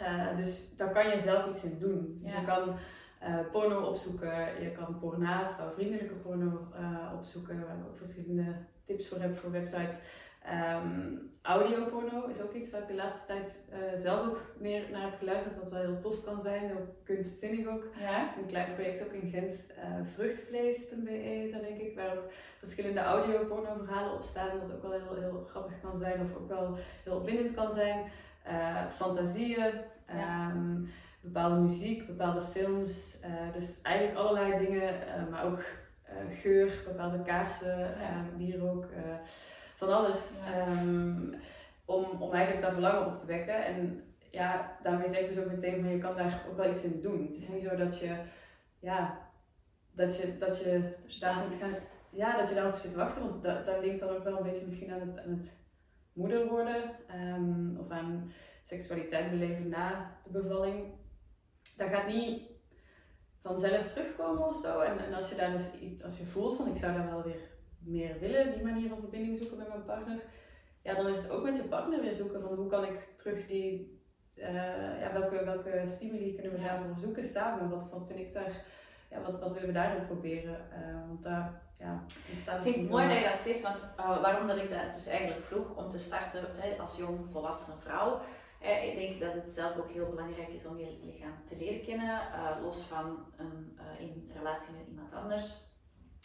Uh, 0.00 0.36
dus 0.36 0.76
daar 0.76 0.92
kan 0.92 1.08
je 1.08 1.20
zelf 1.20 1.50
iets 1.50 1.62
in 1.62 1.78
doen. 1.78 2.18
Dus 2.22 2.32
Ja. 2.32 2.40
je 2.40 2.46
kan 2.46 2.74
uh, 3.22 3.38
porno 3.52 3.80
opzoeken, 3.80 4.62
je 4.62 4.70
kan 4.70 4.98
porna, 4.98 5.54
vrouwvriendelijke 5.54 6.14
porno 6.14 6.68
uh, 6.80 7.12
opzoeken, 7.16 7.64
waar 7.66 7.76
ik 7.76 7.86
ook 7.88 7.96
verschillende 7.96 8.54
tips 8.86 9.08
voor 9.08 9.20
heb 9.20 9.38
voor 9.38 9.50
websites. 9.50 9.96
Um, 10.52 11.32
audioporno 11.42 12.26
is 12.26 12.40
ook 12.40 12.52
iets 12.52 12.70
waar 12.70 12.80
ik 12.80 12.86
de 12.88 12.94
laatste 12.94 13.26
tijd 13.26 13.58
uh, 13.72 13.76
zelf 14.00 14.26
ook 14.26 14.40
meer 14.58 14.82
naar 14.90 15.02
heb 15.02 15.18
geluisterd, 15.18 15.58
wat 15.58 15.70
wel 15.70 15.80
heel 15.80 15.98
tof 15.98 16.24
kan 16.24 16.40
zijn, 16.42 16.66
heel 16.66 16.94
kunstzinnig 17.04 17.66
ook. 17.66 17.84
Ja. 18.00 18.20
Het 18.24 18.30
is 18.36 18.40
een 18.42 18.46
klein 18.48 18.74
project 18.74 19.02
ook 19.04 19.12
in 19.12 19.30
Gent, 19.30 19.52
uh, 19.78 19.84
vruchtvlees.be 20.14 21.10
heet 21.10 21.52
dat 21.52 21.62
denk 21.62 21.80
ik, 21.80 21.94
waar 21.96 22.16
ook 22.16 22.30
verschillende 22.58 23.00
audioporno 23.00 23.74
verhalen 23.84 24.12
op 24.14 24.22
staan, 24.22 24.60
wat 24.60 24.72
ook 24.76 24.82
wel 24.82 24.92
heel, 24.92 25.14
heel 25.20 25.46
grappig 25.50 25.80
kan 25.80 25.98
zijn 25.98 26.20
of 26.20 26.36
ook 26.36 26.48
wel 26.48 26.76
heel 27.04 27.16
opwindend 27.16 27.54
kan 27.54 27.74
zijn. 27.74 28.04
Uh, 28.48 28.86
fantasieën, 28.86 29.72
Ja. 30.08 30.50
um, 30.50 30.88
bepaalde 31.20 31.60
muziek, 31.60 32.06
bepaalde 32.06 32.40
films, 32.42 33.16
dus 33.52 33.80
eigenlijk 33.82 34.18
allerlei 34.18 34.66
dingen, 34.66 34.92
maar 35.30 35.44
ook 35.44 35.62
geur, 36.30 36.82
bepaalde 36.86 37.22
kaarsen, 37.22 37.78
Ja. 37.78 38.24
wierook 38.36 38.86
van 39.74 39.88
alles. 39.88 40.30
Ja. 40.46 40.68
Um, 40.68 41.34
om, 41.84 42.04
om 42.22 42.32
eigenlijk 42.32 42.64
dat 42.64 42.72
verlangen 42.72 43.06
op 43.06 43.12
te 43.12 43.26
wekken. 43.26 43.64
En 43.66 44.04
ja, 44.30 44.76
daarmee 44.82 45.08
zeg 45.08 45.20
ik 45.20 45.28
dus 45.28 45.38
ook 45.38 45.50
meteen, 45.50 45.80
maar 45.80 45.90
je 45.90 45.98
kan 45.98 46.16
daar 46.16 46.44
ook 46.50 46.56
wel 46.56 46.70
iets 46.70 46.82
in 46.82 47.00
doen. 47.00 47.26
Het 47.26 47.42
is 47.42 47.48
niet 47.48 47.62
zo 47.62 47.76
dat 47.76 47.98
je, 47.98 48.16
ja, 48.78 49.18
dat 49.90 50.16
je, 50.16 50.38
dat 50.38 50.58
je 50.58 50.94
daar 51.20 51.36
moet 51.36 51.60
gaan, 51.60 51.74
ja, 52.10 52.36
dat 52.36 52.48
je 52.48 52.54
daarop 52.54 52.76
zit 52.76 52.90
te 52.90 52.96
wachten. 52.96 53.22
Want 53.22 53.42
dat, 53.42 53.66
dat 53.66 53.80
ligt 53.80 54.00
dan 54.00 54.08
ook 54.08 54.24
wel 54.24 54.36
een 54.36 54.50
beetje 54.50 54.64
misschien 54.64 54.92
aan 54.92 55.00
het, 55.00 55.18
aan 55.18 55.30
het 55.30 55.52
moeder 56.12 56.48
worden. 56.48 56.82
Um, 57.36 57.78
of 57.78 57.90
aan 57.90 58.32
seksualiteit 58.62 59.30
beleven 59.30 59.68
na 59.68 60.10
de 60.24 60.40
bevalling. 60.40 60.92
Dat 61.76 61.88
gaat 61.88 62.06
niet 62.06 62.42
vanzelf 63.42 63.92
terugkomen 63.92 64.46
of 64.46 64.60
zo. 64.60 64.80
En, 64.80 64.98
en 64.98 65.14
als 65.14 65.28
je 65.28 65.34
daar 65.34 65.52
dus 65.52 65.72
iets, 65.80 66.02
als 66.02 66.18
je 66.18 66.26
voelt 66.26 66.56
van 66.56 66.68
ik 66.68 66.76
zou 66.76 66.92
daar 66.92 67.10
wel 67.10 67.22
weer 67.22 67.52
meer 67.86 68.18
willen, 68.18 68.52
die 68.52 68.62
manier 68.62 68.88
van 68.88 68.98
verbinding 69.00 69.36
zoeken 69.38 69.56
met 69.58 69.68
mijn 69.68 69.84
partner, 69.84 70.22
ja, 70.82 70.94
dan 70.94 71.08
is 71.08 71.16
het 71.16 71.30
ook 71.30 71.42
met 71.44 71.56
je 71.56 71.62
partner 71.68 72.00
weer 72.00 72.14
zoeken 72.14 72.40
van 72.40 72.54
hoe 72.54 72.66
kan 72.68 72.84
ik 72.84 73.08
terug 73.16 73.46
die, 73.46 74.00
uh, 74.34 75.00
ja, 75.00 75.12
welke, 75.12 75.44
welke 75.44 75.82
stimuli 75.86 76.34
kunnen 76.34 76.52
we 76.52 76.58
Ja. 76.60 76.66
daarvoor 76.76 76.96
zoeken 76.96 77.24
samen? 77.24 77.70
Wat, 77.70 77.90
wat 77.90 78.06
vind 78.06 78.18
ik 78.18 78.34
daar, 78.34 78.64
ja, 79.10 79.20
wat, 79.22 79.40
wat 79.40 79.52
willen 79.52 79.68
we 79.68 79.74
daarin 79.74 80.06
proberen? 80.06 80.58
Uh, 80.72 81.06
want 81.08 81.22
daar, 81.22 81.62
ja, 81.78 82.02
Ik 82.30 82.62
vind 82.62 82.76
het 82.76 82.90
mooi 82.90 83.08
dat 83.08 83.18
je 83.18 83.24
dat 83.24 83.36
zegt, 83.36 83.62
want 83.62 83.76
uh, 83.98 84.22
waarom 84.22 84.46
dat 84.46 84.56
ik 84.56 84.70
dat 84.70 84.94
dus 84.94 85.06
eigenlijk 85.06 85.44
vroeg 85.44 85.76
om 85.76 85.90
te 85.90 85.98
starten 85.98 86.44
hè, 86.56 86.76
als 86.76 86.96
jong 86.96 87.18
volwassen 87.30 87.78
vrouw. 87.80 88.20
Eh, 88.60 88.88
ik 88.88 88.94
denk 88.98 89.20
dat 89.20 89.32
het 89.42 89.48
zelf 89.48 89.76
ook 89.76 89.90
heel 89.90 90.08
belangrijk 90.10 90.48
is 90.48 90.66
om 90.66 90.78
je 90.78 90.98
lichaam 91.02 91.34
te 91.48 91.56
leren 91.56 91.84
kennen, 91.84 92.20
los 92.62 92.82
van 92.86 93.24
een, 93.36 93.78
in 93.98 94.30
relatie 94.34 94.74
met 94.76 94.86
iemand 94.88 95.12
anders. 95.14 95.72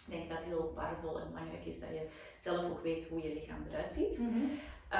Ik 0.06 0.14
denk 0.14 0.30
dat 0.30 0.38
het 0.38 0.48
heel 0.48 0.72
waardevol 0.76 1.20
en 1.20 1.28
belangrijk 1.28 1.66
is 1.66 1.80
dat 1.80 1.90
je 1.90 2.08
zelf 2.38 2.64
ook 2.64 2.84
weet 2.84 3.08
hoe 3.08 3.22
je 3.22 3.34
lichaam 3.34 3.66
eruit 3.70 3.92
ziet. 3.92 4.18
Mm 4.18 4.28
-hmm. 4.28 4.50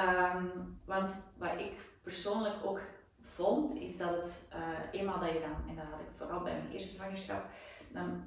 um, 0.00 0.80
want 0.84 1.10
wat 1.36 1.60
ik 1.60 1.72
persoonlijk 2.02 2.64
ook 2.64 2.80
vond, 3.20 3.80
is 3.80 3.96
dat 3.96 4.10
het 4.10 4.50
uh, 4.54 5.00
eenmaal 5.00 5.20
dat 5.20 5.32
je 5.32 5.40
dan, 5.40 5.68
en 5.68 5.76
dat 5.76 5.84
had 5.84 6.00
ik 6.00 6.16
vooral 6.16 6.42
bij 6.42 6.52
mijn 6.52 6.72
eerste 6.72 6.94
zwangerschap, 6.94 7.44
dan, 7.92 8.26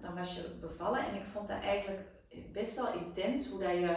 dan, 0.00 0.14
was 0.14 0.34
je 0.34 0.56
bevallen 0.60 1.06
en 1.06 1.14
ik 1.14 1.26
vond 1.32 1.48
dat 1.48 1.60
eigenlijk 1.60 2.08
best 2.52 2.76
wel 2.76 2.92
intens 2.92 3.48
hoe 3.48 3.60
dat 3.60 3.70
je, 3.70 3.96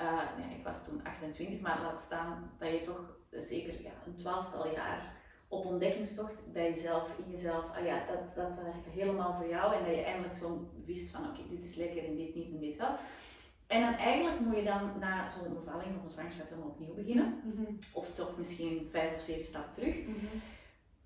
uh, 0.00 0.20
nee, 0.38 0.58
ik 0.58 0.64
was 0.64 0.84
toen 0.84 1.04
28, 1.04 1.60
maar 1.60 1.80
laat 1.82 2.00
staan 2.00 2.50
dat 2.58 2.70
je 2.70 2.82
toch 2.82 3.16
zeker 3.30 3.82
ja, 3.82 3.92
een 4.06 4.16
twaalftal 4.16 4.72
jaar 4.72 5.15
op 5.48 5.64
ontdekkingstocht 5.64 6.52
bij 6.52 6.70
jezelf, 6.70 7.10
in 7.24 7.30
jezelf, 7.30 7.64
ah 7.78 7.84
ja, 7.84 8.06
dat, 8.06 8.34
dat, 8.34 8.64
helemaal 8.90 9.34
voor 9.34 9.48
jou 9.48 9.74
en 9.74 9.84
dat 9.84 9.94
je 9.94 10.02
eigenlijk 10.02 10.36
zo 10.36 10.68
wist 10.84 11.10
van 11.10 11.20
oké, 11.20 11.30
okay, 11.30 11.56
dit 11.56 11.64
is 11.64 11.74
lekker 11.74 12.04
en 12.04 12.16
dit 12.16 12.34
niet 12.34 12.52
en 12.52 12.60
dit 12.60 12.76
wel. 12.76 12.96
En 13.66 13.80
dan 13.80 13.94
eigenlijk 13.94 14.40
moet 14.40 14.56
je 14.56 14.64
dan 14.64 14.92
na 15.00 15.30
zo'n 15.30 15.54
bevalling 15.54 15.96
of 15.96 16.04
een 16.04 16.10
zwangerschap 16.10 16.50
dan 16.50 16.62
opnieuw 16.62 16.94
beginnen. 16.94 17.40
Mm 17.44 17.52
-hmm. 17.56 17.78
Of 17.94 18.12
toch 18.12 18.36
misschien 18.38 18.88
vijf 18.90 19.16
of 19.16 19.22
zeven 19.22 19.44
stappen 19.44 19.74
terug. 19.74 19.96
Mm 19.96 20.14
-hmm. 20.14 20.40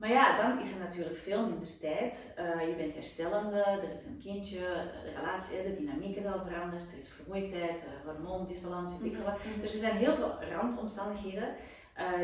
Maar 0.00 0.10
ja, 0.10 0.36
dan 0.42 0.60
is 0.60 0.72
er 0.72 0.84
natuurlijk 0.84 1.16
veel 1.16 1.48
minder 1.48 1.78
tijd. 1.78 2.34
Uh, 2.38 2.68
je 2.68 2.74
bent 2.76 2.94
herstellende, 2.94 3.62
er 3.62 3.92
is 3.92 4.04
een 4.04 4.20
kindje, 4.22 4.58
de 5.04 5.12
relatie, 5.16 5.62
de 5.62 5.76
dynamiek 5.76 6.16
is 6.16 6.24
al 6.24 6.44
veranderd, 6.46 6.92
er 6.92 6.98
is 6.98 7.08
vermoeidheid, 7.08 7.76
uh, 7.76 8.10
hormoondisbalans, 8.10 8.90
weet 8.98 9.10
ik 9.10 9.16
veel 9.16 9.24
wat. 9.24 9.44
Mhm. 9.44 9.60
Dus 9.60 9.72
er 9.72 9.78
zijn 9.78 9.96
heel 9.96 10.14
veel 10.16 10.42
randomstandigheden 10.50 11.54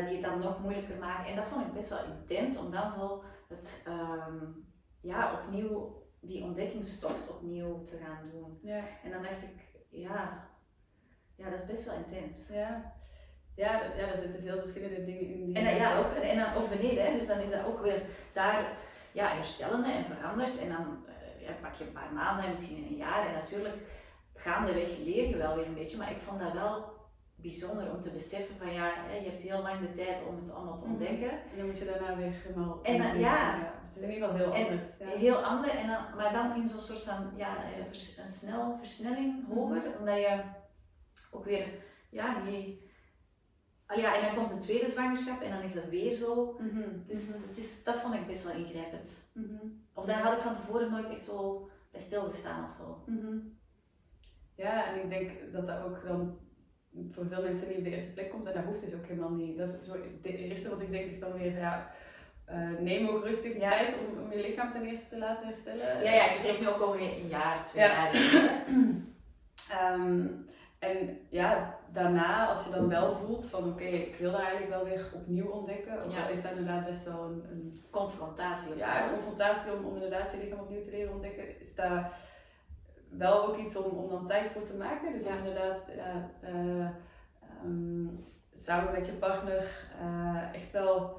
die 0.07 0.17
het 0.17 0.21
dan 0.21 0.39
nog 0.39 0.59
moeilijker 0.59 0.97
maken. 0.97 1.29
En 1.29 1.35
dat 1.35 1.45
vond 1.45 1.65
ik 1.65 1.73
best 1.73 1.89
wel 1.89 2.05
intens 2.05 2.57
om 2.57 2.71
dan 2.71 2.89
zo 2.89 3.23
het, 3.47 3.87
um, 3.87 4.65
ja, 5.01 5.33
opnieuw, 5.33 6.03
die 6.21 6.43
ontdekkingstocht 6.43 7.29
opnieuw 7.29 7.83
te 7.83 7.97
gaan 7.97 8.29
doen. 8.31 8.59
Ja. 8.61 8.83
En 9.03 9.11
dan 9.11 9.21
dacht 9.21 9.41
ik, 9.41 9.83
ja, 9.89 10.47
ja, 11.35 11.49
dat 11.49 11.59
is 11.59 11.65
best 11.65 11.85
wel 11.85 11.95
intens. 11.95 12.49
Ja. 12.49 12.95
Ja, 13.55 13.81
ja, 13.97 14.05
daar 14.05 14.17
zitten 14.17 14.41
veel 14.41 14.59
verschillende 14.59 15.05
dingen 15.05 15.27
in. 15.33 15.45
Die 15.45 15.55
En 15.55 15.63
dan, 15.63 15.75
ja, 15.75 15.97
ook, 15.97 16.13
en 16.13 16.37
dan 16.37 16.53
ook 16.53 16.69
beneden, 16.69 17.05
hè, 17.05 17.17
dus 17.17 17.27
dan 17.27 17.39
is 17.39 17.49
dat 17.49 17.65
ook 17.65 17.81
weer 17.81 18.01
daar 18.33 18.77
ja, 19.11 19.27
herstellende 19.27 19.91
en 19.91 20.05
veranderd. 20.05 20.57
En 20.57 20.69
dan 20.69 21.05
eh, 21.07 21.41
ja, 21.41 21.51
pak 21.61 21.73
je 21.73 21.83
een 21.83 21.91
paar 21.91 22.13
maanden 22.13 22.45
en 22.45 22.51
misschien 22.51 22.87
een 22.89 22.95
jaar. 22.95 23.27
En 23.27 23.33
natuurlijk, 23.33 23.75
gaandeweg 24.35 24.97
leer 24.97 25.29
je 25.29 25.37
wel 25.37 25.55
weer 25.55 25.65
een 25.65 25.73
beetje. 25.73 25.97
Maar 25.97 26.11
ik 26.11 26.21
vond 26.21 26.39
dat 26.39 26.53
wel 26.53 26.96
bijzonder 27.41 27.91
om 27.91 28.01
te 28.01 28.11
beseffen 28.11 28.55
van 28.57 28.73
ja, 28.73 28.87
je 29.21 29.29
hebt 29.29 29.41
heel 29.41 29.61
lang 29.61 29.79
de 29.79 29.91
tijd 29.91 30.21
om 30.27 30.35
het 30.35 30.51
allemaal 30.51 30.77
te 30.77 30.83
Mhm. 30.83 30.91
ontdekken. 30.93 31.31
En 31.31 31.57
dan 31.57 31.65
moet 31.65 31.77
je 31.77 31.85
daarna 31.85 32.15
weer 32.15 32.31
helemaal. 32.31 32.79
En 32.83 32.97
dan- 32.97 33.19
ja. 33.19 33.55
Het 33.87 33.95
is 33.95 34.01
in 34.01 34.13
ieder 34.13 34.29
geval 34.29 34.45
heel 34.45 34.53
En 34.53 34.67
anders. 34.71 34.97
Ja. 34.99 35.07
Heel 35.07 35.35
ander, 35.43 35.69
en 35.69 35.87
dan, 35.87 36.15
maar 36.15 36.33
dan 36.33 36.55
in 36.61 36.67
zo'n 36.67 36.79
soort 36.79 37.01
van 37.03 37.31
ja, 37.35 37.63
eh, 37.63 38.23
een 38.23 38.29
snel 38.29 38.77
versnelling 38.77 39.47
hoger, 39.53 39.99
omdat 39.99 40.15
je 40.17 40.41
ook 41.31 41.45
weer, 41.45 41.67
ja, 42.09 42.43
die. 42.43 42.85
Ah 43.85 43.97
ja, 43.97 44.15
en 44.15 44.21
dan 44.21 44.35
komt 44.35 44.51
een 44.51 44.59
tweede 44.59 44.89
zwangerschap 44.89 45.41
en 45.41 45.51
dan 45.51 45.61
is 45.61 45.73
dat 45.73 45.85
weer 45.85 46.15
zo. 46.15 46.57
Mhm. 46.59 46.89
Dus 47.07 47.27
het 47.27 47.57
is, 47.57 47.83
dat 47.83 47.99
vond 47.99 48.13
ik 48.13 48.27
best 48.27 48.43
wel 48.43 48.55
ingrijpend. 48.55 49.29
Mhm. 49.33 49.65
Of 49.93 50.05
daar 50.05 50.21
had 50.21 50.33
ik 50.33 50.39
van 50.39 50.55
tevoren 50.55 50.91
nooit 50.91 51.09
echt 51.09 51.25
zo 51.25 51.69
bij 51.91 52.01
stilgestaan 52.01 52.63
of 52.63 52.71
zo. 52.71 53.03
Mhm. 53.05 53.37
Ja, 54.55 54.85
en 54.93 55.03
ik 55.03 55.09
denk 55.09 55.51
dat 55.53 55.67
dat 55.67 55.81
ook 55.83 56.03
dan 56.07 56.37
voor 57.09 57.25
veel 57.27 57.41
mensen 57.41 57.67
niet 57.67 57.77
op 57.77 57.83
de 57.83 57.89
eerste 57.91 58.11
plek 58.13 58.29
komt. 58.29 58.45
En 58.45 58.53
dat 58.53 58.63
hoeft 58.63 58.81
dus 58.81 58.93
ook 58.93 59.05
helemaal 59.07 59.31
niet. 59.31 59.57
Dat 59.57 59.69
is 59.69 59.87
zo, 59.87 59.91
het 59.93 60.33
eerste 60.35 60.69
wat 60.69 60.81
ik 60.81 60.91
denk 60.91 61.05
is 61.05 61.19
dan 61.19 61.33
weer, 61.33 61.57
ja, 61.57 61.91
eh, 62.45 62.57
neem 62.79 63.07
ook 63.07 63.23
rustig 63.25 63.53
Ja. 63.59 63.69
tijd 63.69 63.95
om, 63.99 64.23
om 64.23 64.31
je 64.31 64.41
lichaam 64.41 64.71
ten 64.71 64.85
eerste 64.85 65.07
te 65.09 65.17
laten 65.17 65.47
herstellen. 65.47 66.03
Ja, 66.03 66.11
ja, 66.13 66.27
ik 66.27 66.33
spreek 66.33 66.59
nu 66.59 66.67
ook 66.69 66.81
over 66.81 67.01
een 67.01 67.27
jaar, 67.27 67.65
twee 67.65 67.83
Ja. 67.83 67.89
jaar. 68.03 68.11
Ehm, 69.71 70.25
en 70.79 71.19
ja, 71.29 71.75
daarna, 71.93 72.47
als 72.47 72.63
je 72.65 72.71
dan 72.71 72.87
wel 72.89 73.15
voelt 73.15 73.45
van 73.45 73.69
oké, 73.69 73.83
ik 73.83 74.15
wil 74.15 74.31
daar 74.31 74.41
eigenlijk 74.41 74.69
wel 74.69 74.83
weer 74.85 75.05
opnieuw 75.13 75.45
ontdekken. 75.47 76.03
Ook 76.03 76.11
Ja. 76.11 76.23
al 76.23 76.29
is 76.29 76.41
dat 76.41 76.51
inderdaad 76.51 76.85
best 76.85 77.03
wel 77.03 77.23
een, 77.23 77.43
een 77.51 77.81
Confrontatie. 77.91 78.77
ja, 78.77 79.03
een 79.03 79.09
confrontatie 79.13 79.71
om, 79.73 79.85
om 79.85 79.93
inderdaad 79.93 80.31
je 80.31 80.37
lichaam 80.37 80.59
opnieuw 80.59 80.81
te 80.83 80.89
leren 80.89 81.13
ontdekken, 81.13 81.59
is 81.59 81.75
daar 81.75 82.11
wel 83.09 83.47
ook 83.47 83.57
iets 83.57 83.75
om, 83.75 83.97
om 83.97 84.09
dan 84.09 84.27
tijd 84.27 84.49
voor 84.49 84.65
te 84.65 84.73
maken. 84.73 85.13
Dus 85.13 85.23
Ja. 85.23 85.37
inderdaad 85.37 85.81
ja, 85.95 86.29
eh, 86.41 86.85
ehm, 87.63 88.07
samen 88.55 88.91
met 88.91 89.05
je 89.05 89.11
partner 89.11 89.87
eh, 90.01 90.53
echt 90.53 90.71
wel 90.71 91.17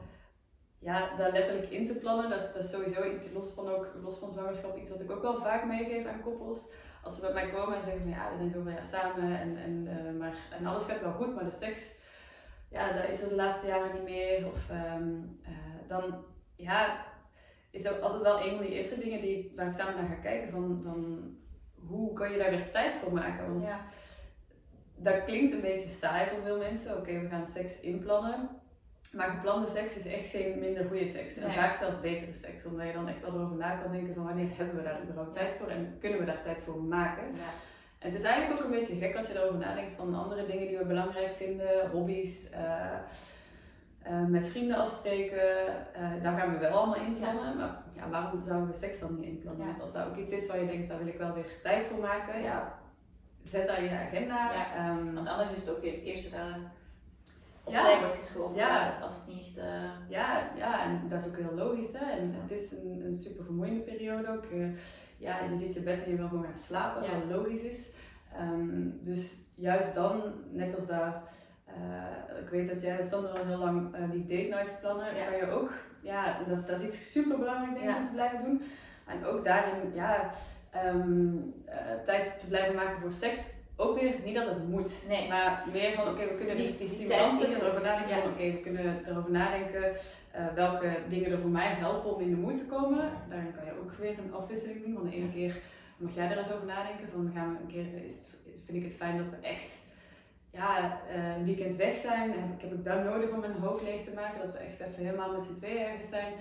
ja, 0.79 1.16
daar 1.16 1.33
letterlijk 1.33 1.70
in 1.70 1.87
te 1.87 1.94
plannen. 1.94 2.31
Dat 2.31 2.40
is, 2.40 2.53
dat 2.53 2.64
is 2.64 2.70
sowieso 2.70 3.05
iets 3.05 3.33
los 3.33 3.53
van, 3.53 3.68
ook, 3.68 3.88
los 4.03 4.18
van 4.18 4.31
zwangerschap, 4.31 4.77
iets 4.77 4.90
wat 4.90 5.01
ik 5.01 5.11
ook 5.11 5.22
wel 5.22 5.40
vaak 5.40 5.64
meegeef 5.64 6.07
aan 6.07 6.20
koppels. 6.22 6.70
Als 7.03 7.14
ze 7.14 7.20
bij 7.20 7.33
mij 7.33 7.51
komen 7.51 7.77
en 7.77 7.83
zeggen 7.83 8.01
van 8.01 8.11
ja, 8.11 8.31
we 8.31 8.37
zijn 8.37 8.51
zoveel 8.51 8.72
jaar 8.72 8.85
samen 8.85 9.40
en, 9.40 9.57
en, 9.57 9.87
eh, 9.88 10.18
maar, 10.18 10.37
en 10.59 10.66
alles 10.66 10.85
gaat 10.85 11.01
wel 11.01 11.12
goed, 11.12 11.35
maar 11.35 11.44
de 11.44 11.51
seks, 11.51 12.01
ja, 12.70 12.92
dat 12.92 13.09
is 13.09 13.22
er 13.22 13.29
de 13.29 13.35
laatste 13.35 13.66
jaren 13.66 13.94
niet 13.94 14.03
meer. 14.03 14.46
Of 14.46 14.70
ehm, 14.70 15.12
eh, 15.42 15.88
dan, 15.88 16.24
ja, 16.57 17.05
is 17.70 17.83
dat 17.83 18.01
altijd 18.01 18.22
wel 18.22 18.40
een 18.40 18.57
van 18.57 18.66
die 18.66 18.74
eerste 18.74 18.98
dingen 18.98 19.20
die, 19.20 19.53
waar 19.57 19.66
ik 19.66 19.72
samen 19.72 19.94
naar 19.94 20.07
ga 20.07 20.14
kijken. 20.22 20.51
Van, 20.51 20.81
van 20.85 21.38
hoe 21.88 22.12
kan 22.12 22.33
je 22.33 22.38
daar 22.38 22.51
weer 22.51 22.70
tijd 22.70 22.94
voor 22.94 23.12
maken? 23.12 23.53
Want 23.53 23.64
Ja. 23.64 23.81
dat 24.96 25.24
klinkt 25.24 25.55
een 25.55 25.61
beetje 25.61 25.88
saai 25.88 26.29
voor 26.31 26.38
veel 26.44 26.59
mensen. 26.59 26.96
Oké, 26.96 27.18
we 27.18 27.29
gaan 27.29 27.48
seks 27.48 27.81
inplannen. 27.81 28.48
Maar 29.12 29.29
geplande 29.29 29.66
seks 29.66 29.96
is 29.96 30.07
echt 30.07 30.27
geen 30.27 30.59
minder 30.59 30.85
goede 30.85 31.07
seks. 31.07 31.37
En 31.37 31.46
Nee. 31.46 31.57
vaak 31.57 31.74
zelfs 31.74 32.01
betere 32.01 32.33
seks. 32.33 32.64
Omdat 32.64 32.87
je 32.87 32.92
dan 32.92 33.09
echt 33.09 33.20
wel 33.20 33.35
erover 33.35 33.57
na 33.57 33.77
kan 33.77 33.92
denken 33.92 34.14
van 34.14 34.24
wanneer 34.24 34.48
hebben 34.57 34.77
we 34.77 34.83
daar 34.83 35.03
überhaupt 35.03 35.35
tijd 35.37 35.55
voor 35.59 35.68
en 35.68 35.96
kunnen 36.01 36.18
we 36.18 36.24
daar 36.24 36.42
tijd 36.42 36.62
voor 36.62 36.83
maken. 36.83 37.24
Ja. 37.24 37.48
En 37.98 38.11
het 38.11 38.18
is 38.18 38.22
eigenlijk 38.27 38.61
ook 38.61 38.64
een 38.66 38.79
beetje 38.79 38.96
gek 38.96 39.16
als 39.16 39.27
je 39.27 39.38
erover 39.38 39.59
nadenkt 39.59 39.92
van 39.92 40.14
andere 40.14 40.46
dingen 40.46 40.68
die 40.68 40.79
we 40.79 40.85
belangrijk 40.85 41.33
vinden, 41.33 41.90
hobby's, 41.90 42.51
eh, 42.51 42.98
met 44.29 44.46
vrienden 44.46 44.77
afspreken, 44.77 45.66
eh, 45.94 46.22
daar 46.22 46.38
gaan 46.38 46.53
we 46.53 46.59
wel 46.59 46.70
allemaal 46.70 47.07
inplannen. 47.07 47.57
Maar 47.57 47.83
ja, 47.98 48.08
waarom 48.11 48.42
zouden 48.42 48.70
we 48.70 48.76
seks 48.76 48.98
dan 49.00 49.14
niet 49.14 49.24
inplannen? 49.28 49.66
Ja. 49.66 49.76
Als 49.80 49.92
dat 49.92 50.06
ook 50.06 50.16
iets 50.16 50.32
is 50.32 50.46
waar 50.46 50.61
je 50.61 50.66
denkt, 50.66 50.88
daar 50.88 50.98
wil 50.98 51.06
ik 51.06 51.18
wel 51.18 51.32
weer 51.34 51.46
tijd 51.62 51.87
voor 51.87 51.98
maken, 52.00 52.42
ja, 52.42 52.78
zet 53.44 53.66
dat 53.68 53.76
in 53.76 53.84
je 53.84 53.90
agenda. 53.90 54.52
Ja. 54.52 54.74
Ehm, 54.74 55.14
Want 55.14 55.28
anders 55.28 55.52
is 55.52 55.61
het 55.61 55.70
ook 55.76 55.82
weer 55.82 55.92
het 55.92 56.02
eerste 56.02 56.30
dat 56.30 56.38
Ja. 57.74 57.80
opzij 57.80 57.98
wordt 58.00 58.14
geschoven. 58.14 58.56
Ja. 58.56 58.98
Als 59.02 59.14
het 59.14 59.26
niet 59.34 59.46
echt... 59.46 59.56
eh, 59.66 59.90
Ja, 60.08 60.50
ja, 60.56 60.84
en 60.84 61.08
dat 61.08 61.22
is 61.22 61.28
ook 61.28 61.37
heel 61.37 61.54
logisch. 61.54 61.92
Hè? 61.92 62.11
En 62.11 62.34
het 62.42 62.58
is 62.58 62.72
een, 62.72 63.02
een 63.04 63.14
super 63.14 63.44
vermoeiende 63.44 63.80
periode 63.80 64.28
ook. 64.30 64.44
Eh, 64.44 64.68
ja, 65.18 65.40
je 65.50 65.56
zit 65.56 65.74
je 65.74 65.80
bed 65.80 66.04
en 66.04 66.11
je 66.11 66.16
wil 66.16 66.28
gewoon 66.28 66.44
gaan 66.44 66.56
slapen, 66.56 67.00
wat 67.02 67.37
logisch 67.38 67.62
is. 67.62 67.88
Ehm, 68.34 68.88
dus 69.00 69.37
juist 69.54 69.94
dan, 69.94 70.22
net 70.50 70.74
als 70.74 70.87
dat, 70.87 71.14
eh, 71.74 72.38
ik 72.42 72.48
weet 72.50 72.68
dat 72.68 72.81
jij 72.81 73.04
Sander 73.07 73.31
al 73.31 73.44
heel 73.46 73.59
lang 73.59 73.94
eh, 73.94 74.11
die 74.11 74.26
date 74.26 74.54
nights 74.57 74.81
plannen, 74.81 75.16
Ja. 75.16 75.24
kan 75.31 75.37
je 75.38 75.50
ook, 75.50 75.70
ja, 76.00 76.38
dat, 76.48 76.59
is- 76.59 76.66
dat 76.66 76.81
is 76.81 76.87
iets 76.87 77.12
super 77.12 77.38
belangrijk 77.38 77.72
denk 77.74 77.85
ik 77.85 77.90
Ja. 77.90 77.96
om 77.96 78.02
te 78.02 78.12
blijven 78.12 78.44
doen. 78.44 78.62
En 79.07 79.24
ook 79.24 79.44
daarin, 79.44 79.92
ja, 79.94 80.31
ehm, 80.70 81.37
eh, 81.64 81.78
tijd 82.04 82.40
te 82.40 82.46
blijven 82.48 82.74
maken 82.74 83.00
voor 83.00 83.12
seks. 83.12 83.40
Ook 83.76 84.00
weer, 84.00 84.14
niet 84.24 84.35
dat 84.35 84.46
het 84.48 84.68
moet. 84.68 84.92
Nee. 85.09 85.28
Maar 85.28 85.64
meer 85.72 85.92
van, 85.92 86.09
oké, 86.09 86.26
we 86.28 86.35
kunnen 86.35 86.57
Die- 86.57 86.64
dus 86.66 86.76
die 86.78 86.87
die 86.87 86.96
stimulans 86.96 87.38
tijd 87.38 87.50
is 87.50 87.57
is 87.57 87.61
er. 87.62 87.66
erover 87.66 87.85
nadenken 87.87 88.16
Ja. 88.16 88.22
oké, 88.24 88.42
we 88.52 88.61
kunnen 88.62 89.04
erover 89.07 89.31
nadenken 89.31 89.92
welke 90.54 90.96
dingen 91.09 91.31
er 91.31 91.38
voor 91.38 91.50
mij 91.50 91.66
helpen 91.74 92.14
om 92.14 92.20
in 92.20 92.31
de 92.31 92.37
moed 92.37 92.57
te 92.59 92.64
komen. 92.64 93.11
Daarin 93.28 93.52
kan 93.54 93.64
je 93.64 93.78
ook 93.81 93.92
weer 93.92 94.18
een 94.18 94.35
afwisseling 94.35 94.85
doen. 94.85 94.94
Want 94.94 95.11
de 95.11 95.16
ene 95.16 95.33
keer 95.33 95.57
mag 95.96 96.14
jij 96.14 96.31
er 96.31 96.38
eens 96.38 96.52
over 96.52 96.66
nadenken 96.66 97.09
van, 97.09 97.31
gaan 97.35 97.52
we 97.52 97.59
een 97.61 97.66
keer, 97.66 98.04
is 98.04 98.14
het, 98.14 98.31
vind 98.64 98.78
ik 98.78 98.85
het 98.85 98.92
fijn 98.96 99.16
dat 99.16 99.26
we 99.31 99.46
echt 99.46 99.70
ja, 100.50 101.00
een 101.14 101.44
weekend 101.44 101.76
weg 101.76 101.96
zijn. 101.96 102.30
Heb 102.30 102.52
ik, 102.56 102.61
heb 102.61 102.72
ik 102.72 102.84
dat 102.84 103.04
nodig 103.04 103.30
om 103.30 103.40
mijn 103.40 103.52
hoofd 103.52 103.82
leeg 103.82 104.04
te 104.04 104.11
maken? 104.14 104.40
Dat 104.40 104.52
we 104.52 104.58
echt 104.58 104.80
even 104.80 105.04
helemaal 105.04 105.32
met 105.32 105.44
z'n 105.44 105.56
tweeën 105.56 105.87
ergens 105.87 106.08
zijn. 106.08 106.32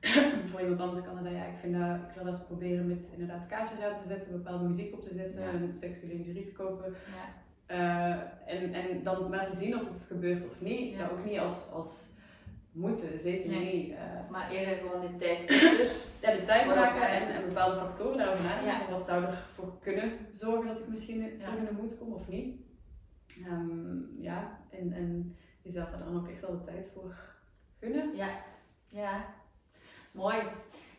voor 0.50 0.60
iemand 0.60 0.80
anders 0.80 1.04
kan 1.04 1.14
dan 1.14 1.22
zeggen, 1.22 1.40
ja, 1.40 1.46
ik, 1.46 1.58
vind 1.60 1.74
dat, 1.78 1.96
ik 2.08 2.14
wil 2.14 2.24
dat 2.24 2.34
eens 2.34 2.46
proberen 2.46 2.86
met 2.88 3.08
inderdaad 3.12 3.46
kaarsjes 3.48 3.80
aan 3.82 4.00
te 4.02 4.08
zetten, 4.08 4.32
bepaalde 4.32 4.64
muziek 4.68 4.92
op 4.94 5.02
te 5.02 5.14
zetten, 5.14 5.42
Ja. 5.42 5.48
en 5.50 5.72
sexy 5.74 6.06
lingerie 6.06 6.44
te 6.44 6.52
kopen. 6.52 6.94
ja. 7.16 7.40
Eh, 7.66 8.54
en, 8.54 8.74
en 8.74 9.02
dan 9.02 9.30
maar 9.30 9.50
te 9.50 9.56
zien 9.56 9.74
of 9.74 9.80
het 9.92 10.02
gebeurt 10.06 10.44
of 10.44 10.60
niet. 10.60 10.92
Ja. 10.92 10.98
Dat 10.98 11.10
ook 11.10 11.24
niet 11.24 11.38
als, 11.38 11.70
als 11.72 12.00
moeten, 12.72 13.18
zeker 13.18 13.50
Nee. 13.50 13.74
niet. 13.74 13.90
Eh, 13.90 14.30
Maar 14.30 14.50
eerder 14.50 14.74
gewoon 14.74 15.00
de 15.00 15.16
tijd 15.16 15.52
ja, 16.20 16.30
de 16.32 16.44
tijd 16.44 16.66
maken 16.66 17.08
en, 17.08 17.28
en 17.34 17.44
bepaalde 17.46 17.76
factoren 17.76 18.18
daarover 18.18 18.44
nadenken. 18.44 18.86
Ja. 18.86 18.90
Wat 18.90 19.04
zou 19.06 19.24
ervoor 19.24 19.72
kunnen 19.80 20.12
zorgen 20.34 20.66
dat 20.66 20.78
ik 20.78 20.88
misschien 20.88 21.20
Ja. 21.20 21.28
terug 21.44 21.56
in 21.58 21.64
de 21.64 21.80
moed 21.82 21.98
kom 21.98 22.12
of 22.12 22.28
niet. 22.28 22.56
Ehm, 23.36 24.20
ja, 24.22 24.58
en, 24.70 24.92
en 24.92 25.36
jezelf 25.62 25.88
daar 25.88 25.98
dan 26.04 26.16
ook 26.16 26.28
echt 26.28 26.40
wel 26.40 26.50
de 26.50 26.64
tijd 26.64 26.86
voor 26.86 27.34
gunnen. 27.78 28.16
Ja, 28.16 28.44
ja. 28.88 29.34
Mooi. 30.12 30.48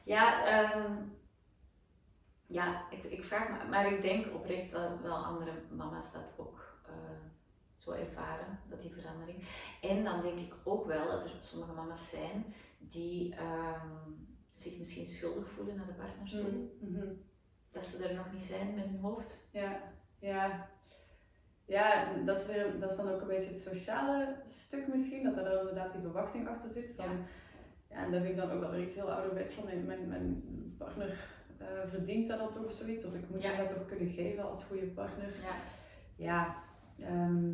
Ja, 0.04 0.46
ehm, 0.46 0.94
ja 2.46 2.90
ik, 2.90 3.04
ik 3.04 3.24
vraag 3.24 3.50
me, 3.50 3.70
maar 3.70 3.92
ik 3.92 4.02
denk 4.02 4.34
oprecht 4.34 4.72
dat 4.72 5.02
wel 5.02 5.26
andere 5.26 5.52
mama's 5.70 6.12
dat 6.12 6.34
ook 6.38 6.78
eh, 6.86 6.94
zo 7.78 7.92
ervaren, 7.92 8.60
dat 8.70 8.82
die 8.82 8.94
verandering. 8.94 9.48
En 9.82 10.04
dan 10.04 10.22
denk 10.22 10.40
ik 10.40 10.54
ook 10.64 10.86
wel 10.86 11.08
dat 11.08 11.24
er 11.24 11.36
sommige 11.40 11.74
mama's 11.74 12.10
zijn 12.10 12.54
die 12.78 13.36
ehm, 13.36 14.12
zich 14.56 14.78
misschien 14.78 15.06
schuldig 15.06 15.50
voelen 15.50 15.76
naar 15.76 15.86
de 15.86 15.94
partner 15.94 16.30
toe. 16.30 16.70
Mhm. 16.80 17.08
Dat 17.72 17.86
ze 17.86 18.08
er 18.08 18.16
nog 18.16 18.32
niet 18.32 18.44
zijn 18.44 18.74
met 18.74 18.86
hun 18.86 19.00
hoofd. 19.00 19.48
Ja, 19.52 19.82
ja. 20.20 20.70
Ja, 21.66 22.06
dat 22.26 22.38
is, 22.40 22.46
weer, 22.46 22.66
dat 22.80 22.92
is 22.92 22.98
dan 22.98 23.12
ook 23.12 23.22
een 23.22 23.28
beetje 23.28 23.50
het 23.50 23.62
sociale 23.62 24.36
stuk 24.46 24.88
misschien, 24.88 25.24
dat 25.24 25.38
er 25.38 25.44
dan 25.44 25.60
inderdaad 25.60 25.92
die 25.92 26.02
verwachting 26.02 26.48
achter 26.48 26.70
zit. 26.70 26.94
Van, 26.96 27.06
ja. 27.90 27.96
en 28.04 28.12
dat 28.12 28.22
vind 28.22 28.32
ik 28.34 28.38
dan 28.42 28.52
ook 28.52 28.60
wel 28.60 28.72
weer 28.72 28.82
iets 28.84 28.96
heel 28.96 29.12
ouderwets 29.12 29.54
van 29.54 29.64
mijn, 29.66 29.86
mijn, 30.08 30.44
partner 30.78 31.14
eh, 31.58 31.68
verdient 31.88 32.28
dat 32.30 32.38
dan 32.40 32.52
toch 32.52 32.66
of 32.66 32.72
zoiets, 32.72 33.06
of 33.06 33.14
ik 33.14 33.30
moet 33.30 33.42
Ja. 33.42 33.50
hem 33.50 33.58
dat 33.68 33.76
toch 33.78 33.86
kunnen 33.86 34.14
geven 34.14 34.50
als 34.50 34.64
goede 34.64 34.86
partner. 34.86 35.28
Ja. 35.28 35.56
Ja, 36.16 36.56
ehm, 37.06 37.52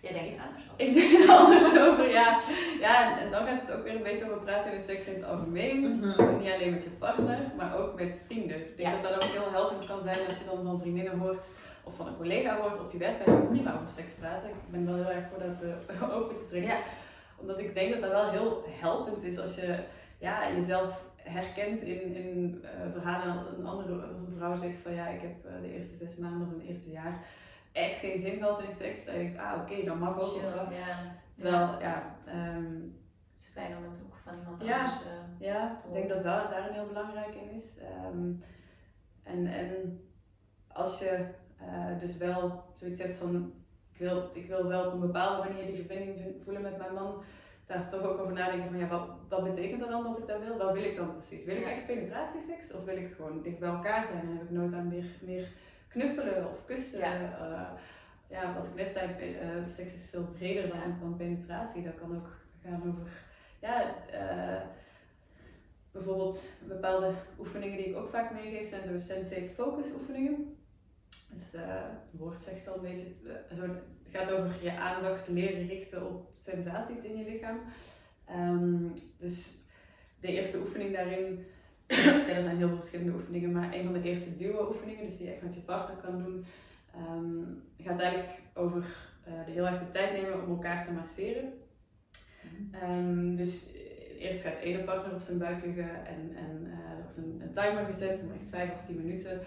Jij 0.00 0.12
denkt 0.12 0.36
er 0.38 0.42
anders 0.46 0.64
over. 0.70 0.86
ik 0.86 0.92
denk 0.94 1.22
er 1.22 1.30
anders 1.44 1.78
over, 1.78 2.10
ja. 2.10 2.40
Ja, 2.80 3.12
en, 3.18 3.24
en 3.24 3.30
dan 3.30 3.46
gaat 3.46 3.60
het 3.60 3.70
ook 3.76 3.82
weer 3.82 3.94
een 3.94 4.02
beetje 4.02 4.24
over 4.24 4.38
praten 4.44 4.72
in 4.72 4.82
seks 4.82 5.04
in 5.06 5.14
het 5.14 5.24
algemeen. 5.24 5.80
Mhm. 5.98 6.38
Niet 6.38 6.50
alleen 6.52 6.70
met 6.70 6.82
je 6.82 6.90
partner, 6.90 7.38
maar 7.56 7.76
ook 7.78 7.94
met 8.00 8.20
vrienden. 8.26 8.56
Ik 8.60 8.76
denk 8.76 8.88
Ja. 8.88 9.02
dat 9.02 9.12
dat 9.12 9.24
ook 9.24 9.30
heel 9.30 9.50
helpend 9.50 9.86
kan 9.86 10.02
zijn 10.02 10.26
als 10.28 10.38
je 10.38 10.44
dan 10.44 10.64
van 10.64 10.80
vriendinnen 10.80 11.18
hoort 11.18 11.44
of 11.84 11.96
van 11.96 12.06
een 12.06 12.16
collega 12.16 12.60
hoort 12.60 12.80
op 12.80 12.92
je 12.92 12.98
werk. 12.98 13.24
Kan 13.24 13.34
je 13.34 13.40
ook 13.40 13.48
prima 13.48 13.74
over 13.74 13.88
seks 13.88 14.12
praten. 14.12 14.48
Ik 14.48 14.70
ben 14.70 14.86
wel 14.86 14.94
heel 14.94 15.10
erg 15.10 15.28
voor 15.28 15.38
dat 15.38 15.62
eh, 15.62 16.14
open 16.16 16.36
te 16.36 16.46
trekken. 16.48 16.70
Ja. 16.70 16.80
Omdat 17.36 17.58
ik 17.58 17.74
denk 17.74 17.92
dat 17.92 18.00
dat 18.00 18.10
wel 18.10 18.30
heel 18.30 18.64
helpend 18.68 19.22
is 19.22 19.38
als 19.38 19.54
je 19.54 19.78
ja, 20.18 20.52
jezelf 20.52 21.02
herkent 21.16 21.80
in, 21.80 22.14
in 22.14 22.62
uh, 22.64 22.92
verhalen 22.92 23.36
als 23.36 23.46
een 23.46 23.66
andere 23.66 24.06
als 24.06 24.22
een 24.22 24.34
vrouw 24.36 24.56
zegt 24.56 24.78
van 24.78 24.94
ja, 24.94 25.08
ik 25.08 25.20
heb 25.20 25.46
uh, 25.46 25.60
de 25.62 25.72
eerste 25.72 25.96
zes 25.96 26.16
maanden 26.16 26.46
of 26.46 26.52
een 26.52 26.68
eerste 26.68 26.90
jaar 26.90 27.24
echt 27.72 27.98
geen 27.98 28.18
zin 28.18 28.38
gehad 28.38 28.62
in 28.62 28.72
seks. 28.72 29.04
Dan 29.04 29.14
denk 29.14 29.34
ik, 29.34 29.40
ah 29.40 29.52
oké, 29.54 29.72
okay, 29.72 29.84
dan 29.84 29.98
mag 29.98 30.20
ook. 30.20 30.42
Ja. 30.72 31.18
Terwijl, 31.34 31.80
ja, 31.80 32.16
um, 32.28 32.98
het 33.32 33.40
is 33.40 33.50
fijn 33.52 33.76
om 33.76 33.82
het 33.90 34.02
ook 34.04 34.16
van 34.24 34.38
iemand 34.38 34.62
ja, 34.62 34.78
anders 34.78 35.02
uh, 35.04 35.46
Ja, 35.48 35.78
ik 35.86 35.92
denk 35.92 36.08
dat 36.08 36.22
dat 36.22 36.50
daar 36.50 36.68
een 36.68 36.74
heel 36.74 36.86
belangrijk 36.86 37.34
in 37.34 37.50
is. 37.50 37.78
Um, 38.12 38.42
en, 39.22 39.46
en 39.46 40.00
als 40.68 40.98
je 40.98 41.26
dus 42.00 42.16
wel 42.16 42.64
zoiets 42.74 43.00
hebt 43.00 43.14
van, 43.14 43.52
ik 43.92 43.98
wil, 43.98 44.30
ik 44.32 44.46
wil 44.46 44.66
wel 44.66 44.86
op 44.86 44.92
een 44.92 45.00
bepaalde 45.00 45.48
manier 45.48 45.66
die 45.66 45.84
verbinding 45.84 46.34
voelen 46.44 46.62
met 46.62 46.78
mijn 46.78 46.94
man, 46.94 47.22
daar 47.66 47.88
toch 47.90 48.02
ook 48.02 48.18
over 48.18 48.32
nadenken 48.32 48.70
van 48.70 48.78
ja, 48.78 48.88
wat, 48.88 49.08
wat 49.28 49.44
betekent 49.44 49.80
dat 49.80 49.90
dan 49.90 50.02
dat 50.02 50.18
ik 50.18 50.26
dat 50.26 50.40
wil? 50.40 50.56
Wat 50.56 50.72
wil 50.72 50.84
ik 50.84 50.96
dan 50.96 51.16
precies? 51.16 51.44
Wil 51.44 51.56
ik 51.56 51.66
echt 51.66 51.86
penetratieseks 51.86 52.72
of 52.72 52.84
wil 52.84 52.96
ik 52.96 53.12
gewoon 53.16 53.42
dicht 53.42 53.58
bij 53.58 53.68
elkaar 53.68 54.06
zijn 54.06 54.20
en 54.20 54.32
heb 54.36 54.42
ik 54.42 54.50
nooit 54.50 54.74
aan 54.74 54.88
meer, 54.88 55.04
meer 55.20 55.48
knuffelen 55.88 56.48
of 56.50 56.64
kussen? 56.64 56.98
Ja. 56.98 57.20
Uh, 57.20 57.70
ja, 58.26 58.54
wat 58.54 58.66
ik 58.66 58.74
net 58.74 58.92
zei, 58.92 59.06
uh, 59.08 59.64
de 59.64 59.70
seks 59.70 59.94
is 59.94 60.10
veel 60.10 60.24
breder 60.24 60.68
dan, 60.68 60.78
ja. 60.78 60.96
dan 61.00 61.16
penetratie. 61.16 61.82
Dat 61.82 61.94
kan 61.94 62.16
ook 62.16 62.28
gaan 62.62 62.82
over, 62.88 63.12
ja, 63.60 63.94
bijvoorbeeld 65.92 66.44
bepaalde 66.68 67.12
oefeningen 67.38 67.76
die 67.76 67.86
ik 67.86 67.96
ook 67.96 68.08
vaak 68.08 68.32
meegeef 68.32 68.68
zijn 68.68 68.84
zo 68.84 68.98
sensate 68.98 69.50
focus 69.54 69.86
oefeningen. 70.00 70.56
Dus 71.32 71.52
het 71.52 72.20
woord 72.20 72.42
zegt 72.42 72.68
al 72.68 72.74
een 72.74 72.80
beetje, 72.80 73.06
zo 73.54 73.62
het 73.62 74.10
gaat 74.12 74.32
over 74.32 74.62
je 74.62 74.78
aandacht 74.78 75.28
leren 75.28 75.66
richten 75.66 76.06
op 76.06 76.30
sensaties 76.34 77.02
in 77.02 77.16
je 77.16 77.30
lichaam. 77.30 77.60
Um, 78.30 78.92
dus 79.18 79.50
de 80.20 80.28
eerste 80.28 80.58
oefening 80.58 80.92
daarin, 80.92 81.46
ja, 81.86 82.28
er 82.28 82.42
zijn 82.42 82.56
heel 82.56 82.68
veel 82.68 82.76
verschillende 82.76 83.12
oefeningen, 83.12 83.52
maar 83.52 83.74
een 83.74 83.84
van 83.84 83.92
de 83.92 84.02
eerste 84.02 84.36
duo-oefeningen, 84.36 85.04
dus 85.04 85.16
die 85.16 85.26
je 85.26 85.32
echt 85.32 85.42
met 85.42 85.54
je 85.54 85.60
partner 85.60 85.96
kan 85.96 86.22
doen, 86.22 86.44
um, 86.96 87.62
gaat 87.78 88.00
eigenlijk 88.00 88.40
over 88.54 88.84
uh, 89.28 89.44
de 89.46 89.50
heel 89.50 89.66
erg 89.66 89.78
de 89.78 89.90
tijd 89.90 90.12
nemen 90.12 90.42
om 90.42 90.50
elkaar 90.50 90.84
te 90.84 90.92
masseren. 90.92 91.52
Um, 92.82 93.36
dus 93.36 93.72
eerst 94.18 94.40
gaat 94.40 94.58
ene 94.62 94.84
partner 94.84 95.14
op 95.14 95.20
zijn 95.20 95.38
buik 95.38 95.64
liggen 95.64 96.06
en, 96.06 96.36
en 96.36 96.66
er 96.88 97.02
wordt 97.02 97.16
een, 97.16 97.40
een, 97.42 97.52
timer 97.52 97.84
gezet, 97.84 98.20
echt 98.20 98.48
5 98.48 98.72
of 98.72 98.86
10 98.86 98.96
minuten. 98.96 99.40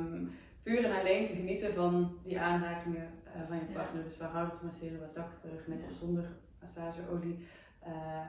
Um, 0.00 0.30
puur 0.64 0.84
en 0.84 1.00
alleen 1.00 1.26
te 1.26 1.32
genieten 1.32 1.74
van 1.74 2.18
die 2.22 2.40
aanrakingen 2.40 3.08
uh, 3.26 3.32
van 3.48 3.56
je 3.56 3.64
partner. 3.72 4.02
Ja. 4.02 4.08
Dus 4.08 4.18
wat 4.18 4.30
harder 4.30 4.58
te 4.58 4.64
masseren, 4.64 5.00
wat 5.00 5.12
zachter, 5.12 5.50
met 5.66 5.84
of 5.90 5.92
zonder 5.92 6.24
massageolie. 6.60 7.46
Uh, 7.86 8.26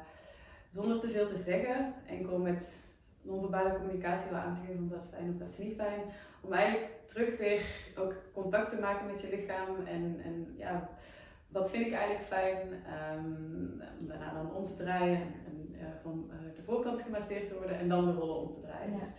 zonder 0.69 0.99
te 0.99 1.09
veel 1.09 1.27
te 1.27 1.37
zeggen, 1.37 1.93
enkel 2.07 2.37
met 2.37 2.83
non-verbale 3.21 3.75
communicatie 3.75 4.31
wel 4.31 4.39
aan 4.39 4.55
te 4.55 4.65
geven 4.67 4.83
of 4.83 4.89
dat 4.89 5.03
is 5.03 5.09
fijn 5.09 5.29
of 5.29 5.37
dat 5.37 5.49
is 5.49 5.57
niet 5.57 5.75
fijn. 5.75 6.01
Om 6.41 6.53
eigenlijk 6.53 6.91
terug 7.05 7.37
weer 7.37 7.61
ook 7.97 8.13
contact 8.33 8.69
te 8.69 8.79
maken 8.79 9.05
met 9.05 9.21
je 9.21 9.29
lichaam 9.29 9.85
en, 9.85 10.21
en 10.23 10.53
ja, 10.57 10.89
wat 11.47 11.69
vind 11.69 11.85
ik 11.85 11.93
eigenlijk 11.93 12.25
fijn, 12.25 12.57
um, 13.17 13.81
om 13.99 14.07
daarna 14.07 14.33
dan 14.33 14.55
om 14.55 14.65
te 14.65 14.75
draaien 14.75 15.21
en 15.21 15.75
uh, 15.75 15.85
van 16.01 16.31
de 16.55 16.63
voorkant 16.63 17.01
gemasseerd 17.01 17.47
te 17.47 17.55
worden 17.55 17.79
en 17.79 17.89
dan 17.89 18.05
de 18.05 18.11
rollen 18.11 18.41
om 18.41 18.51
te 18.51 18.61
draaien. 18.61 18.91
Ja. 18.91 18.99
Dus 18.99 19.09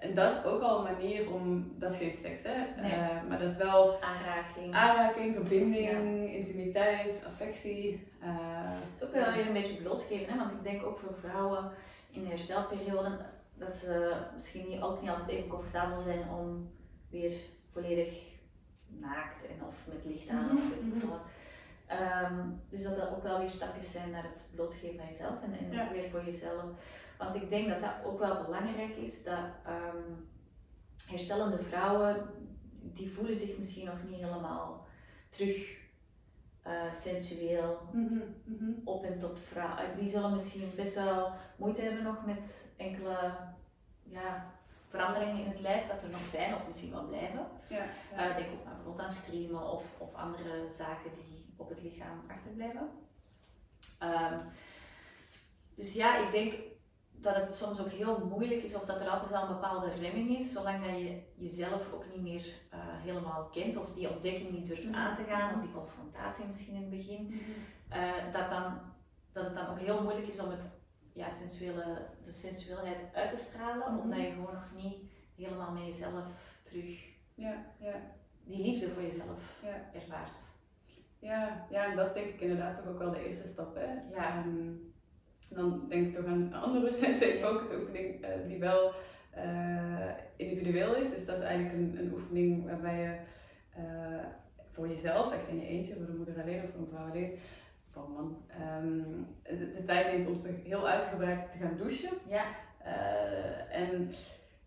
en 0.00 0.14
dat 0.14 0.30
is 0.32 0.44
ook 0.44 0.62
al 0.62 0.78
een 0.78 0.92
manier 0.92 1.30
om, 1.32 1.72
dat 1.78 1.90
is 1.90 1.96
geen 1.96 2.14
seks 2.16 2.42
hè, 2.42 2.82
nee. 2.82 2.92
uh, 2.92 3.22
maar 3.28 3.38
dat 3.38 3.50
is 3.50 3.56
wel 3.56 4.02
aanraking, 4.02 4.74
aanraking 4.74 5.34
verbinding, 5.34 5.90
ja. 5.90 6.32
intimiteit, 6.36 7.24
affectie. 7.26 8.08
Uh, 8.22 8.28
het 8.92 9.02
is 9.02 9.06
ook 9.06 9.14
wel 9.14 9.32
weer 9.32 9.46
een 9.46 9.52
beetje 9.52 9.82
blootgeven, 9.82 10.32
hè? 10.32 10.38
want 10.38 10.50
ik 10.50 10.62
denk 10.62 10.86
ook 10.86 10.98
voor 10.98 11.14
vrouwen 11.20 11.70
in 12.10 12.22
de 12.22 12.28
herstelperiode 12.28 13.18
dat 13.54 13.72
ze 13.72 14.16
misschien 14.34 14.68
niet, 14.68 14.82
ook 14.82 15.00
niet 15.00 15.10
altijd 15.10 15.28
even 15.28 15.48
comfortabel 15.48 15.98
zijn 15.98 16.28
om 16.28 16.70
weer 17.10 17.32
volledig 17.72 18.12
naakt 18.86 19.46
en 19.46 19.66
of 19.66 19.74
met 19.86 20.04
licht 20.04 20.28
aan 20.28 20.42
mm 20.42 20.48
-hmm. 20.48 20.56
of 20.56 20.68
weet 20.68 21.02
ik 21.02 21.08
wat. 21.08 21.20
Um, 22.30 22.60
dus 22.70 22.82
dat 22.82 22.96
er 22.96 23.10
ook 23.10 23.22
wel 23.22 23.38
weer 23.38 23.50
stapjes 23.50 23.92
zijn 23.92 24.10
naar 24.10 24.22
het 24.22 24.48
blootgeven 24.54 24.96
van 24.96 25.08
jezelf 25.08 25.42
en, 25.42 25.58
en 25.58 25.72
ja. 25.72 25.92
weer 25.92 26.10
voor 26.10 26.24
jezelf. 26.24 26.64
Want 27.20 27.34
ik 27.34 27.50
denk 27.50 27.68
dat 27.68 27.80
dat 27.80 28.04
ook 28.04 28.18
wel 28.18 28.44
belangrijk 28.44 28.96
is, 28.96 29.24
dat 29.24 29.44
um, 29.68 30.28
herstellende 31.06 31.58
vrouwen, 31.62 32.26
die 32.80 33.12
voelen 33.12 33.36
zich 33.36 33.58
misschien 33.58 33.86
nog 33.86 34.02
niet 34.08 34.20
helemaal 34.20 34.86
terug 35.28 35.78
uh, 36.66 36.94
sensueel, 36.94 37.88
mm 37.92 38.08
-hmm, 38.08 38.34
mm 38.44 38.58
-hmm. 38.58 38.80
op 38.84 39.04
en 39.04 39.18
tot 39.18 39.38
vrouw. 39.38 39.76
Die 39.96 40.08
zullen 40.08 40.32
misschien 40.32 40.72
best 40.76 40.94
wel 40.94 41.32
moeite 41.56 41.80
hebben 41.80 42.02
nog 42.02 42.26
met 42.26 42.72
enkele 42.76 43.34
ja, 44.02 44.52
veranderingen 44.88 45.44
in 45.44 45.50
het 45.50 45.60
lijf 45.60 45.86
dat 45.86 46.02
er 46.02 46.08
nog 46.08 46.26
zijn, 46.26 46.54
of 46.54 46.66
misschien 46.66 46.90
wel 46.90 47.06
blijven. 47.06 47.46
Ja, 47.68 47.84
ja. 48.16 48.30
Uh, 48.30 48.36
denk 48.36 48.52
ook 48.52 48.64
bijvoorbeeld 48.64 49.00
aan 49.00 49.10
streamen 49.10 49.70
of, 49.70 49.84
of 49.98 50.14
andere 50.14 50.70
zaken 50.70 51.10
die 51.14 51.54
op 51.56 51.68
het 51.68 51.82
lichaam 51.82 52.24
achterblijven. 52.28 52.90
Um, 54.02 54.40
dus 55.74 55.92
ja, 55.92 56.26
ik 56.26 56.32
denk 56.32 56.54
dat 57.20 57.34
het 57.34 57.54
soms 57.54 57.80
ook 57.80 57.90
heel 57.90 58.26
moeilijk 58.26 58.62
is 58.62 58.74
of 58.74 58.84
dat 58.84 59.00
er 59.00 59.08
altijd 59.08 59.30
wel 59.30 59.42
een 59.42 59.54
bepaalde 59.54 59.94
remming 59.94 60.38
is, 60.38 60.52
zolang 60.52 60.84
dat 60.84 60.98
je 60.98 61.22
jezelf 61.34 61.92
ook 61.92 62.04
niet 62.14 62.22
meer 62.22 62.46
uh, 62.74 62.78
helemaal 62.80 63.44
kent 63.44 63.76
of 63.76 63.92
die 63.94 64.10
ontdekking 64.10 64.50
niet 64.50 64.66
durft 64.66 64.92
aan 64.92 65.16
te 65.16 65.24
gaan 65.24 65.54
of 65.54 65.60
die 65.60 65.72
confrontatie 65.72 66.46
misschien 66.46 66.74
in 66.74 66.80
het 66.80 66.90
begin, 66.90 67.40
uh, 67.92 68.32
dat, 68.32 68.50
dan, 68.50 68.80
dat 69.32 69.44
het 69.44 69.54
dan 69.54 69.68
ook 69.68 69.78
heel 69.78 70.02
moeilijk 70.02 70.26
is 70.26 70.40
om 70.40 70.50
het, 70.50 70.70
ja, 71.12 71.30
sensuele, 71.30 72.06
de 72.24 72.32
sensueelheid 72.32 73.14
uit 73.14 73.30
te 73.30 73.36
stralen, 73.36 73.92
mm 73.92 73.98
-hmm. 73.98 73.98
omdat 73.98 74.20
je 74.20 74.30
gewoon 74.30 74.54
nog 74.54 74.72
niet 74.76 74.96
helemaal 75.36 75.70
met 75.72 75.84
jezelf 75.84 76.24
terug 76.62 77.08
ja, 77.34 77.66
ja. 77.80 77.94
die 78.44 78.62
liefde 78.62 78.88
voor 78.88 79.02
jezelf 79.02 79.60
ja. 79.62 79.90
ervaart. 79.92 80.40
Ja, 81.18 81.66
ja, 81.70 81.90
en 81.90 81.96
dat 81.96 82.06
is 82.06 82.12
denk 82.12 82.26
ik 82.26 82.40
inderdaad 82.40 82.76
toch 82.76 82.86
ook 82.86 82.98
wel 82.98 83.10
de 83.10 83.26
eerste 83.26 83.48
stap. 83.48 83.74
Hè? 83.74 83.92
Ja. 84.10 84.44
Um, 84.44 84.89
dan 85.50 85.84
denk 85.88 86.06
ik 86.06 86.12
toch 86.12 86.26
aan 86.26 86.40
een 86.40 86.54
andere 86.54 86.92
sensei 86.92 87.38
focus 87.38 87.76
oefening 87.76 88.24
uh, 88.24 88.28
die 88.46 88.58
wel 88.58 88.92
uh, 89.36 90.10
individueel 90.36 90.94
is. 90.94 91.10
Dus 91.10 91.26
dat 91.26 91.36
is 91.36 91.42
eigenlijk 91.42 91.74
een, 91.74 91.98
een 91.98 92.12
oefening 92.12 92.66
waarbij 92.66 93.00
je 93.00 93.16
uh, 93.82 94.24
voor 94.70 94.88
jezelf, 94.88 95.32
echt 95.32 95.48
in 95.48 95.60
je 95.60 95.66
eentje, 95.66 95.94
voor 95.94 96.06
de 96.06 96.12
moeder 96.12 96.42
alleen 96.42 96.62
of 96.62 96.70
voor 96.70 96.80
een 96.80 96.88
vrouw 96.88 97.10
alleen, 97.10 97.38
voor 97.90 98.04
een 98.04 98.12
man, 98.12 98.42
um, 98.82 99.26
de, 99.42 99.72
de, 99.72 99.84
tijd 99.84 100.06
neemt 100.06 100.28
om 100.28 100.40
te, 100.40 100.54
heel 100.64 100.88
uitgebreid 100.88 101.52
te 101.52 101.58
gaan 101.58 101.76
douchen. 101.76 102.10
Ja. 102.28 102.44
en 103.70 104.10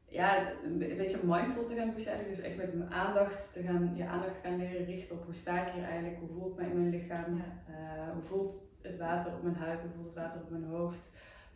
ja, 0.06 0.52
een 0.64 0.78
beetje 0.78 1.20
mindful 1.24 1.66
te 1.66 1.76
gaan 1.76 1.90
douchen 1.90 2.12
eigenlijk. 2.12 2.36
Dus 2.36 2.46
echt 2.46 2.58
met 2.58 2.74
mijn 2.74 2.94
aandacht 2.94 3.54
te 3.54 3.62
gaan, 3.64 3.94
je 3.96 4.06
aandacht 4.06 4.42
te 4.42 4.48
gaan 4.48 4.58
leren 4.58 4.86
richten 4.86 5.16
op 5.16 5.26
hoe 5.26 5.34
sta 5.34 5.68
ik 5.68 5.74
hier 5.74 5.84
eigenlijk, 5.84 6.20
hoe 6.20 6.40
voelt 6.40 6.58
mij 6.58 6.66
in 6.66 6.78
mijn 6.78 6.90
lichaam, 6.90 7.38
ja. 7.38 8.14
hoe 8.14 8.24
voelt 8.24 8.73
het 8.84 8.98
water 8.98 9.34
op 9.34 9.44
mijn 9.44 9.56
huid, 9.56 9.82
hoe 9.82 9.90
voelt 9.96 10.06
het 10.06 10.16
water 10.16 10.42
op 10.42 10.50
mijn 10.50 10.64
hoofd. 10.64 11.10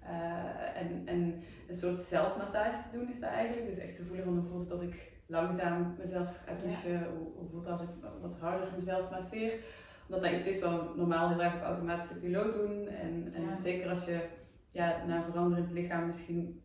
Uh, 0.03 0.81
en, 0.81 1.01
en 1.05 1.43
een 1.67 1.75
soort 1.75 1.99
zelfmassage 1.99 2.89
te 2.89 2.97
doen 2.97 3.09
is 3.09 3.19
dat 3.19 3.29
eigenlijk. 3.29 3.67
Dus 3.67 3.77
echt 3.77 3.95
te 3.95 4.05
voelen 4.05 4.25
van 4.25 4.37
hoe 4.37 4.49
voelt 4.49 4.63
het 4.63 4.71
als 4.71 4.81
ik 4.81 5.11
langzaam 5.25 5.95
mezelf 6.03 6.29
ga 6.45 6.53
douchen, 6.53 6.91
ja. 6.91 7.07
hoe, 7.17 7.27
hoe, 7.35 7.49
voelt 7.49 7.63
het 7.63 7.71
als 7.71 7.81
ik 7.81 7.89
wat 8.21 8.39
harder 8.39 8.67
mezelf 8.75 9.09
masseer. 9.09 9.53
Omdat 10.07 10.23
dat 10.23 10.39
iets 10.39 10.47
is 10.47 10.61
wat 10.61 10.71
we 10.71 10.93
normaal 10.95 11.29
heel 11.29 11.43
erg 11.43 11.55
op 11.55 11.61
automatische 11.61 12.19
piloot 12.19 12.53
doen. 12.53 12.87
En, 12.87 13.31
en 13.35 13.41
ja. 13.41 13.55
zeker 13.55 13.89
als 13.89 14.05
je 14.05 14.19
ja, 14.69 15.03
naar 15.07 15.23
veranderend 15.23 15.71
lichaam 15.71 16.05
misschien 16.05 16.61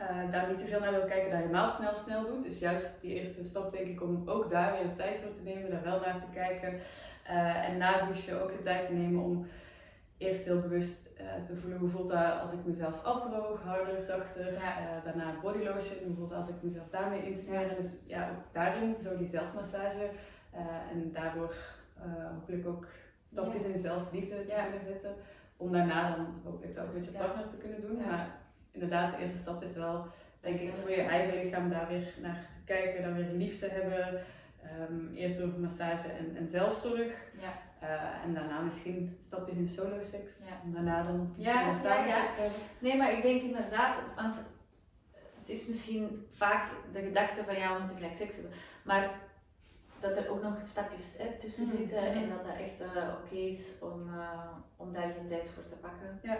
uh, 0.00 0.32
daar 0.32 0.48
niet 0.48 0.58
te 0.58 0.66
veel 0.66 0.80
naar 0.80 0.92
wil 0.92 1.04
kijken, 1.04 1.30
dat 1.30 1.38
je 1.38 1.46
helemaal 1.46 1.68
snel 1.68 1.94
snel 1.94 2.26
doet. 2.26 2.44
Dus 2.44 2.58
juist 2.58 2.90
die 3.00 3.14
eerste 3.14 3.44
stap 3.44 3.70
denk 3.70 3.86
ik 3.86 4.02
om 4.02 4.22
ook 4.26 4.50
daar 4.50 4.72
weer 4.72 4.82
de 4.82 4.96
tijd 4.96 5.18
voor 5.18 5.34
te 5.34 5.42
nemen, 5.42 5.70
daar 5.70 5.82
wel 5.82 6.00
naar 6.00 6.18
te 6.18 6.30
kijken. 6.32 6.74
Uh, 7.30 7.68
en 7.68 7.76
na 7.76 8.02
douchen 8.02 8.42
ook 8.42 8.52
de 8.52 8.62
tijd 8.62 8.86
te 8.86 8.92
nemen 8.92 9.22
om 9.22 9.46
eerst 10.20 10.44
heel 10.44 10.60
bewust 10.60 11.08
uh, 11.20 11.46
te 11.46 11.56
voelen 11.56 11.78
hoe 11.78 11.88
voelt 11.88 12.10
dat 12.10 12.40
als 12.40 12.52
ik 12.52 12.64
mezelf 12.64 13.04
afdroog, 13.04 13.62
harder, 13.62 14.04
zachter. 14.04 14.52
Ja. 14.52 14.80
Uh, 14.80 15.04
daarna 15.04 15.40
body 15.42 15.58
lotion, 15.58 16.06
hoe 16.06 16.14
voelt 16.16 16.30
dat 16.30 16.38
als 16.38 16.48
ik 16.48 16.62
mezelf 16.62 16.88
daarmee 16.90 17.22
insmeer. 17.22 17.68
Ja. 17.68 17.74
Dus 17.74 17.94
ja, 18.06 18.30
ook 18.30 18.44
daarin 18.52 18.96
zo 19.02 19.16
die 19.16 19.28
zelfmassage 19.28 20.10
uh, 20.54 20.60
en 20.92 21.12
daardoor 21.12 21.54
hopelijk 22.34 22.66
ook 22.66 22.86
stapjes 23.24 23.62
ja. 23.62 23.68
in 23.68 23.78
zelfliefde 23.78 24.44
te 24.44 24.54
kunnen 24.70 24.84
zetten. 24.86 25.14
Om 25.56 25.72
daarna 25.72 26.16
dan 26.16 26.40
hopelijk 26.44 26.74
dat 26.74 26.84
ook 26.84 26.94
met 26.94 27.04
je 27.04 27.10
partner 27.10 27.48
te 27.48 27.56
kunnen 27.56 27.80
doen. 27.80 27.96
Maar 27.96 28.28
inderdaad, 28.70 29.12
de 29.12 29.18
eerste 29.18 29.38
stap 29.38 29.62
is 29.62 29.74
wel, 29.74 30.06
denk 30.40 30.60
ik, 30.60 30.72
voor 30.80 30.90
je 30.90 31.02
eigen 31.02 31.44
lichaam 31.44 31.70
daar 31.70 31.88
weer 31.88 32.14
naar 32.22 32.46
te 32.52 32.64
kijken, 32.64 33.02
daar 33.02 33.14
weer 33.14 33.32
liefde 33.32 33.68
hebben. 33.68 34.22
Um, 34.90 35.14
eerst 35.14 35.38
door 35.38 35.48
massage 35.58 36.08
en, 36.08 36.36
en 36.36 36.46
zelfzorg. 36.46 37.14
Ja. 37.40 37.52
Uh, 37.82 38.24
en 38.24 38.34
daarna 38.34 38.60
misschien 38.60 39.16
stapjes 39.20 39.56
in 39.56 39.68
solo 39.68 40.02
seks. 40.02 40.38
Ja. 40.38 40.60
En 40.64 40.72
daarna 40.72 41.02
dan 41.02 41.34
ja, 41.36 41.60
ja, 41.82 42.04
ja. 42.06 42.26
Nee, 42.78 42.96
maar 42.96 43.12
ik 43.12 43.22
denk 43.22 43.42
inderdaad, 43.42 43.96
want 44.16 44.36
het 45.38 45.48
is 45.48 45.66
misschien 45.66 46.26
vaak 46.30 46.70
de 46.92 47.02
gedachte 47.02 47.44
van 47.44 47.56
ja, 47.56 47.72
we 47.72 47.78
moeten 47.78 47.96
gelijk 47.96 48.14
seks 48.14 48.34
hebben. 48.34 48.52
Maar 48.84 49.10
dat 50.00 50.16
er 50.16 50.30
ook 50.30 50.42
nog 50.42 50.54
stapjes 50.64 51.14
hè, 51.18 51.38
tussen 51.38 51.66
Mhm, 51.66 51.76
zitten 51.76 52.02
mhm. 52.02 52.22
en 52.22 52.28
dat 52.28 52.44
dat 52.44 52.56
echt 52.56 52.80
eh, 52.80 53.14
oké 53.24 53.34
is 53.34 53.78
om, 53.80 54.08
eh, 54.18 54.52
om 54.76 54.92
daar 54.92 55.08
je 55.08 55.28
tijd 55.28 55.48
voor 55.48 55.68
te 55.68 55.76
pakken. 55.76 56.20
Ja. 56.22 56.38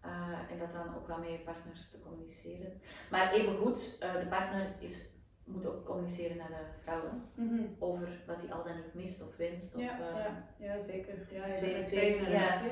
Eh, 0.00 0.50
en 0.50 0.58
dat 0.58 0.72
dan 0.72 0.96
ook 0.96 1.06
wel 1.06 1.18
met 1.18 1.28
je 1.28 1.38
partner 1.38 1.88
te 1.90 2.00
communiceren. 2.00 2.80
Maar 3.10 3.32
evengoed, 3.32 3.96
eh 4.00 4.12
de 4.12 4.26
partner 4.26 4.66
is, 4.78 5.06
moet 5.46 5.66
ook 5.66 5.84
communiceren 5.84 6.36
naar 6.36 6.48
de 6.48 6.64
vrouwen 6.82 7.22
Mhm. 7.34 7.62
over 7.78 8.08
wat 8.26 8.40
hij 8.40 8.52
al 8.52 8.64
dan 8.64 8.74
niet 8.76 8.94
mist 8.94 9.22
of 9.22 9.36
wenst. 9.36 9.74
Of, 9.74 9.82
Ja, 9.82 9.98
eh, 9.98 10.14
ja, 10.16 10.44
ja, 10.74 10.78
zeker. 10.78 11.26
Ja, 11.30 11.54
twee- 11.56 11.84
twee- 11.84 12.30
ja, 12.30 12.62
eh. 12.62 12.70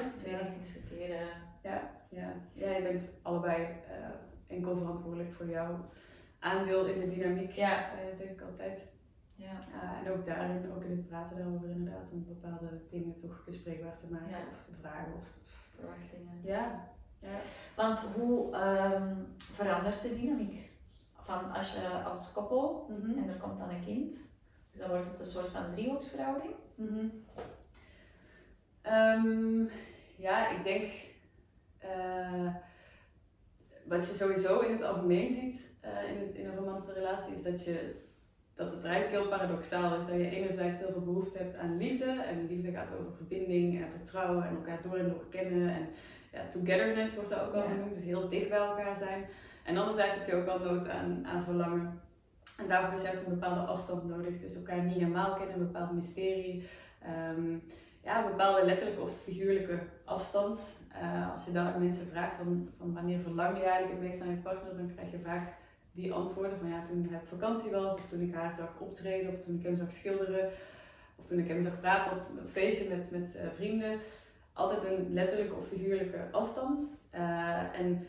Ja, 1.62 1.90
ja. 2.08 2.32
ja, 2.52 2.70
je 2.70 2.82
bent 2.82 3.02
allebei 3.22 3.62
eh, 3.62 4.08
enkel 4.46 4.76
verantwoordelijk 4.76 5.32
voor 5.32 5.48
jouw 5.48 5.84
aandeel 6.38 6.86
in 6.86 7.00
de 7.00 7.14
dynamiek, 7.14 7.50
Ja. 7.52 7.90
eh, 7.92 8.14
zeg 8.16 8.28
ik 8.30 8.40
altijd. 8.40 8.92
ja. 9.36 9.52
Uh, 9.74 10.06
en 10.06 10.12
ook 10.12 10.26
daarin, 10.26 10.72
ook 10.72 10.84
in 10.84 10.90
het 10.90 11.06
praten 11.06 11.36
daarover 11.36 11.68
inderdaad, 11.70 12.10
om 12.12 12.24
bepaalde 12.26 12.80
dingen 12.90 13.20
toch 13.20 13.42
bespreekbaar 13.44 13.96
te 13.98 14.06
maken 14.10 14.48
of 14.52 14.64
te 14.64 14.72
vragen. 14.80 15.12
Of... 15.14 15.26
verwachtingen. 15.76 16.40
Ja, 16.42 16.88
ja. 17.18 17.38
Want 17.76 17.98
hoe 17.98 18.54
ehm, 18.56 19.14
verandert 19.36 20.02
de 20.02 20.14
dynamiek? 20.14 20.70
Van 21.24 21.52
als 21.52 21.72
je 21.74 21.88
als 22.04 22.32
koppel 22.32 22.86
Mhm. 22.88 23.18
en 23.18 23.28
er 23.28 23.36
komt 23.36 23.58
dan 23.58 23.68
een 23.70 23.84
kind, 23.84 24.10
dus 24.70 24.80
dan 24.80 24.88
wordt 24.88 25.10
het 25.10 25.20
een 25.20 25.26
soort 25.26 25.48
van 25.48 25.72
driehoeksverhouding. 25.72 26.52
Ehm, 28.82 29.64
ja, 30.16 30.48
ik 30.50 30.64
denk 30.64 30.90
eh, 31.78 32.54
wat 33.84 34.06
je 34.08 34.14
sowieso 34.14 34.60
in 34.60 34.72
het 34.72 34.82
algemeen 34.82 35.32
ziet 35.32 35.72
eh, 35.80 36.10
in, 36.10 36.18
het- 36.20 36.34
in 36.34 36.46
een 36.46 36.56
romantische 36.56 36.92
relatie 36.92 37.34
is 37.34 37.42
dat, 37.42 37.64
je, 37.64 37.94
dat 38.54 38.70
het 38.70 38.84
eigenlijk 38.84 39.20
heel 39.22 39.28
paradoxaal 39.30 40.00
is. 40.00 40.06
Dat 40.06 40.16
je 40.16 40.30
enerzijds 40.30 40.78
heel 40.78 40.92
veel 40.92 41.04
behoefte 41.04 41.38
hebt 41.38 41.56
aan 41.56 41.76
liefde 41.76 42.10
en 42.22 42.46
liefde 42.46 42.70
gaat 42.70 42.88
over 43.00 43.12
verbinding 43.16 43.82
en 43.82 43.90
vertrouwen 43.90 44.44
en 44.46 44.54
elkaar 44.56 44.82
door 44.82 44.96
en 44.96 45.08
door 45.08 45.28
kennen 45.30 45.68
en 45.68 45.88
ja, 46.32 46.48
togetherness 46.52 47.14
wordt 47.14 47.30
dat 47.30 47.40
ook 47.40 47.52
wel 47.52 47.62
Ja. 47.62 47.68
genoemd, 47.68 47.94
dus 47.94 48.02
heel 48.04 48.28
dicht 48.28 48.48
bij 48.48 48.58
elkaar 48.58 48.96
zijn. 48.98 49.24
En 49.64 49.76
anderzijds 49.76 50.16
heb 50.16 50.26
je 50.26 50.34
ook 50.34 50.44
wel 50.44 50.58
nood 50.58 50.88
aan, 50.88 51.26
aan 51.26 51.44
verlangen. 51.44 52.00
En 52.58 52.68
daarvoor 52.68 52.98
is 52.98 53.04
juist 53.04 53.26
een 53.26 53.38
bepaalde 53.38 53.60
afstand 53.60 54.04
nodig. 54.04 54.40
Dus 54.40 54.54
elkaar 54.54 54.82
niet 54.82 54.94
helemaal 54.94 55.34
kennen, 55.34 55.54
een 55.54 55.72
bepaald 55.72 55.92
mysterie. 55.92 56.68
Ehm, 57.02 57.56
ja, 58.02 58.24
een 58.24 58.30
bepaalde 58.30 58.64
letterlijke 58.64 59.00
of 59.00 59.12
figuurlijke 59.22 59.78
afstand. 60.04 60.60
Eh, 60.92 61.32
als 61.32 61.44
je 61.44 61.52
dat 61.52 61.66
aan 61.66 61.84
mensen 61.84 62.06
vraagt, 62.06 62.36
van 62.36 62.68
wanneer 62.78 63.20
verlang 63.20 63.56
je 63.56 63.64
eigenlijk 63.64 64.00
het 64.00 64.10
meest 64.10 64.22
aan 64.22 64.30
je 64.30 64.36
partner, 64.36 64.76
dan 64.76 64.94
krijg 64.94 65.10
je 65.10 65.18
vaak 65.18 65.52
die 65.92 66.12
antwoorden 66.12 66.58
van 66.58 66.68
ja, 66.68 66.84
toen 66.88 67.06
hij 67.08 67.18
op 67.18 67.28
vakantie 67.28 67.70
was, 67.70 67.94
of 67.94 68.08
toen 68.08 68.20
ik 68.20 68.34
haar 68.34 68.54
zag 68.58 68.78
optreden, 68.78 69.32
of 69.32 69.40
toen 69.40 69.58
ik 69.58 69.62
hem 69.62 69.76
zag 69.76 69.92
schilderen, 69.92 70.50
of 71.16 71.26
toen 71.26 71.38
ik 71.38 71.48
hem 71.48 71.62
zag 71.62 71.80
praten 71.80 72.12
op 72.12 72.38
een 72.38 72.48
feestje 72.48 72.96
met, 72.96 73.10
met 73.10 73.34
eh, 73.34 73.46
vrienden. 73.54 73.98
Altijd 74.52 74.84
een 74.84 75.12
letterlijke 75.12 75.54
of 75.54 75.66
figuurlijke 75.68 76.28
afstand. 76.30 76.80
Eh, 77.10 77.78
en 77.78 78.06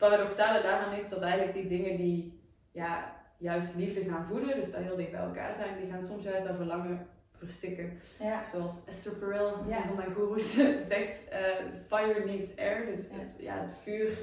paradoxale 0.00 0.62
daaraan 0.62 0.92
is 0.94 1.08
dat 1.08 1.22
eigenlijk 1.22 1.54
die 1.54 1.68
dingen 1.68 1.96
die 1.96 2.40
ja, 2.72 3.16
juist 3.38 3.74
liefde 3.74 4.04
gaan 4.04 4.26
voeden, 4.26 4.60
dus 4.60 4.70
dat 4.72 4.80
heel 4.82 4.96
dicht 4.96 5.10
bij 5.10 5.20
elkaar 5.20 5.54
zijn, 5.54 5.80
die 5.80 5.90
gaan 5.90 6.04
soms 6.04 6.24
juist 6.24 6.46
dat 6.46 6.56
verlangen 6.56 7.06
verstikken. 7.36 7.98
Ja. 8.20 8.44
Zoals 8.44 8.72
Esther 8.86 9.12
Perel, 9.12 9.64
Ja. 9.68 9.76
een 9.76 9.86
van 9.86 9.96
mijn 9.96 10.14
goeroes, 10.14 10.54
zegt, 10.92 11.28
eh, 11.28 11.40
fire 11.86 12.24
needs 12.24 12.56
air. 12.56 12.86
Dus 12.86 13.08
Ja. 13.08 13.16
ja. 13.54 13.60
het 13.62 13.76
vuur, 13.82 14.18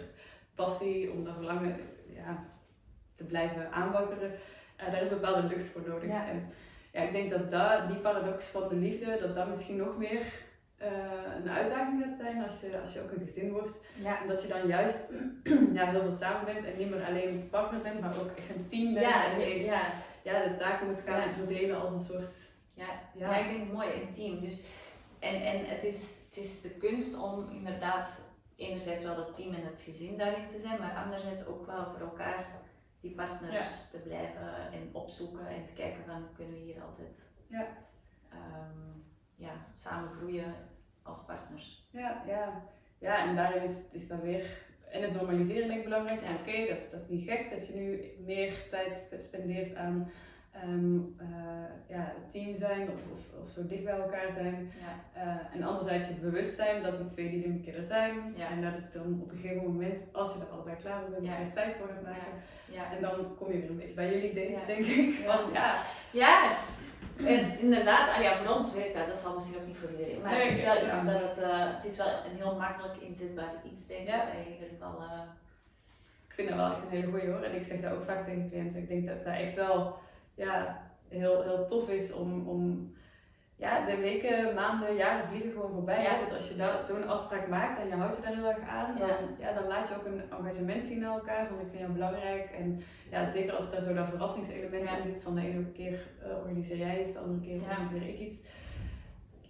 passie, 0.55 1.11
om 1.11 1.23
dat 1.23 1.33
verlangen 1.35 1.75
ja, 2.15 2.45
te 3.13 3.23
blijven 3.25 3.71
aanwakkeren, 3.71 4.31
eh, 4.75 4.91
daar 4.91 5.01
is 5.01 5.09
bepaalde 5.09 5.47
lucht 5.47 5.67
voor 5.69 5.81
nodig. 5.87 6.09
Ja. 6.09 6.27
En 6.27 6.49
ja, 6.93 7.01
ik 7.01 7.11
denk 7.11 7.29
dat, 7.29 7.51
dat 7.51 7.87
die 7.87 7.97
paradox 7.97 8.45
van 8.45 8.67
de 8.69 8.75
liefde, 8.75 9.17
dat 9.19 9.35
dat 9.35 9.47
misschien 9.47 9.77
nog 9.77 9.97
meer 9.97 10.21
eh, 10.77 10.89
een 11.37 11.49
uitdaging 11.49 12.03
gaat 12.03 12.17
zijn 12.17 12.43
als 12.43 12.59
je, 12.59 12.79
als 12.81 12.93
je 12.93 13.01
ook 13.01 13.11
een 13.11 13.25
gezin 13.25 13.51
wordt. 13.51 13.77
Ja. 13.95 14.21
Omdat 14.21 14.41
je 14.41 14.47
dan 14.47 14.67
juist 14.67 14.99
ja, 15.73 15.89
heel 15.91 16.01
veel 16.01 16.11
samen 16.11 16.45
bent 16.53 16.65
en 16.65 16.77
niet 16.77 16.89
meer 16.89 17.05
alleen 17.05 17.49
partner 17.49 17.81
bent, 17.81 17.99
maar 17.99 18.19
ook 18.19 18.29
echt 18.37 18.49
een 18.55 18.67
team 18.69 18.93
bent. 18.93 19.05
Ja, 19.05 19.25
en 19.25 19.41
ineens 19.41 19.65
ja, 19.65 19.81
ja, 20.23 20.43
de 20.43 20.57
taken 20.57 20.87
moet 20.87 21.01
gaan 21.01 21.31
verdelen 21.31 21.81
als 21.81 21.91
een 21.91 21.99
soort... 22.15 22.33
ja. 22.73 22.87
Ja. 23.13 23.37
ik 23.37 23.57
denk 23.57 23.71
mooi 23.71 23.89
intiem. 23.91 24.39
Dus, 24.39 24.63
en 25.19 25.41
en 25.41 25.65
het, 25.65 25.83
is, 25.83 26.15
het 26.27 26.37
is 26.37 26.61
de 26.61 26.69
kunst 26.69 27.17
om 27.17 27.49
inderdaad 27.51 28.21
enerzijds 28.55 29.03
wel 29.03 29.15
dat 29.15 29.35
team 29.35 29.53
en 29.53 29.65
het 29.65 29.81
gezin 29.81 30.17
daarin 30.17 30.47
te 30.47 30.59
zijn, 30.59 30.79
maar 30.79 31.03
anderzijds 31.03 31.45
ook 31.45 31.65
wel 31.65 31.85
voor 31.85 31.99
elkaar 32.07 32.45
die 33.01 33.15
partners 33.15 33.53
Ja. 33.53 33.67
te 33.91 33.97
blijven 33.97 34.71
en 34.71 34.89
opzoeken 34.91 35.47
en 35.47 35.65
te 35.65 35.73
kijken 35.73 36.03
van 36.05 36.27
kunnen 36.35 36.53
we 36.53 36.59
hier 36.59 36.81
altijd 36.81 37.15
Ja. 37.47 37.67
Ja, 39.37 39.51
samen 39.73 40.09
groeien 40.17 40.53
als 41.03 41.23
partners. 41.25 41.87
Ja, 41.91 42.23
ja. 42.27 42.61
ja 42.99 43.27
en 43.27 43.35
daarin 43.35 43.63
is, 43.63 43.75
is 43.91 44.07
dan 44.07 44.21
weer 44.21 44.45
en 44.91 45.01
het 45.01 45.13
normaliseren 45.13 45.67
denk 45.67 45.77
ik 45.79 45.83
belangrijk. 45.83 46.21
Ja. 46.21 46.33
Oké, 46.33 46.67
dat, 46.67 46.77
is, 46.77 46.89
dat 46.91 47.01
is 47.01 47.07
niet 47.09 47.29
gek 47.29 47.49
dat 47.49 47.67
je 47.67 47.73
nu 47.75 48.11
meer 48.25 48.51
tijd 48.69 48.95
spe- 48.97 49.19
spendeert 49.19 49.75
aan 49.75 50.11
eh, 51.17 51.27
ja, 51.87 52.13
team 52.31 52.55
zijn 52.55 52.89
of, 52.89 52.99
of, 53.13 53.41
of 53.43 53.49
zo 53.49 53.65
dicht 53.65 53.83
bij 53.83 53.93
elkaar 53.99 54.31
zijn. 54.33 54.71
Ja. 54.79 55.21
Eh, 55.21 55.55
en 55.55 55.63
anderzijds 55.63 56.07
je 56.07 56.13
bewust 56.13 56.55
zijn 56.55 56.83
dat 56.83 56.97
die 56.97 57.07
twee 57.07 57.29
dynamieken 57.29 57.75
er 57.75 57.85
zijn. 57.85 58.33
Ja. 58.35 58.49
En 58.49 58.61
dat 58.61 58.75
is 58.77 58.91
dan 58.91 59.21
op 59.21 59.31
een 59.31 59.37
gegeven 59.37 59.63
moment, 59.63 59.99
als 60.11 60.33
je 60.33 60.39
er 60.39 60.45
allebei 60.45 60.75
klaar 60.75 61.01
voor 61.01 61.09
bent, 61.09 61.25
Ja. 61.25 61.37
er 61.39 61.53
tijd 61.53 61.73
voor 61.73 61.87
gaat 61.87 62.03
maken. 62.03 62.33
Ja. 62.71 62.91
En 62.95 63.01
dan 63.01 63.35
kom 63.37 63.51
je 63.51 63.59
weer 63.59 63.69
een 63.69 63.77
beetje 63.77 63.95
bij 63.95 64.13
jullie 64.13 64.33
dates, 64.33 64.65
denk 64.65 64.85
ik. 64.85 65.13
Van, 65.13 65.51
ja, 65.53 65.81
Ja, 66.11 66.55
en 67.25 67.59
inderdaad, 67.59 68.09
ah 68.15 68.21
ja, 68.21 68.37
voor 68.37 68.55
ons 68.55 68.73
werkt 68.73 68.93
dat, 68.93 69.07
dat 69.07 69.17
zal 69.17 69.35
misschien 69.35 69.57
ook 69.59 69.67
niet 69.67 69.77
voor 69.77 69.89
iedereen, 69.91 70.21
maar 70.21 70.31
Nee, 70.31 70.45
het 70.47 70.57
is 70.57 70.63
wel 70.63 70.85
iets 70.87 71.05
dat 71.05 71.21
het, 71.21 71.37
eh, 71.37 71.65
het 71.75 71.91
is 71.91 71.97
wel 71.97 72.07
een 72.07 72.35
heel 72.35 72.55
makkelijk 72.55 72.97
inzetbaar 72.97 73.53
iets, 73.71 73.87
denk 73.87 73.99
ik, 74.01 74.07
Ja. 74.07 74.25
dat 74.25 74.33
je 74.33 74.45
in 74.45 74.53
ieder 74.53 74.67
geval, 74.69 75.03
ik 76.27 76.33
vind 76.33 76.47
dat 76.49 76.57
wel 76.57 76.71
echt 76.71 76.81
een 76.81 76.89
hele 76.89 77.11
goeie 77.11 77.29
hoor. 77.29 77.41
En 77.41 77.55
ik 77.55 77.63
zeg 77.65 77.81
dat 77.81 77.91
ook 77.91 78.03
vaak 78.03 78.25
tegen 78.25 78.49
cliënten. 78.49 78.81
Ik 78.81 78.87
denk 78.87 79.07
dat 79.07 79.23
dat 79.23 79.33
echt 79.33 79.55
wel 79.55 79.95
ja, 80.35 80.81
heel, 81.07 81.41
heel 81.43 81.65
tof 81.65 81.89
is 81.89 82.13
om, 82.13 82.47
om 82.47 82.93
ja, 83.57 83.85
de 83.85 83.97
weken, 83.97 84.53
maanden, 84.53 84.95
jaren 84.95 85.27
vliegen 85.27 85.51
gewoon 85.51 85.71
voorbij. 85.71 86.01
Ja. 86.03 86.19
Dus 86.19 86.33
als 86.33 86.49
je 86.49 86.55
daar 86.55 86.81
zo'n 86.81 87.07
afspraak 87.07 87.47
maakt 87.47 87.79
en 87.79 87.87
je 87.87 87.93
houdt 87.95 88.15
je 88.15 88.21
daar 88.21 88.35
heel 88.35 88.49
erg 88.49 88.67
aan, 88.69 88.97
dan, 88.97 89.07
Ja. 89.07 89.17
ja. 89.39 89.53
dan 89.53 89.67
laat 89.67 89.87
je 89.87 89.95
ook 89.95 90.05
een 90.05 90.21
engagement 90.31 90.83
zien 90.83 90.99
naar 90.99 91.11
elkaar. 91.13 91.47
Van 91.47 91.59
ik 91.59 91.67
vind 91.69 91.79
jou 91.79 91.91
belangrijk. 91.91 92.49
En 92.51 92.81
ja, 93.11 93.25
zeker 93.25 93.53
als 93.55 93.71
er 93.71 93.81
zo 93.81 93.93
dat 93.93 94.07
verrassingselement 94.09 94.83
Ja. 94.89 94.97
in 94.97 95.03
zit 95.03 95.21
van 95.21 95.35
de 95.35 95.41
ene 95.41 95.71
keer 95.71 95.99
eh, 96.23 96.37
organiseer 96.37 96.77
jij 96.77 97.01
iets, 97.01 97.13
de 97.13 97.19
andere 97.19 97.39
keer 97.41 97.61
organiseer 97.61 98.07
ik 98.09 98.19
iets. 98.19 98.41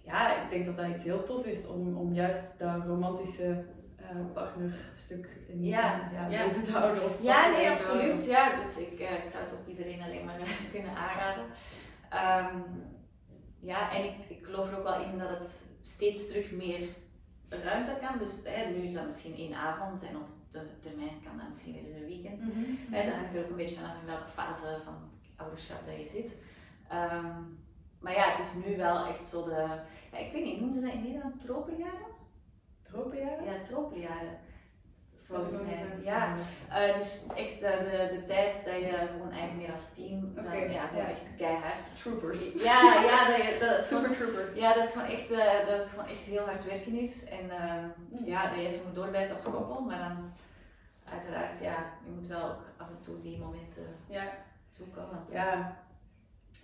Ja, 0.04 0.42
ik 0.42 0.50
denk 0.50 0.66
dat 0.66 0.76
dat 0.76 0.86
iets 0.86 1.02
heel 1.04 1.22
tof 1.22 1.46
is 1.46 1.66
om, 1.68 1.96
om 1.96 2.12
juist 2.14 2.58
dat 2.58 2.84
romantische 2.86 3.64
eh, 3.96 4.16
partnerstuk 4.34 5.28
in 5.48 5.64
Ja, 5.64 6.10
ja, 6.30 6.48
te 6.64 6.70
houden. 6.72 7.04
Of 7.04 7.22
Ja, 7.22 7.50
nee, 7.50 7.70
absoluut. 7.70 8.24
Ja, 8.26 8.56
dus 8.62 8.78
ik, 8.78 8.98
eh, 9.00 9.12
ik 9.24 9.28
zou 9.30 9.44
het 9.44 9.52
ook 9.60 9.66
iedereen 9.66 10.02
alleen 10.02 10.24
maar 10.24 10.38
kunnen 10.72 10.90
aanraden. 10.96 11.44
Ehm, 12.10 12.56
ja, 13.60 13.92
en 13.92 14.04
ik, 14.04 14.14
ik 14.28 14.44
geloof 14.44 14.70
er 14.70 14.78
ook 14.78 14.82
wel 14.82 15.02
in 15.02 15.18
dat 15.18 15.28
het 15.28 15.66
steeds 15.80 16.28
terug 16.28 16.50
meer 16.50 16.88
ruimte 17.48 17.98
kan. 18.00 18.18
Dus 18.18 18.40
hè, 18.44 18.70
nu 18.70 18.82
is 18.82 18.94
dat 18.94 19.06
misschien 19.06 19.36
één 19.36 19.54
avond 19.54 20.02
en 20.02 20.16
op 20.16 20.28
de 20.50 20.78
termijn 20.82 21.22
kan 21.24 21.36
dat 21.36 21.48
misschien 21.48 21.72
weer 21.72 21.84
eens 21.84 22.00
een 22.00 22.06
weekend. 22.06 22.40
Mhm. 22.40 22.94
Hè, 22.94 23.04
dat 23.04 23.14
hangt 23.14 23.34
er 23.34 23.44
ook 23.44 23.50
een 23.50 23.56
beetje 23.56 23.76
vanaf 23.76 24.00
in 24.00 24.06
welke 24.06 24.28
fase 24.28 24.80
van 24.84 25.10
ouderschap 25.36 25.86
dat 25.86 25.96
je 25.96 26.08
zit. 26.08 26.36
Ehm, 26.88 27.42
maar 28.00 28.12
ja, 28.12 28.36
het 28.36 28.46
is 28.46 28.64
nu 28.64 28.76
wel 28.76 29.06
echt 29.06 29.26
zo 29.26 29.44
de, 29.44 29.80
ja, 30.12 30.18
ik 30.18 30.32
weet 30.32 30.44
niet, 30.44 30.58
noemen 30.58 30.74
ze 30.74 30.80
dat 30.80 30.92
in 30.92 31.02
Nederland 31.02 31.40
tropenjaren? 31.40 32.06
Tropenjaren? 32.82 33.44
Ja, 33.44 33.60
tropenjaren. 33.62 34.38
Volgens 35.28 35.52
mij. 35.52 35.86
Ja, 36.04 36.34
eh, 36.68 36.96
dus 36.96 37.26
echt 37.36 37.62
eh, 37.62 37.78
de, 37.78 38.08
de 38.14 38.24
tijd 38.26 38.64
dat 38.64 38.74
je 38.74 39.06
gewoon 39.12 39.30
eigenlijk 39.30 39.60
meer 39.62 39.72
als 39.72 39.94
team, 39.94 40.34
dan, 40.34 40.44
Oké, 40.46 40.54
ja, 40.54 40.86
gewoon 40.86 41.02
ja. 41.04 41.10
echt 41.10 41.36
keihard. 41.36 42.00
Troopers. 42.02 42.52
Ja, 42.52 42.80
ja, 43.02 43.28
dat, 43.28 43.36
je, 43.36 43.56
dat, 43.60 43.76
het 43.76 43.86
Super 43.86 44.10
trooper. 44.16 44.56
ja, 44.56 44.72
dat 44.74 44.82
het 44.82 44.92
gewoon 44.92 45.08
echt, 45.08 45.30
eh, 45.30 45.66
dat 45.68 45.78
het 45.78 45.88
gewoon 45.88 46.06
echt 46.06 46.20
heel 46.20 46.44
hard 46.44 46.64
werken 46.64 46.98
is. 46.98 47.24
En 47.24 47.50
ehm, 47.50 47.84
ja, 48.24 48.46
dat 48.48 48.54
je 48.56 48.66
even 48.68 48.84
moet 48.86 48.94
doorbijten 48.94 49.34
als 49.34 49.44
koppel, 49.44 49.80
maar 49.80 49.98
dan 49.98 50.32
uiteraard, 51.04 51.60
ja, 51.60 51.76
je 52.04 52.10
moet 52.10 52.26
wel 52.26 52.44
ook 52.50 52.64
af 52.76 52.88
en 52.88 53.00
toe 53.04 53.20
die 53.20 53.38
momenten 53.38 53.96
Ja, 54.06 54.24
zoeken, 54.70 55.08
want 55.12 55.32
ja. 55.32 55.76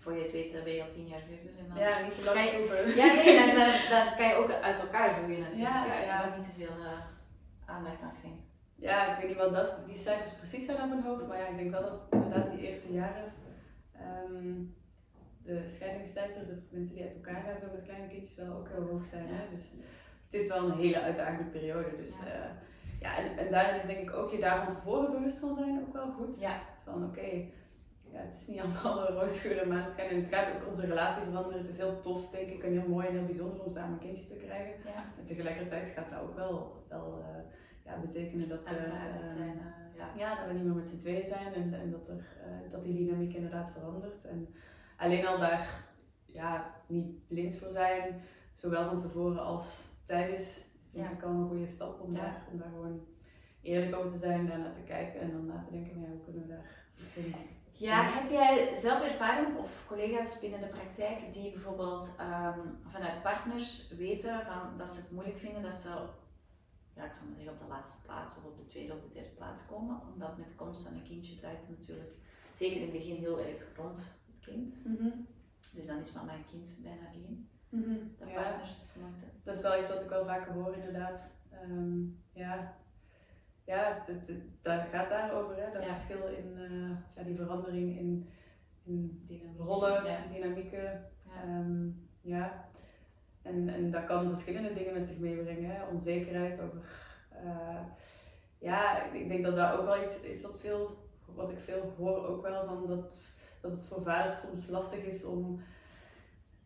voor 0.01 0.15
je 0.17 0.23
het 0.23 0.33
weet 0.33 0.65
ben 0.65 0.75
je 0.75 0.83
al 0.83 0.93
tien 0.95 1.07
jaar 1.07 1.21
verder. 1.29 1.59
En 1.59 1.69
dan, 1.69 1.79
ja, 1.79 2.01
niet 2.01 2.15
te 2.15 2.25
lang 2.25 2.41
je-. 2.41 2.93
Ja, 2.97 3.07
nee, 3.15 3.37
dan, 3.47 3.55
dan, 3.55 3.71
dan 3.91 4.17
kan 4.17 4.29
je 4.29 4.35
ook 4.35 4.51
uit 4.51 4.81
elkaar 4.81 5.09
groeien 5.09 5.41
natuurlijk. 5.41 5.69
Ja, 5.75 5.83
als 5.97 6.07
je 6.07 6.07
daar 6.07 6.35
niet 6.39 6.47
te 6.47 6.53
veel 6.59 6.77
aandacht 7.67 8.03
aan 8.03 8.13
schenkt. 8.13 8.54
Ja, 8.89 9.13
ik 9.13 9.19
weet 9.19 9.29
niet 9.29 9.45
wat 9.45 9.55
dat, 9.55 9.83
die 9.87 9.97
cijfers 9.97 10.37
precies 10.37 10.65
zijn 10.65 10.83
op 10.83 10.89
mijn 10.89 11.03
hoofd, 11.03 11.27
maar 11.27 11.39
ja, 11.39 11.47
ik 11.47 11.57
denk 11.57 11.71
wel 11.71 11.83
dat 11.83 12.07
inderdaad 12.11 12.51
die 12.51 12.67
eerste 12.67 12.93
jaren 12.93 13.33
ehm, 13.93 14.53
de 15.43 15.69
scheidingscijfers 15.69 16.49
of 16.49 16.59
mensen 16.71 16.95
die 16.95 17.05
uit 17.05 17.15
elkaar 17.15 17.43
gaan 17.43 17.59
zo 17.59 17.67
met 17.73 17.85
kleine 17.85 18.09
kindjes 18.09 18.37
wel 18.37 18.57
ook 18.57 18.69
heel 18.69 18.87
hoog 18.87 19.05
zijn. 19.05 19.27
Hè? 19.29 19.51
Dus 19.51 19.71
het 20.31 20.41
is 20.41 20.49
wel 20.49 20.65
een 20.65 20.79
hele 20.79 21.01
uitdagende 21.01 21.51
periode. 21.51 21.97
Dus 21.97 22.09
Ja. 22.09 22.57
ja, 23.01 23.17
en, 23.17 23.37
en 23.39 23.51
daarin 23.51 23.81
is 23.81 23.87
denk 23.87 24.09
ik 24.09 24.15
ook 24.15 24.31
je 24.31 24.39
daar 24.39 24.65
van 24.65 24.75
tevoren 24.75 25.13
bewust 25.13 25.39
van 25.39 25.57
zijn 25.57 25.81
ook 25.81 25.93
wel 25.93 26.13
goed. 26.13 26.41
Ja. 26.41 26.61
Van 26.85 27.05
oké, 27.05 27.29
ja, 28.13 28.21
het 28.21 28.41
is 28.41 28.47
niet 28.47 28.61
allemaal 28.65 29.07
en 29.07 29.15
maneschijn. 29.69 30.09
En 30.09 30.17
het 30.17 30.35
gaat 30.35 30.55
ook 30.55 30.69
onze 30.69 30.87
relatie 30.87 31.23
veranderen. 31.23 31.61
Het 31.61 31.71
is 31.71 31.79
heel 31.79 32.01
tof, 32.01 32.31
denk 32.31 32.49
ik, 32.49 32.63
en 32.63 32.73
heel 32.73 32.89
mooi 32.89 33.07
en 33.07 33.13
heel 33.13 33.25
bijzonder 33.25 33.65
om 33.65 33.71
samen 33.71 33.93
een 33.93 34.07
kindje 34.07 34.27
te 34.27 34.45
krijgen. 34.45 34.75
Ja. 34.85 35.05
En 35.19 35.27
tegelijkertijd 35.27 35.89
gaat 35.89 36.11
dat 36.11 36.21
ook 36.21 36.35
wel, 36.35 36.85
wel 36.89 37.19
uh, 37.21 37.53
ja, 37.85 38.01
betekenen 38.01 38.49
dat 38.49 38.69
we, 38.69 38.75
zijn, 39.37 39.57
uh, 39.57 39.97
ja. 39.97 40.09
ja. 40.17 40.35
dat 40.35 40.47
we 40.47 40.53
niet 40.53 40.65
meer 40.65 40.75
met 40.75 40.89
z'n 40.89 40.99
tweeën 40.99 41.27
zijn 41.27 41.55
en, 41.55 41.75
en 41.75 41.91
dat, 41.91 42.09
er, 42.09 42.27
dat 42.71 42.85
die 42.85 42.95
dynamiek 42.95 43.35
inderdaad 43.35 43.71
verandert. 43.71 44.25
En 44.25 44.49
alleen 44.97 45.27
al 45.27 45.39
daar 45.39 45.85
ja, 46.27 46.75
niet 46.87 47.27
blind 47.29 47.57
voor 47.57 47.71
zijn, 47.71 48.23
zowel 48.55 48.89
van 48.89 49.01
tevoren 49.01 49.43
als 49.43 49.89
tijdens, 50.07 50.43
is 50.43 51.01
denk 51.01 51.11
ik 51.11 51.23
al 51.23 51.31
een 51.31 51.49
goede 51.49 51.67
stap 51.67 52.01
om, 52.01 52.15
daar, 52.15 52.47
om 52.53 52.59
daar 52.59 52.69
gewoon 52.69 53.07
eerlijk 53.63 53.97
over 53.97 54.11
te 54.11 54.19
zijn, 54.19 54.47
daar 54.47 54.59
naar 54.59 54.75
te 54.75 54.81
kijken 54.87 55.21
en 55.21 55.31
dan 55.31 55.47
na 55.47 55.65
te 55.65 55.71
denken, 55.71 56.01
ja, 56.01 56.07
hoe 56.09 56.25
kunnen 56.25 56.43
we 56.43 56.49
daar 56.49 56.85
ja, 57.77 58.03
heb 58.03 58.31
jij 58.31 58.75
zelf 58.75 59.03
ervaring 59.03 59.57
of 59.57 59.85
collega's 59.87 60.41
binnen 60.41 60.61
de 60.61 60.67
praktijk 60.67 61.33
die 61.33 61.53
bijvoorbeeld 61.53 62.15
um, 62.21 62.79
vanuit 62.89 63.23
partners 63.23 63.89
weten 63.97 64.41
van, 64.45 64.79
dat 64.79 64.89
ze 64.89 65.01
het 65.01 65.11
moeilijk 65.11 65.39
vinden 65.39 65.63
dat 65.63 65.75
ze, 65.75 65.89
ja, 66.97 67.05
ik 67.05 67.13
zou 67.15 67.27
maar 67.27 67.37
zeggen, 67.37 67.53
op 67.55 67.61
de 67.61 67.67
laatste 67.75 68.03
plaats 68.03 68.37
of 68.37 68.45
op 68.45 68.57
de 68.57 68.65
tweede 68.65 68.93
of 68.93 69.01
de 69.01 69.13
derde 69.13 69.29
plaats 69.37 69.67
komen? 69.67 70.01
Omdat 70.13 70.39
met 70.39 70.49
de 70.49 70.55
komst 70.55 70.87
van 70.87 70.95
een 70.97 71.03
kindje 71.03 71.37
draait 71.37 71.61
het 71.61 71.79
natuurlijk 71.79 72.13
zeker 72.53 72.77
in 72.77 72.83
het 72.83 72.93
begin 72.93 73.17
heel 73.17 73.41
erg 73.41 73.77
rond 73.77 73.99
het 73.99 74.39
kind. 74.41 74.85
Mm 74.85 74.97
-hmm. 74.97 75.27
Dus 75.73 75.87
dan 75.87 75.99
is 75.99 76.13
mama 76.13 76.33
en 76.33 76.47
kind 76.51 76.79
bijna 76.83 77.13
één. 77.13 77.49
Mm 77.69 77.83
-hmm. 77.83 78.15
Dat 78.19 78.29
ja. 78.29 78.43
partners 78.43 78.83
Dat 79.43 79.57
is 79.57 79.63
wel 79.63 79.81
iets 79.81 79.91
wat 79.91 80.03
ik 80.03 80.09
wel 80.09 80.25
vaker 80.27 80.53
hoor 80.53 80.75
inderdaad. 80.75 81.31
Um, 81.63 82.23
ja, 82.33 82.77
ja, 83.65 84.05
dat 84.63 84.81
gaat 84.93 85.09
daarover, 85.09 85.57
hè, 85.57 85.73
dat 85.73 85.83
Ja. 85.83 85.95
verschil 85.95 86.27
in 86.29 86.57
uh, 86.59 86.91
ja, 87.17 87.23
die 87.23 87.37
verandering 87.37 87.99
in, 87.99 88.29
in 88.85 89.25
Dynamiek. 89.27 89.59
rollen, 89.59 90.05
Ja. 90.05 90.27
dynamieken. 90.33 91.11
Ja. 91.27 91.43
Ehm, 91.43 91.89
ja. 92.21 92.69
En, 93.45 93.69
en 93.69 93.91
dat 93.91 94.05
kan 94.05 94.29
verschillende 94.29 94.73
dingen 94.75 94.93
met 94.95 95.09
zich 95.09 95.19
meebrengen. 95.19 95.71
Hè. 95.71 95.85
Onzekerheid 95.93 96.61
over. 96.61 96.79
eh, 97.31 97.81
ja, 98.59 99.03
ik 99.13 99.29
denk 99.29 99.45
dat 99.45 99.57
dat 99.57 99.73
ook 99.79 99.85
wel 99.85 100.03
iets 100.03 100.21
is 100.21 100.43
wat, 100.43 100.59
veel, 100.61 100.97
wat 101.35 101.51
ik 101.51 101.59
veel 101.59 101.93
hoor 101.97 102.27
ook 102.27 102.43
wel 102.43 102.65
van 102.67 102.87
dat, 102.87 103.11
dat 103.61 103.71
het 103.71 103.83
voor 103.83 104.03
vaders 104.03 104.41
soms 104.41 104.69
lastig 104.69 105.05
is 105.05 105.25
om 105.25 105.61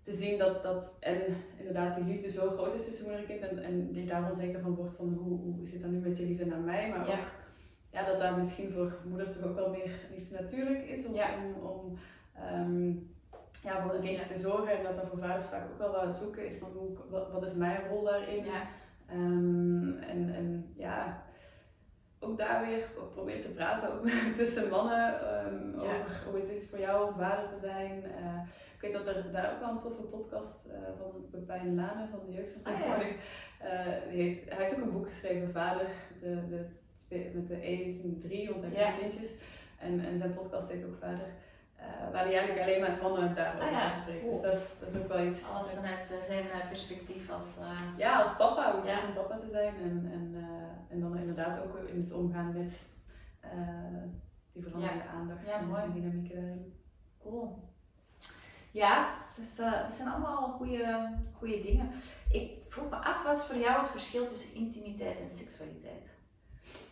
te 0.03 0.13
zien 0.13 0.39
dat, 0.39 0.63
dat 0.63 0.93
en 1.01 1.21
inderdaad 1.57 1.95
die 1.97 2.05
liefde 2.05 2.31
zo 2.31 2.51
groot 2.51 2.75
is 2.75 2.85
tussen 2.85 3.05
moeder 3.05 3.21
en 3.21 3.27
kind 3.27 3.41
en, 3.41 3.63
en 3.65 3.93
die 3.93 4.07
daar 4.07 4.31
onzeker 4.31 4.61
van 4.61 4.75
wordt 4.75 4.95
van 4.95 5.13
hoe, 5.15 5.39
hoe 5.41 5.67
zit 5.67 5.83
dat 5.83 5.91
nu 5.91 5.99
met 5.99 6.17
je 6.17 6.27
liefde 6.27 6.47
naar 6.47 6.59
mij, 6.61 6.89
maar 6.89 7.07
Ja. 7.09 7.13
ook 7.13 7.27
ja, 7.91 8.05
dat 8.05 8.19
daar 8.19 8.39
misschien 8.39 8.73
voor 8.73 8.99
moeders 9.09 9.33
toch 9.33 9.45
ook 9.45 9.55
wel 9.55 9.71
meer 9.71 9.91
iets 10.17 10.31
natuurlijk 10.31 10.85
is 10.89 11.07
om, 11.07 11.15
Ja. 11.15 11.29
om, 11.45 11.63
om 11.69 11.99
ehm, 12.35 12.93
ja, 13.63 13.83
voor 13.83 13.95
een 13.95 14.01
kindje 14.01 14.27
te 14.27 14.39
zorgen 14.39 14.77
en 14.79 14.83
dat 14.83 14.97
dat 14.97 15.07
voor 15.09 15.19
vaders 15.19 15.47
vaak 15.47 15.71
ook 15.71 15.79
wel 15.79 16.07
wat 16.07 16.15
zoeken 16.17 16.47
is 16.47 16.57
van 16.59 16.71
hoe, 16.77 16.97
wat, 17.11 17.31
wat 17.33 17.43
is 17.47 17.55
mijn 17.55 17.89
rol 17.89 18.03
daarin. 18.05 18.45
Ja. 18.45 18.63
Ehm, 19.09 19.97
en, 19.97 20.35
en 20.35 20.73
ja, 20.77 21.23
ook 22.21 22.39
daar 22.39 22.67
weer 22.67 22.89
probeer 23.15 23.41
te 23.43 23.49
praten 23.49 23.93
ook 23.93 24.09
tussen 24.37 24.69
mannen 24.71 25.21
ehm, 25.21 25.81
Ja. 25.81 25.81
over 26.05 26.23
hoe 26.31 26.41
het 26.41 26.49
is 26.49 26.69
voor 26.71 26.79
jou 26.79 27.09
om 27.13 27.19
vader 27.19 27.49
te 27.49 27.59
zijn. 27.67 28.05
Eh, 28.05 28.41
ik 28.75 28.81
weet 28.81 28.93
dat 28.93 29.07
er 29.17 29.33
daar 29.33 29.53
ook 29.53 29.61
wel 29.61 29.71
een 29.71 29.79
toffe 29.79 30.03
podcast 30.03 30.67
eh, 30.67 30.79
van 30.99 31.27
Pepijn 31.31 31.75
Lane 31.75 32.07
van 32.11 32.21
de 32.27 32.33
jeugdvertegenwoordiger. 32.33 33.17
eh, 33.61 34.11
die 34.11 34.23
heet, 34.23 34.49
hij 34.49 34.65
heeft 34.65 34.77
ook 34.79 34.85
een 34.85 34.93
boek 34.93 35.07
geschreven, 35.07 35.51
Vader, 35.53 35.87
de, 36.21 36.49
de, 36.49 37.31
met 37.35 37.49
de 37.49 37.67
E 37.69 37.73
is 37.85 38.03
een 38.03 38.21
drie, 38.23 38.51
want 38.51 38.63
hij 38.63 38.71
heeft 38.75 38.95
Ja. 38.97 39.01
kindjes. 39.01 39.35
En, 39.79 40.01
en 40.01 40.19
zijn 40.19 40.35
podcast 40.35 40.69
heet 40.71 40.85
ook 40.85 40.97
Vader. 41.01 41.27
Eh, 41.79 41.85
waar 42.13 42.25
hij 42.25 42.37
eigenlijk 42.39 42.61
alleen 42.67 42.81
maar 42.81 42.99
mannen 43.03 43.35
daarover 43.35 43.67
Ah 43.67 43.73
ja, 43.73 43.91
spreekt. 43.91 44.21
cool. 44.21 44.41
Dus 44.41 44.51
dat 44.51 44.55
is, 44.57 44.69
dat 44.81 44.89
is 44.95 45.01
ook 45.01 45.09
wel 45.09 45.27
iets. 45.27 45.45
Alles 45.55 45.71
vanuit 45.71 46.05
zijn 46.27 46.51
eh, 46.51 46.69
perspectief 46.69 47.31
als. 47.31 47.57
eh, 47.61 47.81
Ja, 47.97 48.19
als 48.19 48.37
papa, 48.37 48.71
hoe 48.73 48.81
het 48.81 49.01
Ja. 49.01 49.07
om 49.07 49.15
papa 49.15 49.37
te 49.39 49.49
zijn. 49.51 49.75
En, 49.77 50.11
en, 50.13 50.45
en 50.89 51.01
dan 51.01 51.17
inderdaad 51.17 51.59
ook 51.63 51.77
in 51.77 52.01
het 52.01 52.13
omgaan 52.13 52.53
met 52.63 52.73
die 54.53 54.63
veranderende 54.63 55.05
aandacht 55.05 55.47
Ja, 55.47 55.53
en 55.53 55.67
de 55.67 55.93
dynamieken 56.01 56.35
daarin. 56.35 56.75
Cool. 57.23 57.67
Ja, 58.71 59.15
dus 59.37 59.57
dat 59.57 59.93
zijn 59.93 60.09
allemaal 60.09 60.49
goede, 60.49 61.09
goede 61.33 61.61
dingen. 61.63 61.91
Ik 62.31 62.51
vroeg 62.69 62.91
me 62.91 62.97
af, 62.97 63.23
wat 63.25 63.37
is 63.37 63.45
voor 63.45 63.57
jou 63.57 63.81
het 63.81 63.91
verschil 63.91 64.27
tussen 64.29 64.55
intimiteit 64.55 65.19
en 65.21 65.31
seksualiteit? 65.31 66.11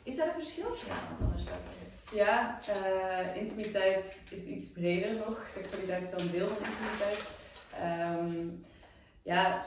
Is 0.02 0.16
dat 0.16 0.26
een 0.26 0.32
verschil? 0.32 0.74
Ja, 0.86 0.98
anders. 1.20 1.42
Ja, 2.12 2.60
eh, 2.66 3.36
intimiteit 3.42 4.20
is 4.30 4.44
iets 4.44 4.66
breder 4.66 5.12
nog. 5.14 5.48
Seksualiteit 5.50 6.02
is 6.02 6.10
wel 6.10 6.20
een 6.20 6.30
deel 6.30 6.48
van 6.48 6.66
intimiteit. 6.66 7.30
Ehm, 7.80 8.48
ja, 9.22 9.64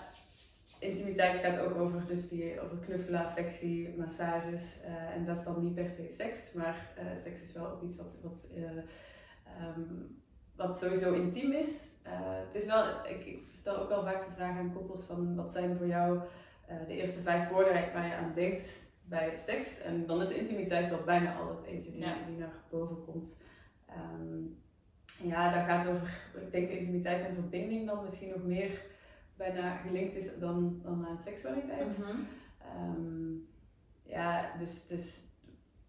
intimiteit 0.80 1.38
gaat 1.38 1.60
ook 1.60 1.76
over, 1.76 2.06
dus 2.08 2.30
die, 2.30 2.62
over 2.62 2.78
knuffelen, 2.78 3.26
affectie, 3.26 3.96
massages. 3.98 4.62
eh, 4.84 5.16
en 5.16 5.26
dat 5.26 5.38
is 5.38 5.44
dan 5.44 5.64
niet 5.64 5.76
per 5.76 5.90
se 5.90 6.14
seks, 6.18 6.54
maar 6.54 6.92
eh, 6.96 7.06
seks 7.24 7.42
is 7.42 7.54
wel 7.54 7.68
ook 7.68 7.84
iets 7.84 7.98
wat, 7.98 8.16
wat, 8.22 8.38
eh, 8.56 8.64
ehm, 8.64 9.82
wat 10.56 10.80
sowieso 10.80 11.14
intiem 11.14 11.52
is. 11.52 11.88
Eh, 12.04 12.12
het 12.52 12.62
is 12.62 12.66
wel, 12.66 12.86
ik, 13.06 13.26
ik 13.26 13.44
stel 13.52 13.78
ook 13.78 13.90
wel 13.90 14.04
vaak 14.04 14.26
de 14.26 14.34
vraag 14.36 14.58
aan 14.58 14.74
koppels 14.74 15.04
van 15.04 15.36
wat 15.36 15.52
zijn 15.52 15.78
voor 15.78 15.88
jou 15.88 16.20
eh, 16.68 16.76
de 16.88 16.94
eerste 16.96 17.22
vijf 17.22 17.50
woorden 17.50 17.74
waar 17.94 18.08
je 18.08 18.14
aan 18.14 18.32
denkt 18.36 18.68
bij 19.10 19.38
seks. 19.38 19.82
En 19.82 20.06
dan 20.06 20.22
is 20.22 20.30
intimiteit 20.30 20.90
wel 20.90 21.04
bijna 21.04 21.38
altijd 21.38 21.66
eentje 21.66 21.92
die, 21.92 22.00
Ja. 22.02 22.26
die 22.28 22.38
naar 22.38 22.54
boven 22.70 23.06
komt. 23.06 23.36
Ehm, 23.86 24.42
ja, 25.28 25.52
dat 25.54 25.66
gaat 25.66 25.88
over, 25.88 26.30
ik 26.36 26.52
denk 26.52 26.70
intimiteit 26.70 27.26
en 27.26 27.34
verbinding 27.34 27.88
dan 27.88 28.04
misschien 28.04 28.30
nog 28.30 28.44
meer 28.44 28.82
bijna 29.36 29.76
gelinkt 29.78 30.16
is 30.16 30.40
dan, 30.40 30.80
dan 30.84 31.08
aan 31.08 31.20
seksualiteit. 31.20 31.98
Mhm. 31.98 32.18
Ehm, 32.62 33.34
ja, 34.04 34.58
dus, 34.58 34.88
dus 34.88 35.28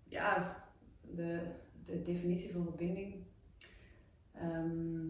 ja, 0.08 0.56
de, 1.00 1.50
de 1.84 2.02
definitie 2.02 2.52
van 2.52 2.64
verbinding. 2.64 3.24
Ehm, 4.34 5.00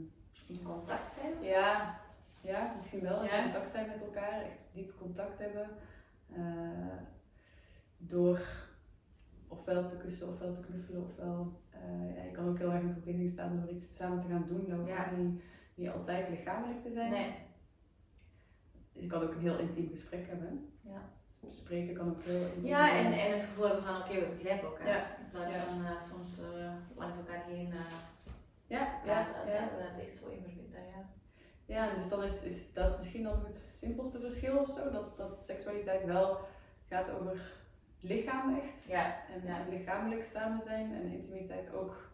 In 0.47 0.63
contact 0.65 1.13
zijn? 1.13 1.43
ja, 1.43 2.01
ja, 2.41 2.73
misschien 2.75 3.01
wel. 3.01 3.23
In 3.23 3.43
contact 3.43 3.71
zijn 3.71 3.87
met 3.89 4.01
elkaar, 4.01 4.43
echt 4.43 4.59
diep 4.73 4.99
contact 4.99 5.39
hebben. 5.39 5.69
eh, 6.33 6.97
door 8.07 8.41
ofwel 9.49 9.89
te 9.89 9.97
kussen, 9.97 10.29
ofwel 10.29 10.53
te 10.53 10.61
knuffelen, 10.61 11.03
ofwel. 11.03 11.61
eh, 11.71 12.17
ja, 12.17 12.23
je 12.23 12.31
kan 12.31 12.49
ook 12.49 12.59
heel 12.59 12.73
erg 12.73 12.83
in 12.83 12.93
verbinding 12.93 13.31
staan 13.31 13.61
door 13.61 13.69
iets 13.69 13.97
samen 13.97 14.21
te 14.21 14.29
gaan 14.29 14.45
doen. 14.47 14.69
Dat 14.69 14.79
hoeft 14.79 14.91
Ja. 14.91 15.11
niet, 15.17 15.43
niet 15.75 15.89
altijd 15.89 16.29
lichamelijk 16.29 16.83
te 16.83 16.93
zijn. 16.93 17.11
Nee. 17.11 17.35
Dus 18.93 19.03
je 19.03 19.09
kan 19.09 19.23
ook 19.23 19.33
een 19.33 19.41
heel 19.41 19.59
intiem 19.59 19.89
gesprek 19.91 20.27
hebben. 20.29 20.73
Ja. 20.81 21.09
Spreken 21.49 21.95
kan 21.95 22.09
ook 22.11 22.23
heel 22.23 22.47
intiem 22.47 22.65
Ja, 22.67 22.97
en, 22.99 23.13
en 23.13 23.33
het 23.33 23.43
gevoel 23.43 23.65
hebben 23.67 23.85
van 23.85 23.97
oké, 23.97 24.15
we 24.21 24.35
begrijpen 24.35 24.69
elkaar. 24.69 24.87
Ja. 24.89 25.17
In 25.19 25.31
plaats 25.31 25.53
van 25.55 25.85
eh, 25.85 26.03
soms 26.03 26.41
eh, 26.41 26.73
langs 26.97 27.17
elkaar 27.17 27.45
heen. 27.45 27.73
Ja, 28.67 29.01
ja, 29.05 29.27
ja, 29.47 29.69
dat, 29.79 30.07
echt 30.07 30.17
zo 30.17 30.29
in 30.29 30.43
verbinden. 30.43 30.81
Ja. 30.87 31.09
Ja, 31.67 31.95
dus 31.95 32.09
dan 32.09 32.23
is, 32.23 32.43
is 32.43 32.73
dat 32.73 32.91
is 32.91 32.97
misschien 32.99 33.23
dan 33.23 33.45
het 33.45 33.57
simpelste 33.57 34.21
verschil 34.21 34.59
of 34.59 34.69
zo. 34.69 34.91
Dat, 34.91 35.17
dat 35.17 35.43
seksualiteit 35.43 36.05
wel 36.05 36.39
gaat 36.89 37.11
over 37.11 37.53
lichaam 38.03 38.57
echt. 38.57 38.83
Ja. 38.87 39.27
En, 39.29 39.43
Ja. 39.47 39.67
lichamelijk 39.69 40.25
samen 40.25 40.63
zijn 40.63 40.95
en 40.95 41.13
intimiteit 41.13 41.73
ook. 41.73 42.09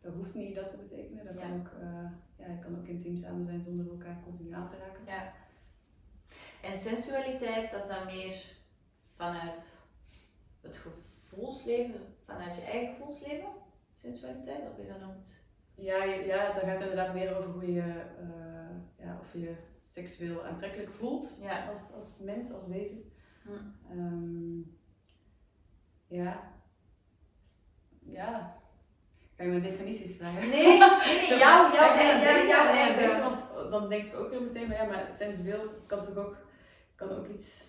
Dat 0.00 0.14
hoeft 0.14 0.34
niet 0.34 0.54
dat 0.54 0.70
te 0.70 0.76
betekenen. 0.76 1.24
Dat 1.24 1.34
Ja. 1.34 1.40
kan 1.40 1.60
ook, 1.60 1.70
eh, 1.80 2.10
ja, 2.36 2.52
je 2.52 2.58
kan 2.58 2.78
ook 2.78 2.86
intiem 2.86 3.16
samen 3.16 3.44
zijn 3.46 3.62
zonder 3.62 3.90
elkaar 3.90 4.22
continu 4.24 4.52
aan 4.52 4.68
te 4.70 4.76
raken. 4.76 5.04
Ja. 5.06 5.32
En 6.62 6.76
sensualiteit, 6.76 7.70
dat 7.70 7.80
is 7.82 7.88
dan 7.88 8.06
meer 8.06 8.44
vanuit 9.16 9.82
het 10.60 10.76
gevoelsleven, 10.76 12.00
vanuit 12.24 12.56
je 12.56 12.62
eigen 12.62 12.94
gevoelsleven? 12.94 13.48
Sensualiteit, 13.94 14.68
of 14.70 14.78
is 14.78 14.88
dat 14.88 15.00
nog 15.00 15.16
iets? 15.20 15.40
Ja, 15.74 16.04
ja, 16.04 16.52
dat 16.52 16.62
gaat 16.62 16.80
inderdaad 16.80 17.14
meer 17.14 17.36
over 17.36 17.50
hoe 17.50 17.72
je, 17.72 18.04
eh, 18.20 19.04
ja, 19.06 19.18
of 19.20 19.32
je 19.32 19.40
je 19.40 19.54
seksueel 19.86 20.44
aantrekkelijk 20.46 20.90
voelt 20.90 21.34
Ja. 21.40 21.68
als, 21.68 21.92
als 21.92 22.18
mens, 22.20 22.52
als 22.52 22.66
wezen. 22.66 23.02
Hm. 23.42 23.50
Ehm, 23.90 24.60
ja. 26.12 26.40
Ja. 28.04 28.60
Ga 29.36 29.42
je 29.44 29.48
me 29.48 29.60
definities 29.60 30.16
vragen? 30.16 30.48
Nee, 30.48 30.78
nee, 30.78 31.38
jouw, 31.38 31.72
jouw, 31.72 31.96
denken, 32.72 33.20
want 33.20 33.70
dan 33.70 33.88
denk 33.88 34.04
ik 34.04 34.14
ook 34.16 34.30
weer 34.30 34.42
meteen, 34.42 34.68
maar 34.68 34.76
ja, 34.76 34.84
maar 34.84 35.06
sensueel 35.18 35.60
kan 35.86 36.02
toch 36.02 36.16
ook, 36.16 36.36
kan 36.94 37.10
ook 37.10 37.26
iets, 37.28 37.68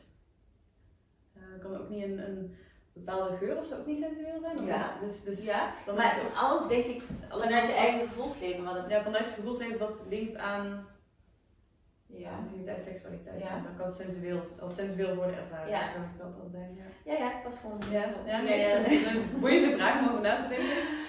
eh, 1.36 1.42
kan 1.62 1.78
ook 1.78 1.90
niet 1.90 2.04
een, 2.04 2.28
een 2.28 2.56
bepaalde 2.94 3.38
geur 3.38 3.58
of 3.58 3.66
zo 3.66 3.78
ook 3.78 3.86
niet 3.86 4.00
sensueel 4.04 4.40
zijn? 4.40 4.58
Of 4.60 4.66
Ja. 4.66 4.98
Dus, 5.02 5.24
dus 5.24 5.46
Ja, 5.46 5.74
dan 5.86 5.96
Maar 5.96 6.20
ook, 6.26 6.36
alles 6.36 6.68
denk 6.68 6.86
ik 6.86 7.02
Alles 7.30 7.46
vanuit 7.46 7.66
je 7.66 7.72
wat- 7.72 7.80
eigen 7.82 8.08
gevoelsleven. 8.08 8.64
Wat 8.64 8.76
het, 8.76 8.90
ja, 8.90 9.04
vanuit 9.04 9.30
je 9.30 9.36
gevoelsleven 9.36 9.80
dat 9.80 10.02
linkt 10.10 10.38
aan 10.38 10.88
ja. 12.18 12.38
intimiteit, 12.38 12.84
seksualiteit. 12.84 13.42
Ja. 13.42 13.60
Dan 13.60 13.76
kan 13.78 13.94
sensueel, 13.94 14.42
als 14.60 14.76
sensueel 14.76 15.16
worden 15.16 15.38
ervaren. 15.38 15.70
Ja. 15.70 15.92
Zo 15.92 16.00
zou 16.18 16.28
het 16.28 16.38
dan 16.38 16.50
zijn, 16.50 16.76
ja. 16.76 17.14
ja, 17.14 17.18
ja, 17.26 17.38
ik 17.38 17.44
was 17.44 17.60
gewoon 17.60 17.82
Ja, 17.92 18.06
ja, 18.26 18.42
nee, 18.42 18.60
ja. 18.60 18.68
het 18.68 18.92
is 18.92 19.06
een 19.06 19.40
boeiende 19.40 19.76
vraag 19.76 20.00
om 20.00 20.08
over 20.08 20.22
na 20.22 20.42
te 20.42 20.48
denken. 20.48 20.78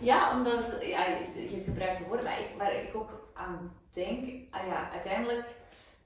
Ja, 0.00 0.36
omdat 0.36 0.64
ja, 0.80 1.06
je, 1.34 1.62
gebruikt 1.64 1.98
de 1.98 2.04
woorden, 2.04 2.24
maar 2.24 2.40
ik, 2.40 2.50
waar 2.58 2.74
ik 2.74 2.94
ook 2.94 3.30
aan 3.34 3.72
denk, 3.90 4.28
ah 4.50 4.66
ja, 4.66 4.90
uiteindelijk 4.90 5.46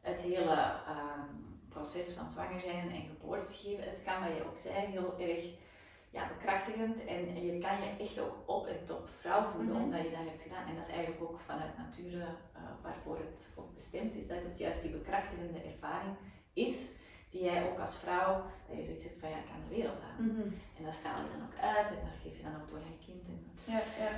het 0.01 0.21
hele 0.21 0.55
ehm, 0.87 1.29
proces 1.69 2.15
van 2.15 2.31
zwanger 2.31 2.61
zijn 2.61 2.91
en 2.91 3.03
geboorte 3.03 3.53
geven, 3.53 3.85
het 3.85 4.03
kan, 4.05 4.21
wat 4.21 4.37
je 4.37 4.45
ook 4.47 4.57
zei, 4.57 4.87
heel 4.87 5.15
erg 5.19 5.45
ja, 6.17 6.23
bekrachtigend 6.37 7.05
en 7.05 7.45
je 7.47 7.59
kan 7.59 7.77
je 7.83 7.89
echt 8.05 8.19
ook 8.21 8.37
op 8.47 8.67
en 8.67 8.85
top 8.85 9.09
vrouw 9.21 9.43
voelen 9.51 9.75
Mhm. 9.75 9.83
omdat 9.85 10.03
je 10.03 10.11
dat 10.11 10.29
hebt 10.31 10.43
gedaan. 10.43 10.67
En 10.69 10.75
dat 10.77 10.87
is 10.89 10.93
eigenlijk 10.95 11.23
ook 11.23 11.41
vanuit 11.41 11.77
nature 11.79 12.25
eh, 12.53 12.61
waarvoor 12.83 13.17
het 13.17 13.51
ook 13.59 13.75
bestemd 13.75 14.15
is, 14.15 14.27
dat 14.29 14.43
het 14.49 14.59
juist 14.59 14.83
die 14.83 14.91
bekrachtigende 14.91 15.61
ervaring 15.63 16.15
is, 16.53 16.91
die 17.31 17.43
jij 17.45 17.71
ook 17.71 17.79
als 17.79 17.97
vrouw, 17.97 18.45
dat 18.69 18.77
je 18.77 18.85
zoiets 18.85 19.05
hebt 19.05 19.21
van 19.21 19.29
ja, 19.31 19.37
ik 19.37 19.47
kan 19.47 19.61
de 19.69 19.75
wereld 19.75 20.01
aan. 20.09 20.25
Mhm. 20.27 20.41
En 20.77 20.85
dat 20.85 20.95
straal 20.95 21.23
je 21.23 21.29
dan 21.39 21.47
ook 21.47 21.59
uit 21.77 21.87
en 21.87 22.05
dat 22.09 22.19
geef 22.23 22.37
je 22.37 22.43
dan 22.43 22.55
ook 22.61 22.69
door 22.69 22.79
aan 22.79 22.97
je 22.99 23.05
kind. 23.07 23.23
En, 23.29 23.47
Ja, 23.73 23.81
ja. 24.05 24.11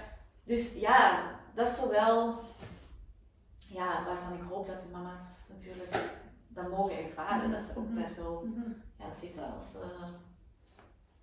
dus 0.44 0.74
ja, 0.74 1.30
dat 1.54 1.68
is 1.68 1.76
zowel 1.76 2.38
ja, 3.68 4.04
waarvan 4.04 4.32
ik 4.34 4.42
hoop 4.48 4.66
dat 4.66 4.82
de 4.82 4.88
mama's 4.92 5.44
natuurlijk 5.48 5.94
dat 6.48 6.68
mogen 6.70 7.04
ervaren, 7.04 7.50
dat 7.50 7.62
ze 7.62 7.78
ook 7.78 7.88
Mhm. 7.88 8.00
daar 8.00 8.10
zo 8.10 8.42
Mhm. 8.44 8.70
ja, 8.98 9.12
zitten 9.12 9.54
als 9.56 9.66
eh, 9.74 10.08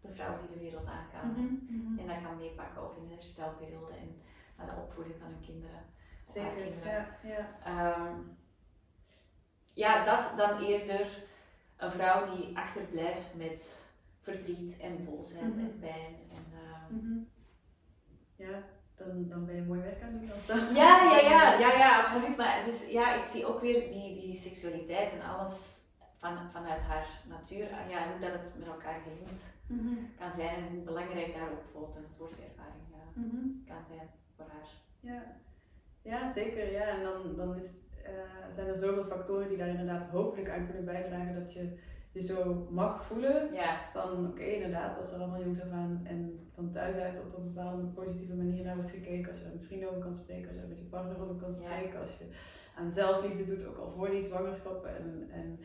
de 0.04 0.14
vrouw 0.14 0.38
die 0.39 0.58
de 0.58 0.64
wereld 0.64 0.86
aan 0.88 1.08
kan. 1.12 1.30
Mhm. 1.32 1.54
Mhm. 1.78 1.99
En 1.99 2.08
dat 2.08 2.22
kan 2.24 2.38
meepakken 2.38 2.82
ook 2.82 2.95
in 2.97 3.08
de 3.08 3.14
herstelperiode 3.14 3.93
en 3.93 4.22
naar 4.58 4.66
de 4.66 4.82
opvoeding 4.82 5.16
van 5.20 5.28
hun 5.28 5.41
kinderen. 5.41 5.86
Zeker, 6.34 6.51
kinderen. 6.64 6.91
ja. 6.91 7.08
ja. 7.24 7.47
Ehm, 7.66 8.18
ja, 9.74 10.06
dat 10.06 10.38
dan 10.38 10.60
eerder 10.62 11.08
een 11.78 11.91
vrouw 11.91 12.36
die 12.36 12.58
achterblijft 12.58 13.36
met 13.36 13.86
verdriet 14.22 14.80
en 14.80 15.06
boosheid 15.06 15.56
Mhm. 15.56 15.60
en 15.60 15.80
pijn. 15.80 16.16
En, 16.32 16.45
ehm. 16.54 17.18
Ja, 18.36 18.64
dan, 18.95 19.28
dan 19.30 19.45
ben 19.45 19.56
je 19.56 19.62
mooi 19.62 19.82
werk 19.82 20.01
aan 20.01 20.20
het 20.22 20.47
doen. 20.47 20.76
Ja, 20.76 21.04
ja, 21.12 21.20
ja, 21.20 21.60
ja, 21.60 21.74
ja, 21.78 21.99
absoluut. 22.01 22.38
Maar 22.38 22.64
dus 22.66 22.89
ja, 22.89 23.14
ik 23.14 23.26
zie 23.26 23.45
ook 23.45 23.62
weer 23.62 23.91
die, 23.91 24.22
die 24.22 24.34
seksualiteit 24.34 25.12
en 25.12 25.22
alles 25.22 25.82
van, 26.24 26.36
vanuit 26.52 26.82
haar 26.82 27.08
natuur. 27.36 27.68
Ah, 27.78 27.90
Ja, 27.94 28.00
hoe 28.12 28.20
dat 28.26 28.32
het 28.40 28.54
met 28.60 28.68
elkaar 28.68 29.00
gelinkt 29.06 29.44
Mhm. 29.68 29.94
kan 30.20 30.32
zijn 30.32 30.56
en 30.56 30.74
hoe 30.74 30.84
belangrijk 30.84 31.34
daar 31.34 31.50
ook 31.74 31.96
een 31.96 32.08
geboorteervaring 32.12 32.84
ja, 32.98 33.04
Mhm. 33.22 33.46
kan 33.68 33.84
zijn 33.90 34.08
voor 34.36 34.46
haar. 34.54 34.70
Ja. 35.00 35.22
ja, 36.02 36.32
zeker. 36.32 36.72
Ja. 36.72 36.86
En 36.88 37.04
dan, 37.04 37.36
dan 37.36 37.56
is, 37.56 37.70
eh, 38.04 38.12
zijn 38.52 38.68
er 38.68 38.76
zoveel 38.78 39.06
factoren 39.06 39.48
die 39.48 39.58
daar 39.58 39.68
inderdaad 39.68 40.10
hopelijk 40.10 40.50
aan 40.50 40.66
kunnen 40.66 40.86
bijdragen 40.86 41.34
dat 41.36 41.54
je 41.54 41.78
je 42.12 42.22
zo 42.22 42.68
mag 42.70 43.04
voelen. 43.06 43.54
Ja, 43.54 43.80
Van 43.94 44.28
oké, 44.28 44.44
inderdaad, 44.44 44.98
als 44.98 45.12
er 45.12 45.20
allemaal 45.20 45.42
jongs 45.42 45.62
af 45.62 45.72
aan 45.72 46.02
en 46.04 46.50
van 46.56 46.72
thuis 46.72 46.96
uit 46.96 47.20
op 47.20 47.38
een 47.38 47.54
bepaalde 47.54 47.84
positieve 47.84 48.34
manier 48.36 48.64
naar 48.64 48.76
wordt 48.76 48.90
gekeken, 48.90 49.28
als 49.32 49.40
je 49.40 49.46
er 49.46 49.52
met 49.52 49.66
vrienden 49.66 49.90
over 49.90 50.02
kan 50.02 50.16
spreken, 50.16 50.48
als 50.48 50.56
je 50.56 50.62
er 50.62 50.68
met 50.68 50.78
je 50.78 50.84
partner 50.86 51.22
over 51.22 51.36
kan 51.36 51.50
Ja. 51.52 51.56
spreken, 51.56 52.00
als 52.02 52.18
je 52.18 52.26
aan 52.76 52.92
zelfliefde 52.92 53.44
doet, 53.46 53.66
ook 53.68 53.78
al 53.78 53.92
voor 53.92 54.10
die 54.10 54.24
zwangerschap 54.24 54.86
en, 54.86 55.28
en 55.32 55.60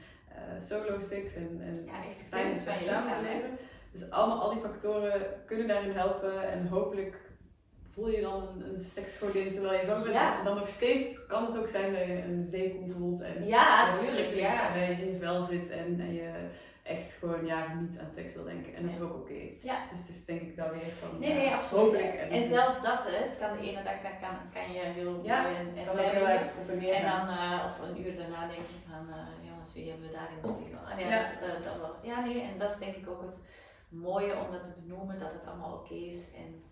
solo 0.61 1.01
sticks 1.01 1.35
en, 1.35 1.61
en 1.63 1.83
Ja, 1.87 1.99
echt 1.99 2.23
fijn 2.29 2.43
kennis 2.43 2.63
van 2.63 2.75
je 2.79 2.85
samen 2.85 3.05
lichaam, 3.05 3.25
hè? 3.25 3.33
leven. 3.35 3.59
Dus 3.93 4.11
allemaal, 4.11 4.41
al 4.41 4.51
die 4.51 4.61
factoren 4.61 5.23
kunnen 5.47 5.67
daarin 5.69 5.93
helpen 5.93 6.51
en 6.51 6.67
hopelijk 6.67 7.21
voel 7.95 8.09
je 8.11 8.21
dan 8.21 8.49
een, 8.49 8.75
een 8.75 8.81
seksgodin 8.81 9.53
terwijl 9.53 9.79
je 9.79 9.85
zwanger 9.85 10.03
bent. 10.03 10.15
Ja. 10.15 10.43
Dan 10.43 10.57
nog 10.57 10.69
steeds 10.69 11.27
kan 11.27 11.47
het 11.47 11.59
ook 11.59 11.69
zijn 11.69 11.93
dat 11.93 12.07
je 12.07 12.23
een 12.23 12.47
zeekoe 12.47 12.91
voelt 12.91 13.21
en 13.21 13.47
ja 13.47 13.93
schrikkelijk 13.95 14.41
Ja. 14.41 14.75
en 14.75 14.81
dat 14.89 14.99
je 14.99 15.05
in 15.07 15.13
je 15.13 15.19
vel 15.19 15.45
zit 15.45 15.71
en, 15.71 16.01
en 16.01 16.15
je 16.15 16.31
echt 16.83 17.13
gewoon 17.13 17.47
ja, 17.47 17.75
niet 17.81 17.99
aan 17.99 18.11
seks 18.11 18.35
wil 18.35 18.45
denken. 18.45 18.75
En 18.75 18.83
dat 18.83 18.93
is 18.93 19.01
ook 19.01 19.15
oké. 19.15 19.41
Ja. 19.61 19.77
Dus 19.91 19.99
het 19.99 20.09
is 20.09 20.25
denk 20.25 20.41
ik 20.41 20.57
daar 20.57 20.73
weer 20.73 20.93
van. 21.01 21.19
Nee, 21.19 21.35
nee, 21.35 21.51
absoluut. 21.51 21.85
Hopelijk. 21.85 22.15
En, 22.15 22.49
zelfs 22.49 22.83
dat, 22.83 23.01
het 23.05 23.39
kan 23.39 23.57
de 23.57 23.63
ene 23.71 23.83
dag 23.83 24.01
kan, 24.03 24.17
kan, 24.21 24.37
kan 24.53 24.73
je 24.73 24.81
heel 24.81 25.21
Ja, 25.25 25.43
mooi 25.43 25.55
en, 25.55 25.69
en 25.77 25.85
dan, 27.03 27.29
eh, 27.29 27.65
of 27.69 27.89
een 27.89 28.01
uur 28.05 28.17
daarna 28.17 28.41
denk 28.41 28.67
je 28.75 28.81
van, 28.91 29.05
eh, 29.15 29.49
jongens, 29.59 29.75
wie 29.75 29.91
hebben 29.91 30.07
we 30.09 30.13
daar 30.15 30.31
in 30.33 30.43
de 30.43 30.49
spiegel? 30.49 30.79
Ah, 30.87 30.95
nee, 30.97 31.07
Ja. 31.07 31.41
eh, 31.41 31.65
dat 31.65 31.77
wel. 31.81 31.95
ja, 32.03 32.21
nee, 32.25 32.41
en 32.43 32.59
dat 32.59 32.71
is 32.71 32.79
denk 32.79 32.95
ik 32.97 33.09
ook 33.09 33.23
het 33.23 33.39
mooie 33.89 34.37
om 34.37 34.51
dat 34.53 34.63
te 34.63 34.73
benoemen, 34.81 35.19
dat 35.19 35.33
het 35.33 35.47
allemaal 35.47 35.73
oké 35.73 35.95
is. 35.95 36.33
En 36.35 36.63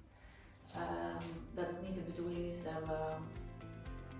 ehm, 0.74 1.22
dat 1.54 1.66
het 1.66 1.82
niet 1.82 1.94
de 1.94 2.00
bedoeling 2.10 2.44
is 2.52 2.62
dat 2.62 2.80
we 2.86 2.98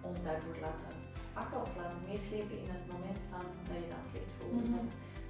ons 0.00 0.22
daardoor 0.22 0.56
laten 0.60 0.94
pakken 1.32 1.60
of 1.62 1.76
laten 1.76 2.02
meeslepen 2.08 2.58
in 2.58 2.68
het 2.70 2.86
moment 2.92 3.22
van 3.30 3.44
dat 3.68 3.76
je 3.82 3.88
dat 3.88 4.06
slecht 4.10 4.32
voelt. 4.38 4.68
Mhm. 4.68 4.84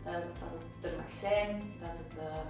dat, 0.04 0.22
dat 0.40 0.50
het 0.58 0.84
er 0.92 0.96
mag 0.96 1.10
zijn, 1.10 1.48
dat 1.80 1.90
het 2.02 2.18
eh, 2.18 2.46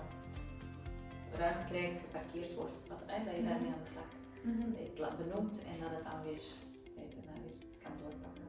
ruimte 1.38 1.64
krijgt, 1.64 1.98
geparkeerd 1.98 2.54
wordt, 2.54 2.76
dat, 2.88 2.98
eh, 3.06 3.24
dat 3.24 3.34
je 3.36 3.44
daarmee 3.44 3.72
aan 3.72 3.84
de 3.84 3.90
slag 3.94 4.10
Mhm. 4.42 5.00
la- 5.02 5.16
benoemt 5.22 5.64
en 5.70 5.80
dat 5.80 5.90
het 5.90 6.04
dan 6.04 6.22
weer, 6.22 6.42
dat 6.96 7.06
je 7.12 7.16
het 7.20 7.26
dan 7.30 7.42
weer 7.44 7.58
kan 7.82 7.92
doorpakken. 8.02 8.44